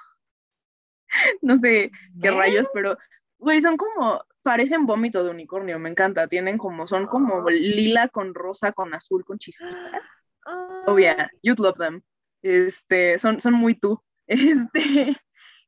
[1.42, 2.98] no sé qué rayos, pero
[3.42, 6.28] Güey, son como, parecen vómito de unicornio, me encanta.
[6.28, 7.52] Tienen como, son como Ah.
[7.52, 10.10] lila con rosa, con azul, con chispitas.
[10.46, 10.84] Ah.
[10.86, 12.04] Oh yeah, you'd love them.
[12.44, 14.00] Este, son, son muy tú.
[14.28, 15.18] Este,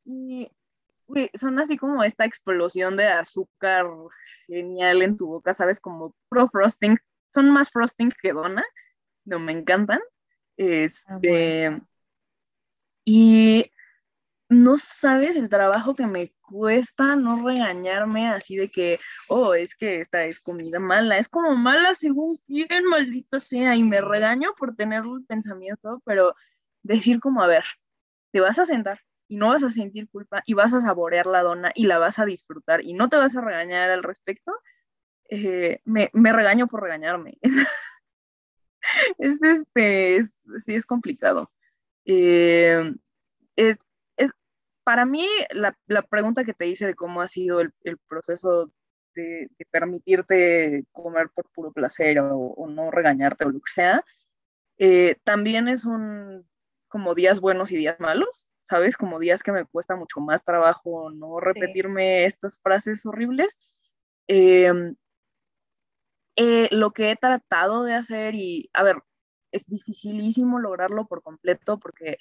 [0.06, 0.48] y
[1.08, 3.88] güey, son así como esta explosión de azúcar
[4.48, 5.80] genial en tu boca, ¿sabes?
[5.80, 6.98] Como pro frosting.
[7.34, 8.64] Son más frosting que dona.
[9.26, 10.00] No, me encantan.
[10.58, 11.88] Este, bueno.
[13.04, 13.66] y
[14.50, 20.00] no sabes el trabajo que me cuesta no regañarme así de que, oh, es que
[20.00, 24.76] esta es comida mala, es como mala según quién, maldita sea, y me regaño por
[24.76, 26.36] tener el pensamiento, pero
[26.84, 27.64] decir como, a ver,
[28.32, 31.42] te vas a sentar y no vas a sentir culpa y vas a saborear la
[31.42, 34.52] dona y la vas a disfrutar y no te vas a regañar al respecto,
[35.30, 37.40] eh, me, me regaño por regañarme.
[39.18, 41.52] es este, es, sí es complicado.
[42.06, 42.94] Eh,
[43.56, 43.80] es,
[44.84, 48.72] para mí, la, la, pregunta que te hice de cómo ha sido el, el proceso
[49.16, 54.04] de, de, permitirte comer por puro placer o, o, no regañarte o lo que sea,
[54.78, 56.48] eh, también es un
[56.88, 58.98] como días buenos y días malos, ¿sabes?
[58.98, 62.26] Como días que me cuesta mucho más trabajo no repetirme sí.
[62.26, 63.60] estas frases horribles.
[64.28, 64.72] Eh,
[66.36, 68.98] eh, lo que he tratado de hacer y, a ver,
[69.52, 72.18] es dificilísimo lograrlo por completo porque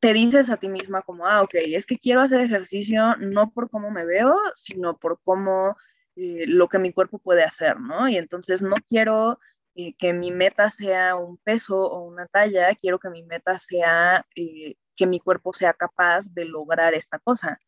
[0.00, 3.70] te dices a ti misma como, ah, ok, es que quiero hacer ejercicio no por
[3.70, 5.76] cómo me veo, sino por cómo
[6.16, 8.08] eh, lo que mi cuerpo puede hacer, ¿no?
[8.08, 9.38] Y entonces no quiero
[9.74, 14.26] eh, que mi meta sea un peso o una talla, quiero que mi meta sea
[14.34, 17.58] eh, que mi cuerpo sea capaz de lograr esta cosa.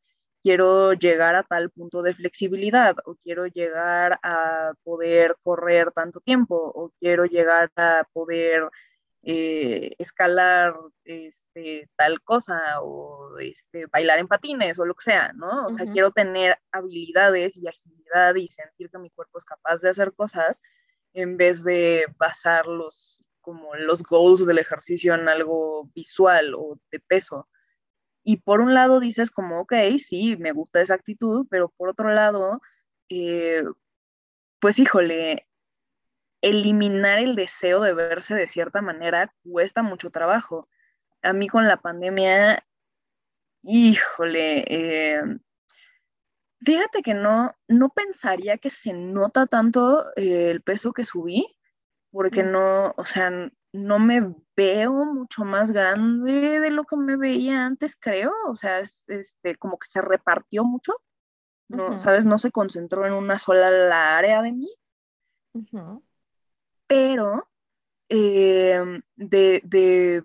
[0.42, 6.56] Quiero llegar a tal punto de flexibilidad o quiero llegar a poder correr tanto tiempo
[6.56, 8.68] o quiero llegar a poder
[9.24, 10.74] eh, escalar
[11.04, 15.66] este, tal cosa o este, bailar en patines o lo que sea, ¿no?
[15.66, 15.74] O uh -huh.
[15.74, 20.12] sea, quiero tener habilidades y agilidad y sentir que mi cuerpo es capaz de hacer
[20.14, 20.60] cosas
[21.12, 27.00] en vez de basar los, como los goals del ejercicio en algo visual o de
[27.00, 27.48] peso.
[28.24, 32.10] Y por un lado dices como, ok, sí, me gusta esa actitud, pero por otro
[32.10, 32.60] lado,
[33.08, 33.64] eh,
[34.60, 35.46] pues híjole,
[36.42, 40.68] eliminar el deseo de verse de cierta manera cuesta mucho trabajo.
[41.22, 42.66] A mí con la pandemia,
[43.62, 45.22] híjole, eh,
[46.60, 51.46] fíjate que no, no pensaría que se nota tanto eh, el peso que subí,
[52.10, 53.30] porque no, o sea,
[53.72, 58.32] no me veo mucho más grande de lo que me veía antes, creo.
[58.48, 60.92] O sea, es, este, como que se repartió mucho.
[61.68, 61.98] No, uh -huh.
[61.98, 62.26] ¿Sabes?
[62.26, 64.68] No se concentró en una sola área de mí.
[65.54, 66.02] Uh -huh.
[66.92, 67.48] Pero
[68.10, 70.22] eh, de, de,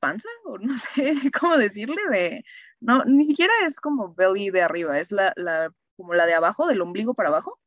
[0.00, 2.44] panza, o no sé cómo decirle, de.
[2.80, 6.66] No, ni siquiera es como belly de arriba, es la, la como la de abajo,
[6.66, 7.60] del ombligo para abajo.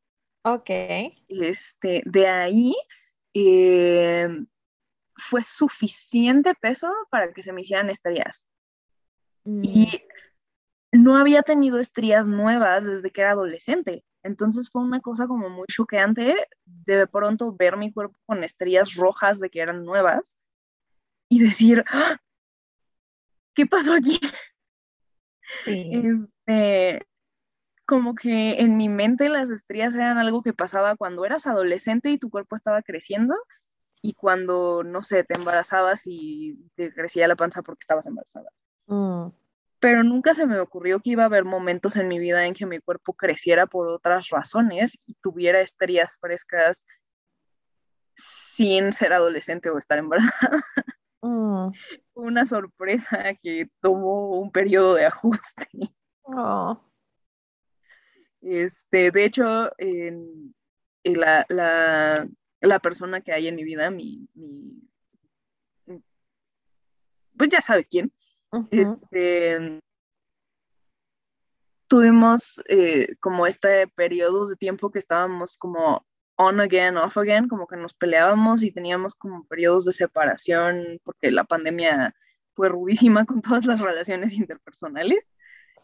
[0.44, 0.68] Ok.
[1.28, 2.74] Este, de ahí.
[3.34, 4.28] Eh,
[5.16, 8.46] fue suficiente peso para que se me hicieran estrías.
[9.44, 9.62] Mm.
[9.64, 10.02] Y
[10.92, 14.04] no había tenido estrías nuevas desde que era adolescente.
[14.22, 19.40] Entonces fue una cosa como muy choqueante de pronto ver mi cuerpo con estrías rojas
[19.40, 20.38] de que eran nuevas
[21.28, 22.18] y decir, ¡Ah!
[23.54, 24.18] ¿qué pasó aquí?
[25.64, 25.90] Sí.
[25.92, 27.06] Este,
[27.84, 32.18] como que en mi mente las estrías eran algo que pasaba cuando eras adolescente y
[32.18, 33.34] tu cuerpo estaba creciendo
[34.00, 38.50] y cuando, no sé, te embarazabas y te crecía la panza porque estabas embarazada.
[38.86, 39.28] Mm.
[39.82, 42.64] Pero nunca se me ocurrió que iba a haber momentos en mi vida en que
[42.64, 46.86] mi cuerpo creciera por otras razones y tuviera estrías frescas
[48.14, 50.62] sin ser adolescente o estar embarazada.
[51.20, 51.72] Mm.
[52.14, 55.68] Una sorpresa que tomó un periodo de ajuste.
[56.22, 56.80] Oh.
[58.40, 60.54] Este, de hecho, en,
[61.04, 62.28] en la, la
[62.62, 64.88] la persona que hay en mi vida, mi, mi
[67.36, 68.12] pues ya sabes quién,
[68.52, 68.68] uh -huh.
[68.70, 69.80] este,
[71.88, 76.06] tuvimos eh, como este periodo de tiempo que estábamos como
[76.36, 81.30] on again, off again, como que nos peleábamos y teníamos como periodos de separación porque
[81.30, 82.14] la pandemia
[82.54, 85.32] fue rudísima con todas las relaciones interpersonales.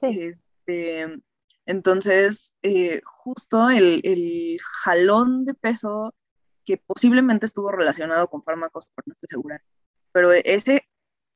[0.01, 0.19] Sí.
[0.21, 1.21] Este,
[1.67, 6.15] entonces, eh, justo el, el jalón de peso
[6.65, 9.63] que posiblemente estuvo relacionado con fármacos, pero no estoy segura.
[10.13, 10.88] Pero ese,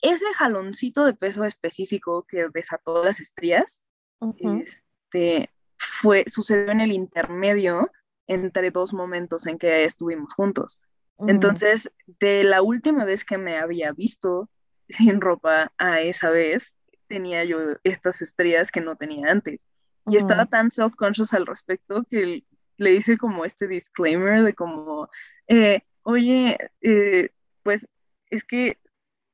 [0.02, 3.82] ese jaloncito de peso específico que desató las estrías,
[4.20, 4.62] uh -huh.
[4.62, 7.90] este, fue, sucedió en el intermedio
[8.26, 10.80] entre dos momentos en que estuvimos juntos.
[11.16, 11.30] Uh -huh.
[11.30, 14.50] Entonces, de la última vez que me había visto
[14.88, 16.76] sin ropa a esa vez,
[17.06, 19.68] tenía yo estas estrías que no tenía antes.
[20.04, 22.42] y estaba tan self-conscious al respecto que
[22.76, 25.08] le hice como este disclaimer de como,
[25.46, 27.30] eh, oye, eh,
[27.62, 27.86] pues
[28.28, 28.78] es que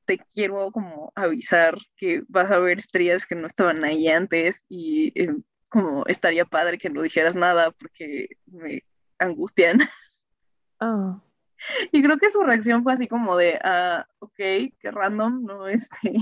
[0.08, 5.12] te quiero como avisar que vas a ver estrellas que no estaban ahí antes y
[5.20, 5.36] eh,
[5.68, 8.80] como estaría padre que no dijeras nada porque me
[9.18, 9.80] angustian.
[10.80, 11.20] Oh.
[11.92, 16.12] Y creo que su reacción fue así como de, ah, ok, qué random, no, este,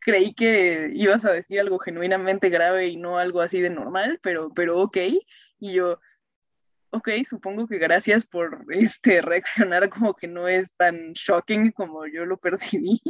[0.00, 4.52] creí que ibas a decir algo genuinamente grave y no algo así de normal, pero,
[4.52, 4.96] pero ok.
[5.60, 6.00] Y yo,
[6.92, 12.24] ok, supongo que gracias por este, reaccionar como que no es tan shocking como yo
[12.24, 13.00] lo percibí.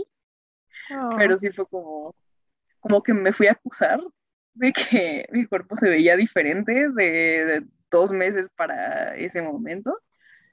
[1.16, 2.14] Pero sí fue como,
[2.80, 4.00] como que me fui a acusar
[4.54, 9.96] de que mi cuerpo se veía diferente de dos meses para ese momento.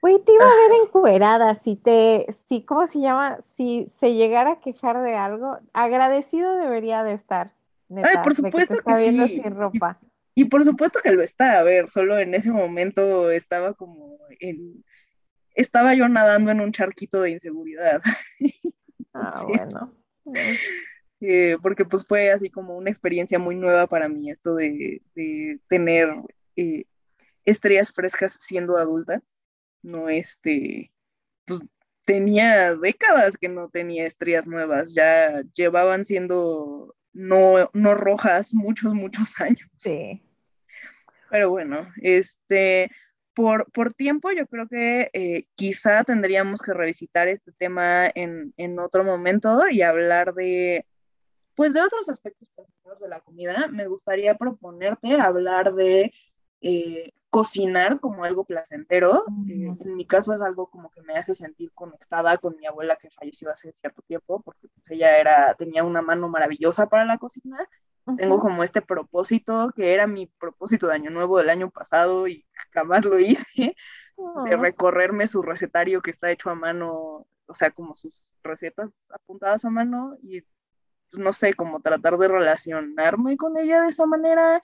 [0.00, 3.38] Güey, te iba a ver encuerada si te, si, ¿cómo se llama?
[3.54, 7.52] Si se llegara a quejar de algo, agradecido debería de estar.
[7.90, 9.98] Ay, por supuesto que, está viendo sin ropa.
[10.34, 14.84] Y, por supuesto que lo está, a ver, solo en ese momento estaba como en,
[15.54, 18.00] estaba yo nadando en un charquito de inseguridad.
[19.14, 19.94] ah, bueno.
[21.20, 25.02] Eh, porque pues fue así como una experiencia muy nueva para mí esto de,
[25.68, 26.08] tener
[26.56, 26.84] eh,
[27.44, 29.22] estrellas frescas siendo adulta
[29.82, 30.92] no este,
[31.46, 31.60] pues
[32.04, 39.34] tenía décadas que no tenía estrías nuevas, ya llevaban siendo no, no rojas muchos, muchos
[39.40, 39.68] años.
[39.76, 40.22] Sí.
[41.30, 42.90] Pero bueno, este,
[43.34, 48.78] por, por tiempo yo creo que eh, quizá tendríamos que revisitar este tema en, en,
[48.78, 50.84] otro momento y hablar de,
[51.54, 52.48] pues de otros aspectos
[53.00, 53.68] de la comida.
[53.68, 56.12] Me gustaría proponerte hablar de
[56.60, 59.24] eh, cocinar como algo placentero.
[59.48, 62.96] Eh, en mi caso es algo como que me hace sentir conectada con mi abuela
[62.96, 67.18] que falleció hace cierto tiempo, porque pues, ella era, tenía una mano maravillosa para la
[67.18, 67.66] cocina.
[68.16, 72.44] Tengo como este propósito, que era mi propósito de año nuevo del año pasado y
[72.72, 73.76] jamás lo hice,
[74.44, 79.64] de recorrerme su recetario que está hecho a mano, o sea, como sus recetas apuntadas
[79.64, 84.60] a mano y pues, no sé, como tratar de relacionarme con ella de esa manera.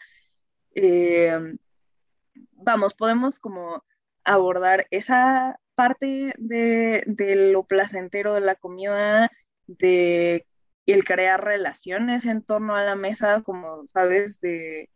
[0.74, 1.56] Eh,
[2.52, 3.84] vamos, podemos como
[4.24, 7.04] abordar esa parte de,
[7.52, 9.30] lo placentero de la comida,
[9.66, 10.46] de
[10.86, 14.90] el crear relaciones en torno a la mesa, como sabes, de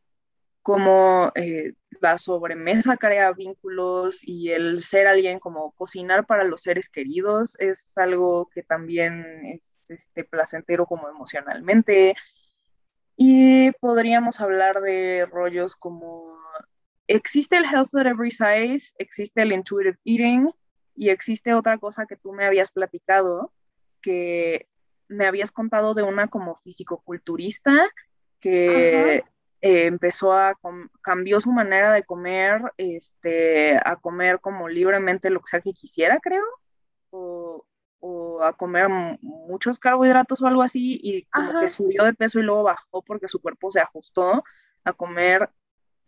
[0.62, 6.88] cómo eh, la sobremesa crea vínculos y el ser alguien como cocinar para los seres
[6.88, 12.14] queridos es algo que también es este, placentero como emocionalmente.
[13.16, 16.29] Y podríamos hablar de rollos como
[17.10, 20.50] existe el Health at Every Size, existe el Intuitive Eating
[20.94, 23.52] y existe otra cosa que tú me habías platicado,
[24.00, 24.68] que
[25.08, 27.72] me habías contado de una como fisicoculturista
[28.38, 30.58] que eh, empezó a,
[31.02, 36.18] cambió su manera de comer, este, a comer como libremente lo que sea que quisiera,
[36.20, 36.44] creo,
[37.10, 37.66] o,
[38.42, 38.88] a comer
[39.20, 43.28] muchos carbohidratos o algo así, y como que subió de peso y luego bajó porque
[43.28, 44.42] su cuerpo se ajustó
[44.84, 45.50] a comer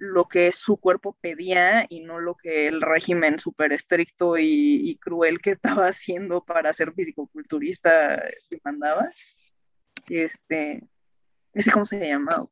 [0.02, 5.40] lo que su cuerpo pedía y no lo que el régimen súper estricto y, cruel
[5.40, 8.20] que estaba haciendo para ser fisicoculturista
[8.64, 9.08] mandaba.
[10.08, 10.82] Este,
[11.54, 12.48] sé cómo se llama.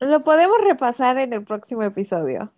[0.00, 2.50] Lo podemos repasar en el próximo episodio.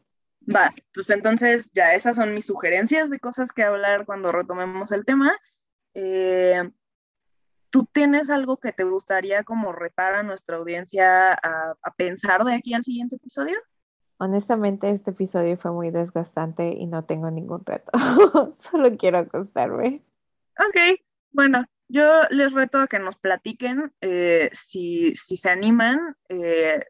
[0.48, 5.04] Va, pues entonces ya esas son mis sugerencias de cosas que hablar cuando retomemos el
[5.04, 5.36] tema.
[5.94, 6.62] Eh,
[7.70, 12.72] ¿Tú tienes algo que te gustaría como retar a nuestra audiencia a pensar de aquí
[12.72, 13.58] al siguiente episodio?
[14.18, 17.90] Honestamente, este episodio fue muy desgastante y no tengo ningún reto.
[18.70, 20.02] Solo quiero acostarme.
[20.58, 21.00] Ok,
[21.32, 26.82] bueno, yo les reto a que nos platiquen eh, si, se animan, eh,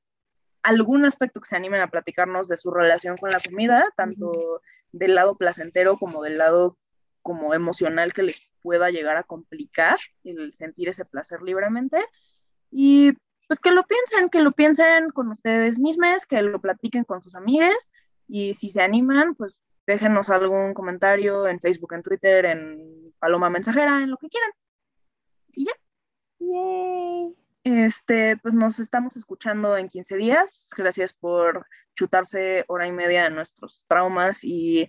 [0.63, 4.63] algún aspecto que se animen a platicarnos de su relación con la comida, tanto
[4.93, 6.79] del lado placentero como del lado
[7.23, 11.99] como emocional que les pueda llegar a complicar el sentir ese placer libremente.
[12.71, 13.13] Y
[13.47, 17.35] pues que lo piensen, que lo piensen con ustedes mismos, que lo platiquen con sus
[17.35, 17.93] amigas
[18.29, 24.03] y si se animan, pues déjenos algún comentario en Facebook, en Twitter, en Paloma Mensajera,
[24.03, 24.51] en lo que quieran.
[25.53, 25.73] Y ya.
[26.39, 27.37] Yay.
[27.65, 30.71] Este, pues nos estamos escuchando en 15 días.
[30.77, 34.89] Gracias por chutarse hora y media de nuestros traumas y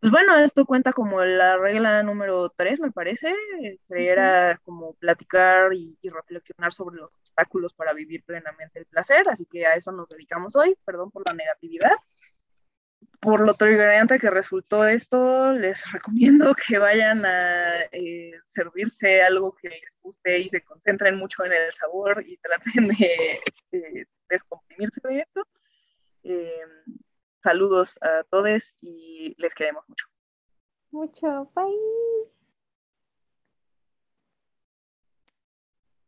[0.00, 3.34] pues bueno, esto cuenta como la regla número tres, me parece,
[3.86, 9.44] que era como platicar y, reflexionar sobre los obstáculos para vivir plenamente el placer, así
[9.44, 11.92] que a eso nos dedicamos hoy, perdón por la negatividad.
[13.20, 19.68] por lo triggerante que resultó esto, les recomiendo que vayan a eh, servirse algo que
[19.68, 23.38] les guste y se concentren mucho en el sabor y traten de,
[24.30, 25.46] descomprimirse de esto.
[26.22, 26.98] Em,
[27.42, 30.06] saludos a todos y les queremos mucho.
[30.92, 32.29] Mucho, bye.